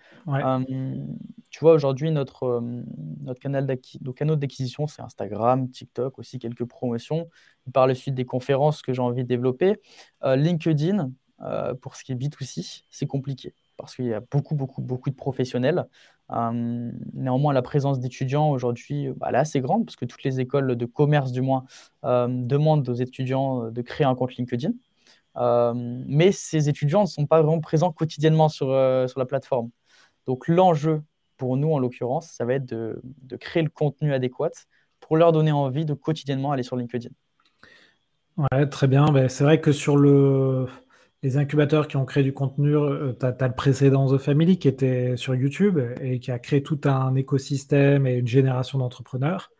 tu 1.50 1.60
vois, 1.60 1.72
aujourd'hui, 1.72 2.10
notre, 2.10 2.62
notre 3.20 3.40
canal 3.40 3.66
nos 4.00 4.12
canaux 4.12 4.36
d'acquisition, 4.36 4.86
c'est 4.86 5.02
Instagram, 5.02 5.68
TikTok, 5.70 6.18
aussi 6.18 6.38
quelques 6.38 6.64
promotions. 6.64 7.28
par 7.72 7.86
la 7.86 7.94
suite, 7.94 8.14
des 8.14 8.24
conférences 8.24 8.82
que 8.82 8.92
j'ai 8.92 9.02
envie 9.02 9.22
de 9.22 9.28
développer. 9.28 9.76
Euh, 10.24 10.36
LinkedIn, 10.36 11.10
pour 11.80 11.96
ce 11.96 12.04
qui 12.04 12.12
est 12.12 12.14
B2C, 12.14 12.84
c'est 12.88 13.06
compliqué 13.06 13.52
parce 13.76 13.96
qu'il 13.96 14.06
y 14.06 14.14
a 14.14 14.20
beaucoup, 14.20 14.54
beaucoup, 14.54 14.80
beaucoup 14.80 15.10
de 15.10 15.16
professionnels. 15.16 15.86
Néanmoins, 17.12 17.52
la 17.52 17.62
présence 17.62 18.00
d'étudiants 18.00 18.50
aujourd'hui, 18.50 19.08
bah, 19.16 19.26
elle 19.28 19.34
est 19.34 19.38
assez 19.38 19.60
grande 19.60 19.84
parce 19.84 19.96
que 19.96 20.04
toutes 20.04 20.22
les 20.22 20.40
écoles 20.40 20.76
de 20.76 20.86
commerce, 20.86 21.32
du 21.32 21.40
moins, 21.40 21.64
demandent 22.02 22.88
aux 22.88 22.94
étudiants 22.94 23.70
de 23.70 23.82
créer 23.82 24.06
un 24.06 24.14
compte 24.14 24.34
LinkedIn. 24.34 24.72
Euh, 25.36 25.72
mais 25.74 26.32
ces 26.32 26.68
étudiants 26.68 27.02
ne 27.02 27.06
sont 27.06 27.26
pas 27.26 27.40
vraiment 27.40 27.60
présents 27.60 27.92
quotidiennement 27.92 28.48
sur, 28.48 28.70
euh, 28.70 29.06
la 29.16 29.24
plateforme. 29.24 29.70
Donc 30.26 30.46
l'enjeu 30.48 31.02
pour 31.36 31.56
nous, 31.56 31.72
en 31.72 31.78
l'occurrence, 31.78 32.30
ça 32.30 32.44
va 32.44 32.54
être 32.54 32.66
de, 32.66 33.00
de, 33.22 33.36
créer 33.36 33.62
le 33.62 33.70
contenu 33.70 34.12
adéquat 34.12 34.50
pour 35.00 35.16
leur 35.16 35.32
donner 35.32 35.52
envie 35.52 35.84
de 35.84 35.94
quotidiennement 35.94 36.52
aller 36.52 36.62
sur 36.62 36.76
LinkedIn. 36.76 37.10
Ouais, 38.36 38.66
très 38.68 38.86
bien. 38.86 39.06
Ben, 39.06 39.28
c'est 39.28 39.44
vrai 39.44 39.60
que 39.60 39.72
sur 39.72 39.96
le, 39.96 40.66
les 41.22 41.36
incubateurs 41.36 41.86
qui 41.86 41.96
ont 41.96 42.04
créé 42.04 42.22
du 42.24 42.32
contenu, 42.32 42.76
euh, 42.76 43.12
tu 43.18 43.24
as, 43.26 43.48
le 43.48 43.54
précédent 43.54 44.12
The 44.12 44.18
Family 44.18 44.58
qui 44.58 44.68
était 44.68 45.16
sur 45.16 45.34
YouTube 45.34 45.78
et 46.00 46.18
qui 46.18 46.32
a 46.32 46.38
créé 46.38 46.62
tout 46.62 46.80
un 46.84 47.14
écosystème 47.14 48.06
et 48.06 48.14
une 48.14 48.26
génération 48.26 48.78
d'entrepreneurs. 48.78 49.52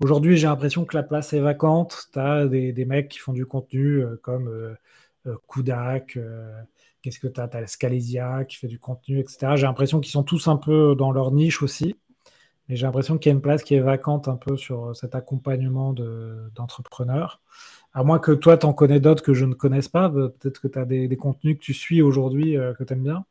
Aujourd'hui, 0.00 0.36
j'ai 0.36 0.46
l'impression 0.46 0.84
que 0.84 0.96
la 0.96 1.02
place 1.02 1.32
est 1.32 1.40
vacante. 1.40 2.08
Tu 2.12 2.18
as 2.18 2.46
des, 2.46 2.84
mecs 2.84 3.08
qui 3.08 3.18
font 3.18 3.32
du 3.32 3.46
contenu 3.46 4.02
euh, 4.02 4.20
comme 4.22 4.48
euh 4.48 4.74
Kudak, 5.48 6.18
qu'est-ce 7.00 7.18
que 7.18 7.28
tu 7.28 7.40
as 7.40 7.48
Tu 7.48 7.56
as 7.56 7.66
Scalesia 7.66 8.44
qui 8.44 8.56
fait 8.56 8.68
du 8.68 8.78
contenu, 8.78 9.18
etc. 9.20 9.52
J'ai 9.56 9.66
l'impression 9.66 10.00
qu'ils 10.00 10.12
sont 10.12 10.22
tous 10.22 10.48
un 10.48 10.56
peu 10.56 10.94
dans 10.96 11.12
leur 11.12 11.32
niche 11.32 11.62
aussi. 11.62 11.96
Mais 12.68 12.76
j'ai 12.76 12.86
l'impression 12.86 13.18
qu'il 13.18 13.30
y 13.30 13.32
a 13.32 13.36
une 13.36 13.42
place 13.42 13.62
qui 13.62 13.74
est 13.74 13.80
vacante 13.80 14.28
un 14.28 14.36
peu 14.36 14.56
sur 14.56 14.94
cet 14.94 15.14
accompagnement 15.14 15.94
d'entrepreneurs. 16.54 17.40
À 17.94 18.02
moins 18.02 18.18
que 18.18 18.32
toi, 18.32 18.58
tu 18.58 18.66
en 18.66 18.72
connais 18.72 18.98
d'autres 18.98 19.22
que 19.22 19.34
je 19.34 19.44
ne 19.44 19.54
connaisse 19.54 19.88
pas. 19.88 20.10
Peut-être 20.10 20.60
que 20.60 20.66
tu 20.66 20.78
as 20.78 20.84
des, 20.84 21.16
contenus 21.16 21.56
que 21.56 21.62
tu 21.62 21.72
suis 21.72 22.02
aujourd'hui 22.02 22.56
euh, 22.56 22.74
que 22.74 22.82
tu 22.82 22.92
aimes 22.92 23.04
bien 23.04 23.24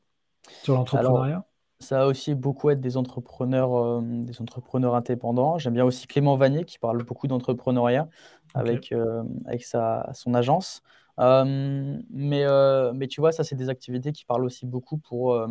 sur 0.63 0.75
l'entrepreneuriat. 0.75 1.43
Ça 1.81 1.99
va 1.99 2.07
aussi 2.07 2.33
beaucoup 2.33 2.69
être 2.69 2.79
des 2.79 2.95
entrepreneurs, 2.95 3.75
euh, 3.75 3.99
des 4.01 4.41
entrepreneurs 4.41 4.95
indépendants. 4.95 5.57
J'aime 5.57 5.73
bien 5.73 5.83
aussi 5.83 6.07
Clément 6.07 6.37
Vanier 6.37 6.63
qui 6.63 6.79
parle 6.79 7.03
beaucoup 7.03 7.27
d'entrepreneuriat 7.27 8.07
avec, 8.53 8.93
euh, 8.93 9.23
avec 9.45 9.65
sa, 9.65 10.09
son 10.13 10.33
agence. 10.33 10.81
mais, 11.17 12.45
mais 12.93 13.07
tu 13.07 13.19
vois, 13.19 13.33
ça, 13.33 13.43
c'est 13.43 13.57
des 13.57 13.67
activités 13.67 14.13
qui 14.13 14.23
parlent 14.23 14.45
aussi 14.45 14.65
beaucoup 14.65 14.97
pour 14.97 15.45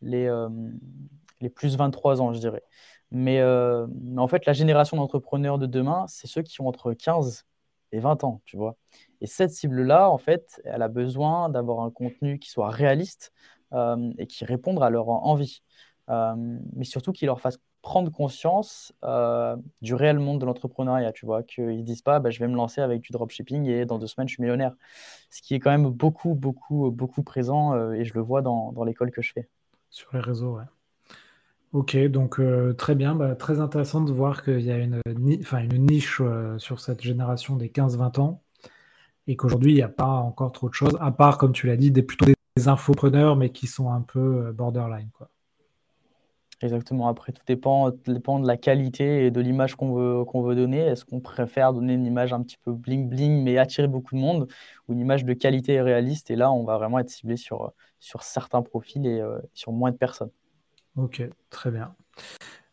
les, 0.00 0.30
les 1.42 1.50
plus 1.50 1.76
23 1.76 2.22
ans, 2.22 2.32
je 2.32 2.40
dirais. 2.40 2.62
Mais, 3.10 3.42
mais 4.02 4.20
en 4.20 4.28
fait, 4.28 4.46
la 4.46 4.54
génération 4.54 4.96
d'entrepreneurs 4.96 5.58
de 5.58 5.66
demain, 5.66 6.06
c'est 6.08 6.26
ceux 6.26 6.40
qui 6.40 6.62
ont 6.62 6.68
entre 6.68 6.94
15 6.94 7.44
et 7.92 8.00
20 8.00 8.24
ans, 8.24 8.40
tu 8.44 8.56
vois. 8.56 8.76
Et 9.20 9.26
cette 9.26 9.50
cible-là, 9.50 10.10
en 10.10 10.18
fait, 10.18 10.60
elle 10.64 10.82
a 10.82 10.88
besoin 10.88 11.48
d'avoir 11.48 11.80
un 11.80 11.90
contenu 11.90 12.38
qui 12.38 12.50
soit 12.50 12.70
réaliste 12.70 13.32
euh, 13.72 14.12
et 14.18 14.26
qui 14.26 14.44
réponde 14.44 14.82
à 14.82 14.90
leur 14.90 15.08
envie. 15.08 15.62
Euh, 16.08 16.34
mais 16.74 16.84
surtout 16.84 17.12
qui 17.12 17.26
leur 17.26 17.40
fasse 17.40 17.58
prendre 17.82 18.10
conscience 18.10 18.92
euh, 19.04 19.56
du 19.80 19.94
réel 19.94 20.18
monde 20.18 20.40
de 20.40 20.46
l'entrepreneuriat, 20.46 21.12
tu 21.12 21.26
vois, 21.26 21.42
qu'ils 21.42 21.78
ne 21.78 21.82
disent 21.82 22.02
pas 22.02 22.20
bah, 22.20 22.30
je 22.30 22.38
vais 22.38 22.48
me 22.48 22.56
lancer 22.56 22.80
avec 22.80 23.00
du 23.00 23.12
dropshipping 23.12 23.66
et 23.66 23.86
dans 23.86 23.98
deux 23.98 24.06
semaines 24.06 24.28
je 24.28 24.34
suis 24.34 24.42
millionnaire. 24.42 24.74
Ce 25.30 25.40
qui 25.42 25.54
est 25.54 25.60
quand 25.60 25.70
même 25.70 25.88
beaucoup, 25.88 26.34
beaucoup, 26.34 26.90
beaucoup 26.90 27.22
présent 27.22 27.92
et 27.92 28.04
je 28.04 28.14
le 28.14 28.20
vois 28.20 28.42
dans, 28.42 28.72
dans 28.72 28.84
l'école 28.84 29.10
que 29.10 29.22
je 29.22 29.32
fais. 29.32 29.48
Sur 29.90 30.12
les 30.14 30.20
réseaux, 30.20 30.56
ouais. 30.56 30.64
Ok, 31.72 31.96
donc 32.06 32.38
euh, 32.40 32.72
très 32.72 32.94
bien, 32.94 33.14
bah, 33.14 33.34
très 33.34 33.60
intéressant 33.60 34.00
de 34.00 34.12
voir 34.12 34.42
qu'il 34.42 34.60
y 34.60 34.70
a 34.70 34.78
une, 34.78 35.00
une 35.06 35.86
niche 35.86 36.20
euh, 36.20 36.58
sur 36.58 36.80
cette 36.80 37.02
génération 37.02 37.56
des 37.56 37.68
15-20 37.68 38.18
ans 38.18 38.42
et 39.26 39.36
qu'aujourd'hui 39.36 39.72
il 39.72 39.74
n'y 39.74 39.82
a 39.82 39.88
pas 39.88 40.06
encore 40.06 40.52
trop 40.52 40.68
de 40.68 40.74
choses, 40.74 40.96
à 41.00 41.10
part, 41.10 41.38
comme 41.38 41.52
tu 41.52 41.66
l'as 41.66 41.76
dit, 41.76 41.90
des, 41.90 42.02
plutôt 42.02 42.24
des 42.56 42.68
infopreneurs, 42.68 43.36
mais 43.36 43.50
qui 43.50 43.66
sont 43.66 43.90
un 43.90 44.00
peu 44.00 44.46
euh, 44.46 44.52
borderline. 44.52 45.10
Exactement, 46.62 47.08
après 47.08 47.32
tout 47.32 47.42
dépend, 47.46 47.90
dépend 48.06 48.38
de 48.38 48.46
la 48.46 48.56
qualité 48.56 49.26
et 49.26 49.30
de 49.30 49.40
l'image 49.40 49.74
qu'on 49.74 49.92
veut, 49.92 50.24
qu'on 50.24 50.42
veut 50.42 50.54
donner. 50.54 50.78
Est-ce 50.78 51.04
qu'on 51.04 51.20
préfère 51.20 51.74
donner 51.74 51.92
une 51.92 52.06
image 52.06 52.32
un 52.32 52.42
petit 52.42 52.56
peu 52.64 52.72
bling-bling, 52.72 53.42
mais 53.42 53.58
attirer 53.58 53.88
beaucoup 53.88 54.14
de 54.14 54.20
monde, 54.20 54.48
ou 54.88 54.94
une 54.94 55.00
image 55.00 55.26
de 55.26 55.34
qualité 55.34 55.74
et 55.74 55.82
réaliste? 55.82 56.30
Et 56.30 56.36
là, 56.36 56.50
on 56.50 56.64
va 56.64 56.78
vraiment 56.78 57.00
être 57.00 57.10
ciblé 57.10 57.36
sur 57.36 57.74
certains 58.22 58.62
profils 58.62 59.04
et 59.04 59.20
sur 59.52 59.72
moins 59.72 59.90
de 59.90 59.98
personnes. 59.98 60.30
Ok, 60.96 61.22
très 61.50 61.70
bien. 61.70 61.94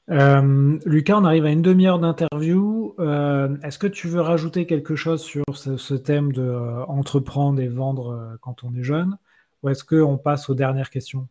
Euh, 0.10 0.80
Lucas, 0.86 1.18
on 1.18 1.26
arrive 1.26 1.46
à 1.46 1.50
une 1.50 1.62
demi-heure 1.62 2.00
d'interview. 2.00 2.96
Euh, 3.00 3.58
est-ce 3.64 3.80
que 3.80 3.88
tu 3.88 4.08
veux 4.08 4.22
rajouter 4.22 4.66
quelque 4.66 4.96
chose 4.96 5.22
sur 5.22 5.44
ce, 5.54 5.94
thème 5.94 6.32
de 6.32 6.42
euh, 6.42 6.86
entreprendre 6.86 7.62
et 7.62 7.68
vendre 7.68 8.38
quand 8.42 8.64
on 8.64 8.74
est 8.76 8.84
jeune? 8.84 9.18
Ou 9.62 9.70
est-ce 9.70 9.84
qu'on 9.84 10.18
passe 10.18 10.50
aux 10.50 10.56
dernières 10.56 10.90
questions? 10.90 11.28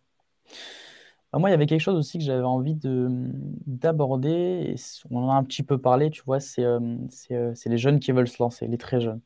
Bah, 1.33 1.38
Moi, 1.38 1.48
il 1.50 1.52
y 1.52 1.55
avait 1.55 1.66
quelque 1.66 1.81
chose 1.81 1.96
aussi 1.96 2.18
que 2.18 2.24
j'avais 2.24 2.42
envie 2.42 2.78
d'aborder. 3.66 4.74
On 5.11 5.24
en 5.24 5.31
a 5.31 5.35
un 5.35 5.44
petit 5.44 5.62
peu 5.62 5.78
parlé, 5.78 6.11
tu 6.11 6.22
vois, 6.24 6.40
c'est 6.40 6.62
les 7.66 7.78
jeunes 7.78 8.00
qui 8.00 8.12
veulent 8.12 8.28
se 8.28 8.42
lancer, 8.42 8.66
les 8.68 8.78
très 8.78 9.00
jeunes. 9.00 9.20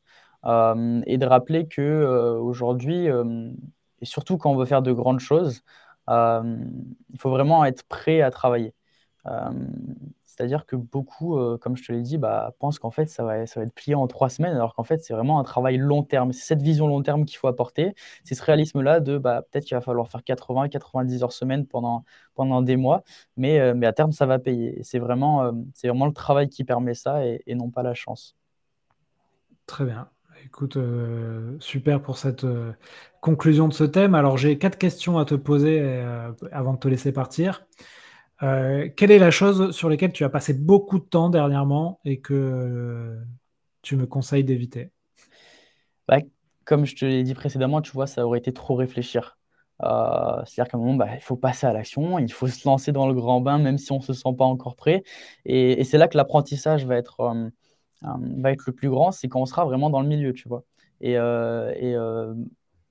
et 0.44 1.18
de 1.18 1.26
rappeler 1.26 1.66
que 1.66 2.38
aujourd'hui, 2.40 3.06
et 3.06 4.04
surtout 4.04 4.38
quand 4.38 4.50
on 4.50 4.56
veut 4.56 4.66
faire 4.66 4.82
de 4.82 4.92
grandes 4.92 5.20
choses, 5.20 5.62
il 6.08 7.18
faut 7.18 7.30
vraiment 7.30 7.64
être 7.64 7.82
prêt 7.84 8.20
à 8.20 8.30
travailler. 8.30 8.74
Euh, 9.26 9.50
c'est-à-dire 10.24 10.66
que 10.66 10.76
beaucoup, 10.76 11.38
euh, 11.38 11.56
comme 11.58 11.76
je 11.76 11.84
te 11.86 11.92
l'ai 11.92 12.02
dit, 12.02 12.18
bah, 12.18 12.54
pensent 12.58 12.78
qu'en 12.78 12.90
fait, 12.90 13.06
ça 13.06 13.24
va, 13.24 13.38
être 13.38 13.74
plié 13.74 13.94
en 13.94 14.06
trois 14.06 14.28
semaines, 14.28 14.54
alors 14.54 14.74
qu'en 14.74 14.84
fait, 14.84 14.98
c'est 15.02 15.14
vraiment 15.14 15.38
un 15.40 15.44
travail 15.44 15.78
long 15.78 16.02
terme. 16.02 16.32
C'est 16.32 16.44
cette 16.44 16.62
vision 16.62 16.86
long 16.86 17.02
terme 17.02 17.24
qu'il 17.24 17.38
faut 17.38 17.48
apporter. 17.48 17.94
C'est 18.24 18.34
ce 18.34 18.42
réalisme-là 18.44 19.00
de 19.00 19.18
bah, 19.18 19.42
peut-être 19.42 19.64
qu'il 19.64 19.76
va 19.76 19.80
falloir 19.80 20.08
faire 20.08 20.22
80, 20.22 20.68
90 20.68 21.22
heures 21.22 21.32
semaine 21.32 21.66
pendant, 21.66 22.04
des 22.62 22.76
mois, 22.76 23.02
mais, 23.36 23.58
à 23.60 23.92
terme, 23.92 24.12
ça 24.12 24.26
va 24.26 24.38
payer. 24.38 24.78
C'est 24.82 24.98
vraiment 24.98 25.52
le 25.74 26.12
travail 26.12 26.48
qui 26.48 26.64
permet 26.64 26.94
ça 26.94 27.24
et 27.24 27.54
non 27.54 27.70
pas 27.70 27.82
la 27.82 27.94
chance. 27.94 28.36
Très 29.66 29.84
bien. 29.84 30.08
Écoute, 30.44 30.76
euh, 30.76 31.56
super 31.60 32.02
pour 32.02 32.18
cette 32.18 32.44
euh, 32.44 32.72
conclusion 33.20 33.68
de 33.68 33.72
ce 33.72 33.84
thème. 33.84 34.14
Alors, 34.14 34.36
j'ai 34.36 34.58
quatre 34.58 34.78
questions 34.78 35.18
à 35.18 35.24
te 35.24 35.34
poser 35.34 35.80
euh, 35.80 36.32
avant 36.52 36.74
de 36.74 36.78
te 36.78 36.88
laisser 36.88 37.12
partir. 37.12 37.66
quelle 38.40 39.10
est 39.10 39.18
la 39.18 39.30
chose 39.30 39.70
sur 39.74 39.88
laquelle 39.88 40.12
tu 40.12 40.24
as 40.24 40.28
passé 40.28 40.52
beaucoup 40.52 40.98
de 40.98 41.04
temps 41.04 41.30
dernièrement 41.30 42.00
et 42.04 42.20
que 42.20 43.16
tu 43.82 43.96
me 43.96 44.06
conseilles 44.06 44.44
d'éviter? 44.44 44.90
Bah, 46.08 46.18
Comme 46.64 46.84
je 46.84 46.96
te 46.96 47.04
l'ai 47.04 47.22
dit 47.22 47.34
précédemment, 47.34 47.80
tu 47.80 47.92
vois, 47.92 48.06
ça 48.06 48.26
aurait 48.26 48.38
été 48.38 48.52
trop 48.52 48.74
réfléchir. 48.74 49.38
C'est-à-dire 49.80 50.68
qu'à 50.70 50.76
un 50.76 50.80
moment, 50.80 50.94
bah, 50.94 51.08
il 51.14 51.22
faut 51.22 51.36
passer 51.36 51.66
à 51.66 51.72
l'action, 51.72 52.18
il 52.18 52.32
faut 52.32 52.46
se 52.46 52.66
lancer 52.68 52.92
dans 52.92 53.06
le 53.06 53.14
grand 53.14 53.40
bain, 53.40 53.58
même 53.58 53.78
si 53.78 53.92
on 53.92 53.98
ne 53.98 54.02
se 54.02 54.12
sent 54.12 54.34
pas 54.36 54.44
encore 54.44 54.76
prêt. 54.76 55.02
Et, 55.44 55.82
c'est 55.84 55.98
là 55.98 56.08
que 56.08 56.16
l'apprentissage 56.16 56.84
va 56.86 56.96
être 56.96 57.50
va 58.02 58.52
être 58.52 58.66
le 58.66 58.72
plus 58.72 58.90
grand, 58.90 59.12
c'est 59.12 59.28
quand 59.28 59.40
on 59.40 59.46
sera 59.46 59.64
vraiment 59.64 59.90
dans 59.90 60.00
le 60.00 60.08
milieu, 60.08 60.32
tu 60.32 60.48
vois. 60.48 60.64
Et, 61.00 61.18
euh, 61.18 61.72
euh, 61.82 62.34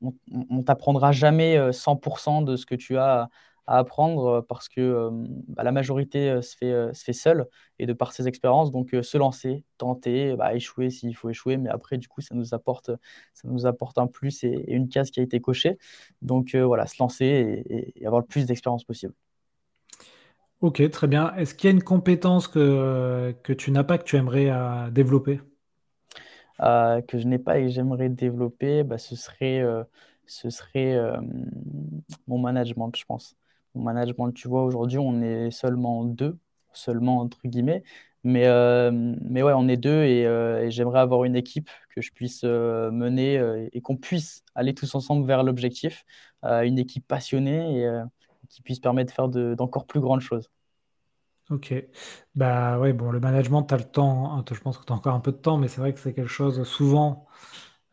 on, 0.02 0.14
on 0.50 0.64
t'apprendra 0.64 1.12
jamais 1.12 1.72
100% 1.72 2.42
de 2.44 2.56
ce 2.56 2.66
que 2.66 2.76
tu 2.76 2.98
as 2.98 3.30
à 3.68 3.80
apprendre 3.80 4.46
parce 4.48 4.70
que 4.70 5.10
bah, 5.48 5.64
la 5.64 5.72
majorité 5.72 6.42
se 6.44 6.56
fait, 6.56 6.94
se 6.94 7.04
fait 7.04 7.14
seule 7.14 7.48
et 7.80 7.88
de 7.88 7.94
par 7.94 8.12
ses 8.14 8.28
expériences. 8.28 8.72
Donc 8.72 8.96
se 9.02 9.18
lancer, 9.18 9.64
tenter, 9.78 10.36
bah, 10.36 10.54
échouer 10.54 10.90
s'il 10.92 11.16
faut 11.16 11.30
échouer, 11.30 11.58
mais 11.58 11.70
après 11.70 11.98
du 11.98 12.08
coup 12.08 12.22
ça 12.22 12.36
nous 12.36 12.54
apporte, 12.54 12.92
ça 13.34 13.48
nous 13.48 13.66
apporte 13.66 13.98
un 13.98 14.08
plus 14.08 14.44
et, 14.44 14.66
une 14.68 14.90
case 14.90 15.10
qui 15.12 15.20
a 15.20 15.24
été 15.24 15.40
cochée. 15.40 15.78
Donc 16.22 16.56
voilà, 16.56 16.86
se 16.86 16.96
lancer 17.00 17.26
et, 17.26 18.00
et 18.02 18.06
avoir 18.06 18.22
le 18.22 18.28
plus 18.28 18.46
d'expérience 18.46 18.84
possible. 18.84 19.14
Ok, 20.66 20.82
très 20.90 21.06
bien. 21.06 21.32
Est-ce 21.36 21.54
qu'il 21.54 21.70
y 21.70 21.72
a 21.72 21.76
une 21.76 21.84
compétence 21.84 22.48
que, 22.48 23.36
que 23.44 23.54
tu 23.54 23.70
n'as 23.70 23.84
pas, 23.84 24.00
que 24.00 24.04
tu 24.04 24.16
aimerais 24.16 24.50
euh, 24.50 24.90
développer? 24.90 25.40
Euh, 26.62 27.02
que 27.04 27.20
je 27.20 27.28
n'ai 27.28 27.38
pas 27.38 27.60
et 27.60 27.66
que 27.66 27.68
j'aimerais 27.70 28.10
développer, 28.10 28.82
bah, 28.82 28.98
ce 28.98 29.16
serait, 29.16 29.62
euh, 29.62 29.84
ce 30.26 30.50
serait 30.50 31.00
mon 32.26 32.40
management, 32.40 32.92
je 32.96 33.06
pense. 33.06 33.36
Mon 33.76 33.84
management, 33.84 34.32
tu 34.32 34.48
vois, 34.48 34.64
aujourd'hui, 34.64 34.98
on 34.98 35.22
est 35.22 35.52
seulement 35.52 36.04
deux, 36.04 36.36
seulement 36.74 37.20
entre 37.20 37.38
guillemets, 37.46 37.84
mais, 38.24 38.48
mais 38.92 39.44
ouais, 39.44 39.54
on 39.56 39.68
est 39.68 39.78
deux 39.78 40.02
et, 40.04 40.72
j'aimerais 40.72 41.00
avoir 41.00 41.26
une 41.26 41.36
équipe 41.36 41.70
que 41.94 42.02
je 42.02 42.12
puisse 42.12 42.44
mener 42.44 43.70
et 43.72 43.82
qu'on 43.82 43.98
puisse 43.98 44.44
aller 44.56 44.74
tous 44.74 44.96
ensemble 44.96 45.28
vers 45.28 45.44
l'objectif. 45.44 46.06
une 46.42 46.80
équipe 46.80 47.08
passionnée 47.08 47.88
qui 48.56 48.62
puisse 48.62 48.80
permettre 48.80 49.12
de 49.12 49.16
faire 49.16 49.56
d'encore 49.56 49.86
plus 49.86 50.00
grandes 50.00 50.22
choses. 50.22 50.50
Ok. 51.50 51.74
Bah 52.36 52.80
ouais, 52.80 52.94
bon, 52.94 53.12
le 53.12 53.20
management, 53.20 53.64
tu 53.64 53.74
as 53.74 53.78
le 53.78 53.84
temps. 53.84 54.34
Hein, 54.34 54.46
je 54.50 54.60
pense 54.60 54.78
que 54.78 54.86
tu 54.86 54.94
as 54.94 54.96
encore 54.96 55.14
un 55.14 55.20
peu 55.20 55.32
de 55.34 55.38
temps, 55.38 55.58
mais 55.58 55.68
c'est 55.68 55.82
vrai 55.82 55.94
que 55.94 56.00
c'est 56.00 56.14
quelque 56.14 56.30
chose, 56.30 56.64
souvent, 56.64 57.28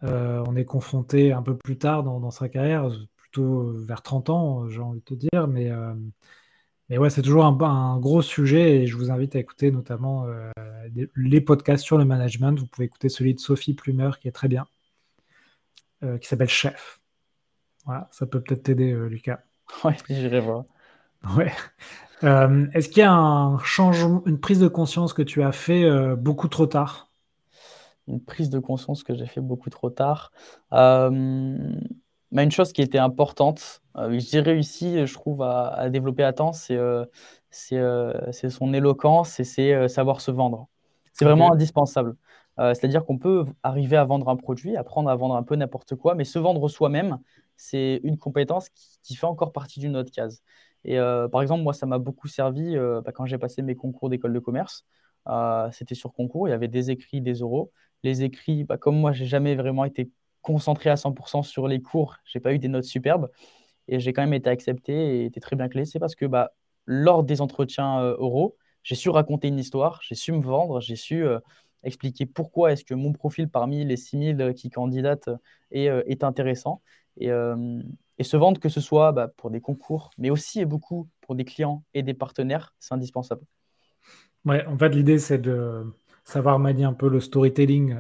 euh, 0.05 0.43
on 0.47 0.57
est 0.57 0.65
confronté 0.65 1.33
un 1.33 1.43
peu 1.43 1.57
plus 1.57 1.79
tard 1.79 2.05
dans, 2.05 2.31
sa 2.31 2.49
carrière, 2.49 2.89
plutôt 3.17 3.73
vers 3.85 4.03
30 4.03 4.31
ans, 4.31 4.69
j'ai 4.69 4.81
envie 4.81 5.01
de 5.01 5.05
te 5.05 5.15
dire. 5.15 5.49
Mais, 5.49 5.71
euh, 5.71 5.95
mais 6.89 6.99
ouais, 6.99 7.11
c'est 7.11 7.23
toujours 7.23 7.45
un, 7.45 7.99
gros 7.99 8.23
sujet 8.23 8.83
et 8.83 8.87
je 8.87 8.97
vous 8.97 9.11
invite 9.11 9.37
à 9.37 9.41
écouter 9.41 9.71
notamment 9.73 10.27
euh, 10.27 10.51
les 11.17 11.41
podcasts 11.41 11.85
sur 11.85 11.99
le 11.99 12.05
management. 12.05 12.59
Vous 12.59 12.67
pouvez 12.67 12.87
écouter 12.87 13.09
celui 13.09 13.35
de 13.35 13.41
Sophie 13.41 13.75
Plumer 13.75 14.11
qui 14.21 14.29
est 14.29 14.33
très 14.33 14.49
bien, 14.49 14.67
qui 16.21 16.29
s'appelle 16.29 16.49
Chef. 16.49 17.01
Voilà, 17.85 18.09
ça 18.13 18.27
peut 18.27 18.41
peut-être 18.41 18.63
t'aider, 18.63 18.93
Lucas. 19.09 19.41
Ouais, 19.85 19.97
j'irai 20.09 20.41
voir. 20.41 20.65
Ouais. 21.37 21.53
Euh, 22.25 22.67
est-ce 22.73 22.89
qu'il 22.89 22.99
y 22.99 23.03
a 23.03 23.13
un 23.13 23.59
changement, 23.59 24.23
une 24.27 24.39
prise 24.39 24.61
de 24.61 24.69
conscience 24.69 25.13
que 25.13 25.23
tu 25.23 25.43
as 25.43 25.53
fait 25.53 25.85
euh, 25.85 26.15
beaucoup 26.15 26.49
trop 26.49 26.67
tard? 26.67 27.11
Une 28.09 28.21
prise 28.21 28.51
de 28.51 28.59
conscience 28.59 29.03
que 29.03 29.15
j'ai 29.15 29.27
fait 29.27 29.41
beaucoup 29.41 29.71
trop 29.71 29.91
tard. 29.91 30.33
Euh, 30.73 31.59
bah, 32.31 32.43
une 32.43 32.51
chose 32.51 32.73
qui 32.73 32.83
était 32.83 32.99
importante, 32.99 33.83
que 33.95 34.19
j'ai 34.19 34.41
réussi, 34.41 35.07
je 35.07 35.15
trouve, 35.15 35.43
à, 35.43 35.89
développer 35.91 36.23
à 36.23 36.33
temps, 36.33 36.53
c'est 36.53 36.79
c'est 37.51 38.51
son 38.51 38.73
éloquence 38.73 39.39
et 39.39 39.45
c'est 39.45 39.89
savoir 39.89 40.21
se 40.21 40.31
vendre. 40.31 40.69
C'est 41.13 41.25
vraiment 41.27 41.53
indispensable. 41.53 42.17
C'est-à-dire 42.59 43.05
qu'on 43.05 43.19
peut 43.19 43.45
arriver 43.63 43.97
à 43.97 44.05
vendre 44.05 44.29
un 44.29 44.37
produit, 44.37 44.77
apprendre 44.77 45.09
à 45.09 45.17
vendre 45.17 45.37
un 45.37 45.43
peu 45.43 45.57
n'importe 45.57 45.97
quoi, 45.97 46.15
mais 46.15 46.25
se 46.25 46.39
vendre 46.39 46.69
soi-même, 46.69 47.19
c'est 47.57 48.01
une 48.05 48.19
compétence 48.19 48.69
qui, 49.03 49.17
fait 49.17 49.27
encore 49.27 49.53
partie 49.53 49.81
d'une 49.81 49.97
autre 49.97 50.13
case. 50.13 50.43
Et 50.85 50.99
par 50.99 51.41
exemple, 51.41 51.63
moi, 51.63 51.73
ça 51.73 51.87
m'a 51.87 51.99
beaucoup 51.99 52.29
servi 52.29 52.77
bah, 52.77 53.11
quand 53.13 53.25
j'ai 53.25 53.39
passé 53.39 53.63
mes 53.63 53.75
concours 53.75 54.11
d'école 54.11 54.35
de 54.35 54.39
commerce. 54.39 54.85
C'était 55.73 55.95
sur 55.95 56.13
concours, 56.13 56.47
il 56.47 56.51
y 56.51 56.55
avait 56.55 56.69
des 56.69 56.91
écrits, 56.91 57.23
des 57.23 57.43
oraux. 57.43 57.73
Les 58.03 58.23
écrits, 58.23 58.65
bah, 58.65 58.77
comme 58.77 58.99
moi, 58.99 59.13
j'ai 59.13 59.27
jamais 59.27 59.55
vraiment 59.55 59.85
été 59.85 60.11
concentré 60.43 60.91
à 60.91 60.97
100% 60.97 61.43
sur 61.43 61.69
les 61.69 61.81
cours, 61.81 62.17
j'ai 62.25 62.41
pas 62.41 62.53
eu 62.53 62.59
des 62.59 62.69
notes 62.69 62.85
superbes 62.85 63.31
et 63.89 64.01
j'ai 64.01 64.13
quand 64.13 64.23
même 64.23 64.35
été 64.35 64.51
accepté 64.51 64.93
et 64.93 65.25
été 65.27 65.41
très 65.41 65.57
bien 65.57 65.69
clé. 65.69 65.85
C'est 65.85 65.99
parce 65.99 66.15
que 66.15 66.27
bah, 66.27 66.53
lors 66.87 67.25
des 67.25 67.41
entretiens 67.41 68.01
euh, 68.01 68.17
oraux, 68.19 68.57
j'ai 68.83 68.97
su 68.97 69.09
raconter 69.09 69.49
une 69.49 69.59
histoire, 69.59 70.01
j'ai 70.03 70.17
su 70.17 70.33
me 70.33 70.43
vendre, 70.43 70.81
j'ai 70.81 70.97
su 70.97 71.25
euh, 71.25 71.39
expliquer 71.85 72.27
pourquoi 72.27 72.73
est-ce 72.73 72.85
que 72.85 72.95
mon 72.95 73.13
profil 73.13 73.49
parmi 73.49 73.85
les 73.85 73.97
6000 73.97 74.55
qui 74.55 74.71
candidatent 74.71 75.31
est, 75.71 75.89
euh, 75.89 76.03
est 76.07 76.25
intéressant. 76.25 76.83
Et, 77.19 77.29
et, 78.19 78.25
se 78.25 78.37
vendre, 78.39 78.59
que 78.59 78.71
ce 78.71 78.81
soit 78.81 79.13
bah, 79.13 79.29
pour 79.29 79.51
des 79.51 79.61
concours, 79.61 80.09
mais 80.17 80.31
aussi 80.31 80.61
et 80.61 80.65
beaucoup 80.65 81.11
pour 81.21 81.35
des 81.35 81.45
clients 81.45 81.85
et 81.93 82.03
des 82.03 82.15
partenaires, 82.15 82.75
c'est 82.79 82.95
indispensable. 82.95 83.43
Ouais, 84.47 84.65
en 84.65 84.79
fait, 84.79 84.89
l'idée, 84.89 85.19
c'est 85.19 85.37
de 85.37 85.93
savoir 86.25 86.59
manier 86.59 86.85
un 86.85 86.95
peu 86.95 87.11
le 87.11 87.21
storytelling, 87.21 87.97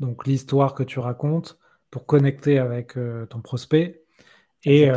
donc 0.00 0.26
l'histoire 0.26 0.74
que 0.74 0.82
tu 0.82 0.98
racontes, 0.98 1.60
pour 1.92 2.06
connecter 2.06 2.58
avec 2.58 2.98
ton 3.30 3.40
prospect. 3.40 4.02
Et 4.64 4.90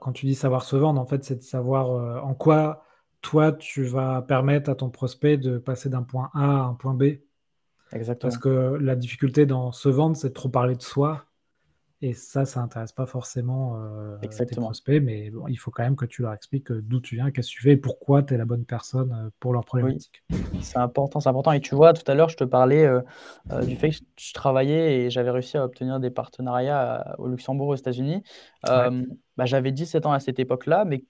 quand 0.00 0.12
tu 0.12 0.26
dis 0.26 0.36
savoir 0.36 0.62
se 0.62 0.76
vendre, 0.76 1.00
en 1.00 1.06
fait, 1.06 1.24
c'est 1.24 1.34
de 1.34 1.42
savoir 1.42 2.24
en 2.24 2.34
quoi 2.34 2.86
toi, 3.26 3.50
tu 3.50 3.82
vas 3.82 4.22
permettre 4.22 4.70
à 4.70 4.76
ton 4.76 4.88
prospect 4.88 5.36
de 5.36 5.58
passer 5.58 5.88
d'un 5.88 6.04
point 6.04 6.30
A 6.32 6.44
à 6.44 6.62
un 6.62 6.74
point 6.74 6.94
B. 6.94 7.04
Exactement. 7.92 8.30
Parce 8.30 8.40
que 8.40 8.76
la 8.80 8.96
difficulté 8.96 9.46
dans 9.46 9.72
se 9.72 9.88
vendre, 9.88 10.16
c'est 10.16 10.28
de 10.28 10.34
trop 10.34 10.48
parler 10.48 10.74
de 10.74 10.82
soi. 10.82 11.26
Et 12.02 12.12
ça, 12.12 12.44
ça 12.44 12.60
n'intéresse 12.60 12.92
pas 12.92 13.06
forcément 13.06 13.80
euh, 13.80 14.18
tes 14.18 14.54
prospects, 14.54 15.02
mais 15.02 15.32
il 15.48 15.56
faut 15.56 15.70
quand 15.70 15.82
même 15.82 15.96
que 15.96 16.04
tu 16.04 16.20
leur 16.20 16.34
expliques 16.34 16.70
euh, 16.70 16.82
d'où 16.82 17.00
tu 17.00 17.14
viens, 17.14 17.30
qu'est-ce 17.30 17.48
que 17.48 17.54
tu 17.54 17.62
fais 17.62 17.72
et 17.72 17.76
pourquoi 17.78 18.22
tu 18.22 18.34
es 18.34 18.36
la 18.36 18.44
bonne 18.44 18.66
personne 18.66 19.12
euh, 19.12 19.30
pour 19.40 19.54
leur 19.54 19.64
problématique. 19.64 20.22
c'est 20.60 20.76
important, 20.76 21.20
c'est 21.20 21.30
important. 21.30 21.52
Et 21.52 21.60
tu 21.60 21.74
vois, 21.74 21.94
tout 21.94 22.08
à 22.10 22.14
l'heure, 22.14 22.28
je 22.28 22.36
te 22.36 22.44
parlais 22.44 22.86
du 23.62 23.76
fait 23.76 23.90
que 23.90 23.96
je 24.18 24.32
travaillais 24.34 24.98
et 24.98 25.10
j'avais 25.10 25.30
réussi 25.30 25.56
à 25.56 25.64
obtenir 25.64 25.98
des 25.98 26.10
partenariats 26.10 27.14
au 27.18 27.28
Luxembourg, 27.28 27.68
aux 27.68 27.76
États-Unis. 27.76 28.22
Bah, 28.62 29.44
j'avais 29.44 29.72
17 29.72 30.06
ans 30.06 30.12
à 30.12 30.20
cette 30.20 30.38
époque-là, 30.38 30.84
mais 30.84 31.04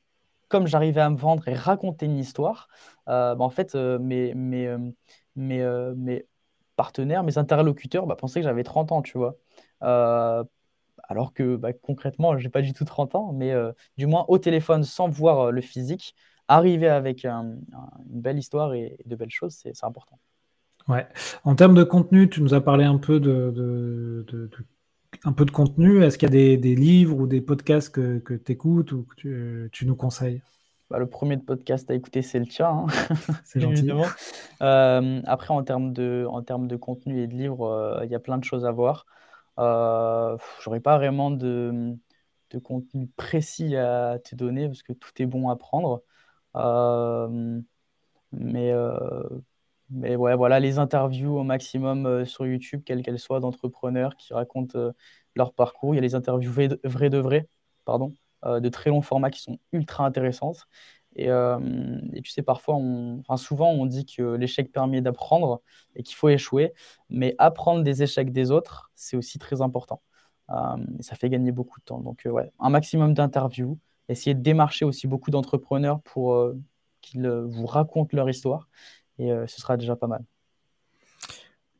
comme 0.48 0.68
j'arrivais 0.68 1.00
à 1.00 1.10
me 1.10 1.16
vendre 1.16 1.46
et 1.48 1.54
raconter 1.54 2.06
une 2.06 2.18
histoire, 2.18 2.68
bah, 3.06 3.36
en 3.40 3.50
fait, 3.50 3.74
mes, 3.74 4.34
mes, 4.34 4.76
mes, 5.34 6.26
partenaires, 6.76 7.24
mes 7.24 7.38
interlocuteurs 7.38 8.06
bah, 8.06 8.16
pensaient 8.16 8.40
que 8.40 8.46
j'avais 8.46 8.64
30 8.64 8.92
ans, 8.92 9.02
tu 9.02 9.18
vois 9.18 9.36
alors 11.08 11.32
que 11.32 11.56
bah, 11.56 11.72
concrètement, 11.72 12.36
je 12.38 12.44
n'ai 12.44 12.50
pas 12.50 12.62
du 12.62 12.72
tout 12.72 12.84
30 12.84 13.14
ans, 13.14 13.32
mais 13.32 13.52
euh, 13.52 13.72
du 13.96 14.06
moins 14.06 14.24
au 14.28 14.38
téléphone, 14.38 14.84
sans 14.84 15.08
voir 15.08 15.40
euh, 15.40 15.50
le 15.50 15.60
physique, 15.60 16.14
arriver 16.48 16.88
avec 16.88 17.24
une 17.24 17.60
belle 18.06 18.38
histoire 18.38 18.74
et, 18.74 18.98
de 19.04 19.16
belles 19.16 19.30
choses, 19.30 19.56
c'est 19.62 19.84
important. 19.84 20.18
Ouais. 20.88 21.06
En 21.42 21.56
termes 21.56 21.74
de 21.74 21.82
contenu, 21.82 22.28
tu 22.28 22.42
nous 22.42 22.54
as 22.54 22.60
parlé 22.60 22.84
un 22.84 22.98
peu 22.98 23.18
de, 23.18 24.24
un 25.24 25.32
peu 25.32 25.44
de 25.44 25.50
contenu. 25.50 26.04
Est-ce 26.04 26.16
qu'il 26.16 26.32
y 26.32 26.52
a 26.52 26.56
des, 26.56 26.74
livres 26.76 27.18
ou 27.18 27.26
des 27.26 27.40
podcasts 27.40 27.90
que, 27.90 28.36
tu 28.36 28.52
écoutes 28.52 28.92
ou 28.92 29.02
que 29.02 29.68
tu, 29.72 29.86
nous 29.86 29.96
conseilles? 29.96 30.42
Bah, 30.90 30.98
le 30.98 31.06
premier 31.08 31.36
podcast 31.36 31.90
à 31.90 31.94
écouter, 31.94 32.22
c'est 32.22 32.38
le 32.38 32.46
tien. 32.46 32.68
Hein. 32.68 32.86
C'est 33.44 33.60
gentil. 33.60 33.90
Euh, 34.62 35.22
après, 35.26 35.52
en 35.52 35.62
termes, 35.62 35.92
de, 35.92 36.26
en 36.28 36.42
termes 36.42 36.68
de 36.68 36.76
contenu 36.76 37.20
et 37.22 37.26
de 37.26 37.34
livres, 37.34 38.00
il 38.04 38.10
y 38.10 38.14
a 38.14 38.20
plein 38.20 38.38
de 38.38 38.44
choses 38.44 38.64
à 38.64 38.70
voir. 38.70 39.06
Euh, 39.58 40.36
J'aurais 40.62 40.80
pas 40.80 40.96
vraiment 40.96 41.30
de, 41.30 41.94
de, 42.50 42.58
contenu 42.58 43.08
précis 43.16 43.76
à 43.76 44.18
te 44.18 44.34
donner 44.34 44.66
parce 44.66 44.82
que 44.82 44.92
tout 44.92 45.10
est 45.18 45.26
bon 45.26 45.48
à 45.48 45.56
prendre. 45.56 46.02
Euh, 46.56 47.60
mais, 48.32 48.70
euh, 48.72 49.28
mais 49.90 50.16
ouais, 50.16 50.34
voilà, 50.36 50.60
les 50.60 50.78
interviews 50.78 51.38
au 51.38 51.44
maximum 51.44 52.06
euh, 52.06 52.24
sur 52.24 52.46
YouTube, 52.46 52.82
quelles 52.84 53.02
qu'elles 53.02 53.18
soient, 53.18 53.40
d'entrepreneurs 53.40 54.16
qui 54.16 54.34
racontent 54.34 54.92
leur 55.34 55.52
parcours. 55.54 55.94
Il 55.94 55.96
y 55.96 55.98
a 55.98 56.02
les 56.02 56.14
interviews 56.14 56.52
vraies 56.84 57.10
de 57.10 57.18
vrai, 57.18 57.48
pardon, 57.84 58.14
de 58.46 58.68
très 58.68 58.90
longs 58.90 59.02
formats 59.02 59.30
qui 59.30 59.40
sont 59.40 59.58
ultra 59.72 60.06
intéressantes. 60.06 60.66
Et, 61.18 61.28
et, 61.28 62.22
tu 62.22 62.30
sais, 62.30 62.42
parfois, 62.42 62.76
on, 62.76 63.20
enfin, 63.20 63.36
souvent, 63.38 63.70
on 63.70 63.86
dit 63.86 64.04
que 64.04 64.34
l'échec 64.36 64.70
permet 64.70 65.00
d'apprendre 65.00 65.62
et 65.94 66.02
qu'il 66.02 66.14
faut 66.14 66.28
échouer. 66.28 66.74
Mais 67.08 67.34
apprendre 67.38 67.82
des 67.82 68.02
échecs 68.02 68.32
des 68.32 68.50
autres, 68.50 68.90
c'est 68.94 69.16
aussi 69.16 69.38
très 69.38 69.62
important. 69.62 70.02
et 70.50 71.02
ça 71.02 71.16
fait 71.16 71.30
gagner 71.30 71.52
beaucoup 71.52 71.80
de 71.80 71.84
temps. 71.84 72.00
Donc, 72.00 72.22
ouais, 72.26 72.52
un 72.60 72.68
maximum 72.70 73.14
d'interviews. 73.14 73.78
Essayer 74.08 74.34
de 74.34 74.42
démarcher 74.42 74.84
aussi 74.84 75.06
beaucoup 75.06 75.30
d'entrepreneurs 75.30 76.00
pour 76.02 76.52
qu'ils 77.00 77.28
vous 77.28 77.66
racontent 77.66 78.14
leur 78.14 78.28
histoire. 78.28 78.68
Et 79.18 79.30
ce 79.46 79.60
sera 79.60 79.78
déjà 79.78 79.96
pas 79.96 80.06
mal. 80.06 80.24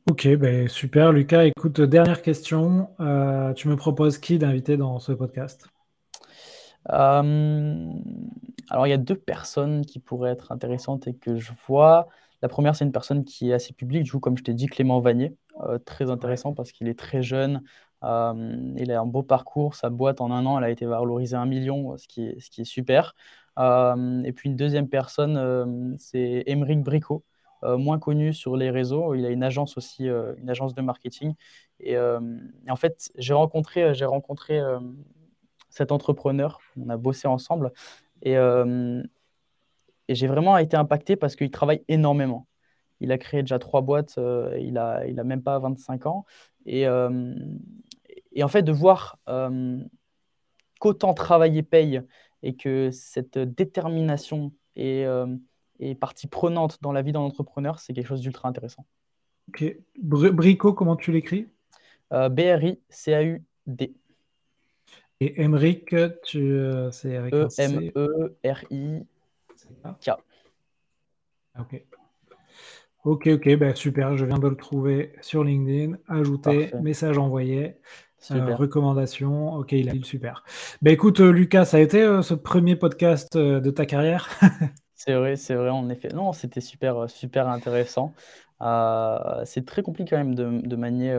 Ok, 0.09 0.25
ben 0.37 0.69
super. 0.69 1.11
Lucas, 1.11 1.43
écoute, 1.43 1.81
dernière 1.81 2.21
question. 2.21 2.89
Euh, 3.01 3.51
tu 3.53 3.67
me 3.67 3.75
proposes 3.75 4.17
qui 4.19 4.39
d'inviter 4.39 4.77
dans 4.77 4.99
ce 4.99 5.11
podcast? 5.11 5.67
Euh, 6.91 7.91
alors, 8.69 8.87
il 8.87 8.89
y 8.89 8.93
a 8.93 8.97
deux 8.97 9.15
personnes 9.15 9.85
qui 9.85 9.99
pourraient 9.99 10.31
être 10.31 10.51
intéressantes 10.51 11.07
et 11.07 11.13
que 11.13 11.37
je 11.37 11.51
vois. 11.67 12.07
La 12.41 12.49
première, 12.49 12.75
c'est 12.75 12.85
une 12.85 12.91
personne 12.91 13.23
qui 13.23 13.49
est 13.49 13.53
assez 13.53 13.73
publique, 13.73 14.03
du 14.03 14.11
coup, 14.11 14.19
comme 14.19 14.37
je 14.37 14.43
t'ai 14.43 14.53
dit, 14.53 14.67
Clément 14.67 14.99
Vanier. 14.99 15.35
Euh, 15.61 15.79
très 15.79 16.11
intéressant 16.11 16.53
parce 16.53 16.71
qu'il 16.71 16.87
est 16.87 16.97
très 16.99 17.21
jeune. 17.21 17.63
Euh, 18.03 18.73
il 18.77 18.91
a 18.91 19.01
un 19.01 19.05
beau 19.05 19.23
parcours. 19.23 19.75
Sa 19.75 19.89
boîte, 19.89 20.21
en 20.21 20.31
un 20.31 20.45
an, 20.45 20.57
elle 20.57 20.65
a 20.65 20.69
été 20.69 20.85
valorisée 20.85 21.35
à 21.35 21.41
un 21.41 21.45
million, 21.45 21.97
ce 21.97 22.07
qui 22.07 22.25
est, 22.27 22.39
ce 22.39 22.49
qui 22.49 22.61
est 22.61 22.65
super. 22.65 23.15
et 23.57 24.33
puis, 24.33 24.49
une 24.49 24.55
deuxième 24.55 24.87
personne, 24.87 25.95
c'est 25.97 26.43
Émeric 26.45 26.83
Bricot. 26.83 27.23
moins 27.63 27.99
connu 27.99 28.33
sur 28.33 28.55
les 28.55 28.69
réseaux. 28.69 29.15
Il 29.15 29.25
a 29.25 29.29
une 29.29 29.43
agence 29.43 29.77
aussi, 29.77 30.05
une 30.05 30.49
agence 30.49 30.75
de 30.75 30.81
marketing. 30.81 31.33
Et, 31.79 31.93
et 31.93 32.71
en 32.71 32.75
fait, 32.75 33.11
j'ai 33.17 33.33
rencontré, 33.33 33.95
j'ai 33.95 34.05
rencontré 34.05 34.61
cet 35.77 35.91
entrepreneur. 35.91 36.59
On 36.77 36.89
a 36.89 36.97
bossé 36.97 37.27
ensemble. 37.27 37.71
Et, 38.23 38.35
euh, 38.35 39.03
et 40.07 40.15
j'ai 40.15 40.27
vraiment 40.27 40.57
été 40.57 40.75
impacté 40.75 41.15
parce 41.15 41.35
qu'il 41.35 41.51
travaille 41.51 41.83
énormément. 41.87 42.47
Il 42.99 43.11
a 43.11 43.19
créé 43.19 43.41
déjà 43.41 43.59
trois 43.59 43.81
boîtes, 43.81 44.17
euh, 44.17 44.57
il 44.59 44.73
n'a 44.73 45.05
il 45.05 45.19
a 45.19 45.23
même 45.23 45.43
pas 45.43 45.59
25 45.59 46.07
ans. 46.07 46.25
Et, 46.65 46.87
euh, 46.87 47.35
et 48.31 48.43
en 48.43 48.47
fait, 48.47 48.63
de 48.63 48.71
voir 48.71 49.19
qu'autant 50.79 51.13
travailler 51.13 51.63
paye 51.63 52.01
et 52.43 52.55
que 52.55 52.89
cette 52.91 53.37
détermination 53.37 54.51
est, 54.75 55.05
est, 55.79 55.95
partie 55.95 56.27
prenante 56.27 56.81
dans 56.81 56.91
la 56.91 57.01
vie 57.01 57.11
d'un 57.11 57.19
entrepreneur, 57.19 57.79
c'est 57.79 57.93
quelque 57.93 58.07
chose 58.07 58.21
d'ultra 58.21 58.49
intéressant. 58.49 58.85
Ok. 59.49 59.75
Brico, 59.97 60.73
comment 60.73 60.95
tu 60.95 61.11
l'écris? 61.11 61.47
B-R-I-C-A-U-D. 62.11 63.95
Et 65.19 65.41
Emric, 65.41 65.95
tu, 66.23 66.53
euh, 66.53 66.91
c'est 66.91 67.15
avec 67.17 67.33
E-M-E-R-I-K. 67.33 67.71
Ok. 71.59 71.83
Ok, 73.03 73.27
ok, 73.27 73.55
ben 73.57 73.73
super, 73.73 74.15
je 74.15 74.25
viens 74.25 74.37
de 74.37 74.47
le 74.47 74.55
trouver 74.55 75.13
sur 75.21 75.43
LinkedIn. 75.43 75.97
Ajouter, 76.07 76.69
message 76.81 77.17
envoyé, 77.17 77.77
euh, 78.31 78.53
recommandation. 78.53 79.55
Ok, 79.55 79.71
il 79.71 79.89
a 79.89 79.93
dit 79.93 80.03
super. 80.03 80.43
Ben 80.83 80.93
écoute, 80.93 81.19
euh, 81.19 81.31
Lucas, 81.31 81.65
ça 81.65 81.77
a 81.77 81.79
été 81.79 82.21
ce 82.21 82.35
premier 82.35 82.75
podcast 82.75 83.35
de 83.35 83.71
ta 83.71 83.87
carrière? 83.87 84.29
C'est 84.99 85.13
vrai, 85.13 85.35
c'est 85.35 85.53
vrai, 85.53 85.69
en 85.69 85.89
effet. 85.89 86.09
Non, 86.09 86.33
c'était 86.33 86.59
super, 86.59 87.07
super 87.07 87.47
intéressant. 87.47 88.13
c'est 89.45 89.63
très 89.65 89.83
compliqué 89.83 90.09
quand 90.09 90.17
même 90.17 90.33
de, 90.33 90.67
de 90.67 90.75
manier 90.75 91.15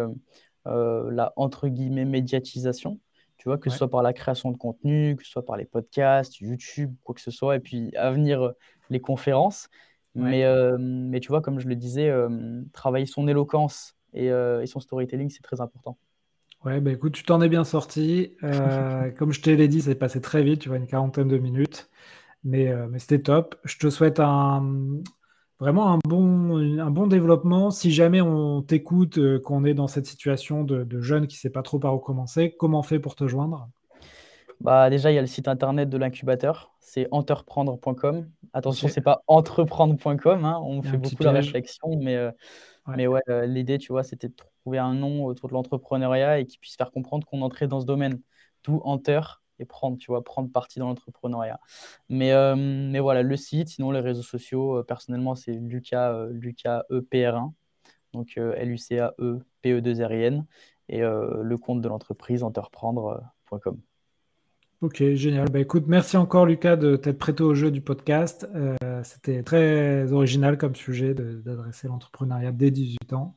la 0.67 1.33
entre 1.37 1.69
guillemets 1.69 2.05
médiatisation 2.05 2.99
tu 3.39 3.49
vois, 3.49 3.57
que 3.57 3.71
ce 3.71 3.79
soit 3.79 3.91
par 3.91 4.03
la 4.03 4.13
création 4.13 4.51
de 4.51 4.57
contenu, 4.57 5.17
que 5.17 5.25
ce 5.25 5.31
soit 5.31 5.45
par 5.45 5.57
les 5.57 5.65
podcasts, 5.65 6.41
YouTube, 6.41 6.95
quoi 7.05 7.15
que 7.15 7.21
ce 7.21 7.31
soit, 7.31 7.57
et 7.57 7.61
puis 7.61 7.95
à 7.97 8.11
venir 8.11 8.43
euh, 8.43 8.53
les 8.91 9.01
conférences. 9.01 9.69
Mais, 10.15 10.43
euh, 10.43 10.77
mais 10.81 11.21
tu 11.21 11.29
vois, 11.29 11.41
comme 11.41 11.61
je 11.61 11.69
le 11.69 11.77
disais, 11.77 12.09
euh, 12.09 12.29
travailler 12.73 13.07
son 13.07 13.29
éloquence 13.29 13.95
et, 14.15 14.27
et 14.27 14.67
son 14.67 14.81
storytelling, 14.81 15.31
c'est 15.31 15.43
très 15.43 15.61
important. 15.61 15.97
Ouais, 16.65 16.81
bah 16.81 16.91
écoute, 16.91 17.13
tu 17.13 17.23
t'en 17.23 17.41
es 17.41 17.49
bien 17.49 17.63
sorti. 17.63 18.35
comme 19.17 19.33
je 19.33 19.41
te 19.41 19.51
l'ai 19.51 19.69
dit, 19.69 19.81
ça 19.81 19.91
s'est 19.91 19.95
passé 19.95 20.21
très 20.21 20.43
vite, 20.43 20.63
tu 20.63 20.69
vois, 20.71 20.79
une 20.79 20.89
quarantaine 20.89 21.29
de 21.29 21.39
minutes. 21.39 21.89
Mais, 22.43 22.75
mais 22.89 22.99
c'était 22.99 23.23
top. 23.23 23.55
Je 23.63 23.79
te 23.79 23.91
souhaite 23.91 24.19
un, 24.19 25.01
vraiment 25.61 25.93
un 25.93 25.99
bon, 26.05 26.79
un 26.79 26.91
bon 26.91 27.07
développement. 27.07 27.71
Si 27.71 27.91
jamais 27.91 28.21
on 28.21 28.63
t'écoute, 28.63 29.19
euh, 29.19 29.41
qu'on 29.41 29.65
est 29.65 29.75
dans 29.75 29.89
cette 29.89 30.07
situation 30.07 30.65
de, 30.65 31.01
jeune 31.01 31.27
qui 31.27 31.37
ne 31.37 31.41
sait 31.41 31.51
pas 31.51 31.63
trop 31.63 31.79
par 31.79 31.95
où 31.95 31.99
commencer, 31.99 32.55
comment 32.59 32.81
on 32.81 32.83
fait 32.83 32.99
pour 32.99 33.15
te 33.15 33.27
joindre? 33.27 33.69
Bah, 34.61 34.91
déjà, 34.91 35.13
il 35.13 35.15
y 35.15 35.19
a 35.19 35.21
le 35.21 35.29
site 35.29 35.47
internet 35.47 35.89
de 35.89 35.97
l'incubateur, 35.97 36.73
c'est 36.81 37.07
entreprendre.com. 37.13 38.29
Attention, 38.53 38.89
c'est 38.89 39.01
pas 39.01 39.23
entreprendre.com, 39.27 40.45
hein, 40.45 40.61
on 40.65 40.83
fait 40.83 40.97
beaucoup 40.97 41.23
la 41.23 41.33
réflexion, 41.33 41.97
mais, 42.01 42.17
euh, 42.17 42.31
ouais. 42.89 42.95
mais 42.97 43.07
ouais, 43.07 43.21
euh, 43.29 43.47
l'idée, 43.47 43.79
tu 43.79 43.93
vois, 43.93 44.03
c'était 44.03 44.29
de 44.29 44.35
trouver 44.35 44.79
un 44.79 44.95
nom 44.95 45.25
autour 45.25 45.49
de 45.49 45.55
l'entrepreneuriat 45.55 46.41
et 46.41 46.47
qui 46.47 46.59
puisse 46.59 46.77
faire 46.77 46.91
comprendre 46.91 47.27
qu'on 47.27 47.43
entrait 47.43 47.69
dans 47.69 47.81
ce 47.81 47.87
domaine. 47.87 48.21
D'où 48.65 48.81
enter 48.85 49.21
et 49.59 49.65
prendre, 49.65 49.99
tu 49.99 50.11
vois, 50.11 50.23
prendre 50.25 50.51
partie 50.51 50.79
dans 50.79 50.89
l'entrepreneuriat. 50.89 51.61
Mais, 52.09 52.33
euh, 52.33 52.55
mais 52.57 53.01
voilà, 53.01 53.23
le 53.23 53.37
site, 53.37 53.69
sinon 53.69 53.91
les 53.91 54.01
réseaux 54.01 54.23
sociaux, 54.23 54.83
personnellement, 54.85 55.35
c'est 55.35 55.53
Lucas, 55.53 56.27
Lucas 56.31 56.85
EPR1, 56.91 57.53
donc 58.13 58.37
L-U-C-A-E 58.37 59.41
P-E-2-R-I-N, 59.63 60.47
et 60.89 61.01
le 61.01 61.57
compte 61.57 61.83
de 61.83 61.89
l'entreprise 61.89 62.43
entreprendre.com. 62.43 63.81
Ok, 64.81 65.03
génial. 65.15 65.51
Bah, 65.51 65.59
écoute, 65.59 65.87
merci 65.89 66.17
encore 66.17 66.47
Lucas 66.47 66.77
de 66.77 66.95
t'être 66.95 67.19
prêté 67.19 67.43
au 67.43 67.53
jeu 67.53 67.73
du 67.73 67.81
podcast. 67.81 68.49
Euh, 68.55 68.77
c'était 69.03 69.43
très 69.43 70.13
original 70.13 70.57
comme 70.57 70.77
sujet 70.77 71.15
d'adresser 71.15 71.89
l'entrepreneuriat 71.89 72.53
dès 72.53 72.71
18 72.71 73.13
ans. 73.13 73.35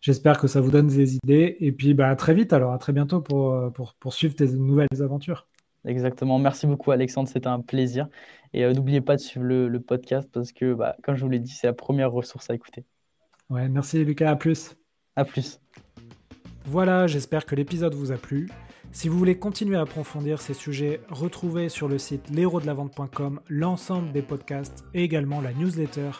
J'espère 0.00 0.38
que 0.38 0.46
ça 0.46 0.62
vous 0.62 0.70
donne 0.70 0.86
des 0.86 1.16
idées. 1.16 1.56
Et 1.60 1.72
puis 1.72 1.92
bah, 1.92 2.08
à 2.08 2.16
très 2.16 2.32
vite 2.32 2.54
alors, 2.54 2.72
à 2.72 2.78
très 2.78 2.94
bientôt 2.94 3.20
pour, 3.20 3.52
euh, 3.52 3.68
pour, 3.68 4.14
suivre 4.14 4.34
tes 4.34 4.48
nouvelles 4.48 4.88
aventures. 5.00 5.46
Exactement. 5.88 6.38
Merci 6.38 6.66
beaucoup 6.66 6.90
Alexandre, 6.90 7.28
c'était 7.28 7.48
un 7.48 7.60
plaisir. 7.60 8.08
Et 8.52 8.64
euh, 8.64 8.74
n'oubliez 8.74 9.00
pas 9.00 9.16
de 9.16 9.20
suivre 9.20 9.46
le, 9.46 9.80
podcast 9.80 10.28
parce 10.30 10.52
que, 10.52 10.74
bah, 10.74 10.96
comme 11.02 11.16
je 11.16 11.24
vous 11.24 11.30
l'ai 11.30 11.38
dit, 11.38 11.50
c'est 11.50 11.66
la 11.66 11.72
première 11.72 12.12
ressource 12.12 12.50
à 12.50 12.54
écouter. 12.54 12.84
Ouais, 13.48 13.68
merci 13.68 14.04
Lucas, 14.04 14.30
à 14.30 14.36
plus. 14.36 14.76
À 15.16 15.24
plus. 15.24 15.60
Voilà, 16.66 17.06
j'espère 17.06 17.46
que 17.46 17.54
l'épisode 17.54 17.94
vous 17.94 18.12
a 18.12 18.16
plu. 18.16 18.50
Si 18.92 19.08
vous 19.08 19.18
voulez 19.18 19.38
continuer 19.38 19.76
à 19.76 19.80
approfondir 19.80 20.42
ces 20.42 20.52
sujets, 20.52 21.00
retrouvez 21.08 21.70
sur 21.70 21.88
le 21.88 21.96
site 21.96 22.28
l'héros-de-la-vente.com 22.30 23.40
l'ensemble 23.48 24.12
des 24.12 24.22
podcasts 24.22 24.84
et 24.92 25.02
également 25.02 25.40
la 25.40 25.54
newsletter 25.54 26.10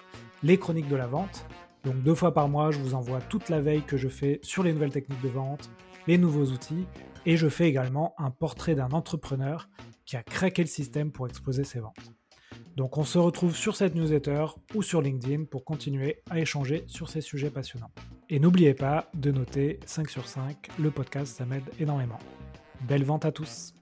Les 0.42 0.58
Chroniques 0.58 0.88
de 0.88 0.96
la 0.96 1.06
Vente. 1.06 1.46
Donc 1.84 2.02
deux 2.02 2.14
fois 2.14 2.32
par 2.32 2.48
mois, 2.48 2.70
je 2.70 2.78
vous 2.78 2.94
envoie 2.94 3.20
toute 3.20 3.50
la 3.50 3.60
veille 3.60 3.82
que 3.82 3.98
je 3.98 4.08
fais 4.08 4.40
sur 4.42 4.62
les 4.62 4.72
nouvelles 4.72 4.92
techniques 4.92 5.22
de 5.22 5.28
vente, 5.28 5.70
les 6.06 6.18
nouveaux 6.18 6.46
outils, 6.46 6.86
et 7.26 7.36
je 7.36 7.48
fais 7.48 7.68
également 7.68 8.14
un 8.18 8.30
portrait 8.30 8.74
d'un 8.74 8.90
entrepreneur 8.90 9.68
qui 10.04 10.16
a 10.16 10.22
craqué 10.22 10.62
le 10.62 10.68
système 10.68 11.12
pour 11.12 11.26
exploser 11.26 11.64
ses 11.64 11.80
ventes. 11.80 12.12
Donc 12.76 12.96
on 12.96 13.04
se 13.04 13.18
retrouve 13.18 13.56
sur 13.56 13.74
cette 13.74 13.94
newsletter 13.94 14.46
ou 14.74 14.82
sur 14.82 15.02
LinkedIn 15.02 15.44
pour 15.44 15.64
continuer 15.64 16.22
à 16.30 16.38
échanger 16.38 16.84
sur 16.86 17.10
ces 17.10 17.20
sujets 17.20 17.50
passionnants. 17.50 17.90
Et 18.30 18.38
n'oubliez 18.38 18.74
pas 18.74 19.10
de 19.14 19.32
noter 19.32 19.80
5 19.84 20.08
sur 20.08 20.28
5, 20.28 20.68
le 20.78 20.90
podcast 20.90 21.36
ça 21.36 21.44
m'aide 21.44 21.64
énormément. 21.80 22.18
Belle 22.82 23.04
vente 23.04 23.24
à 23.24 23.32
tous 23.32 23.74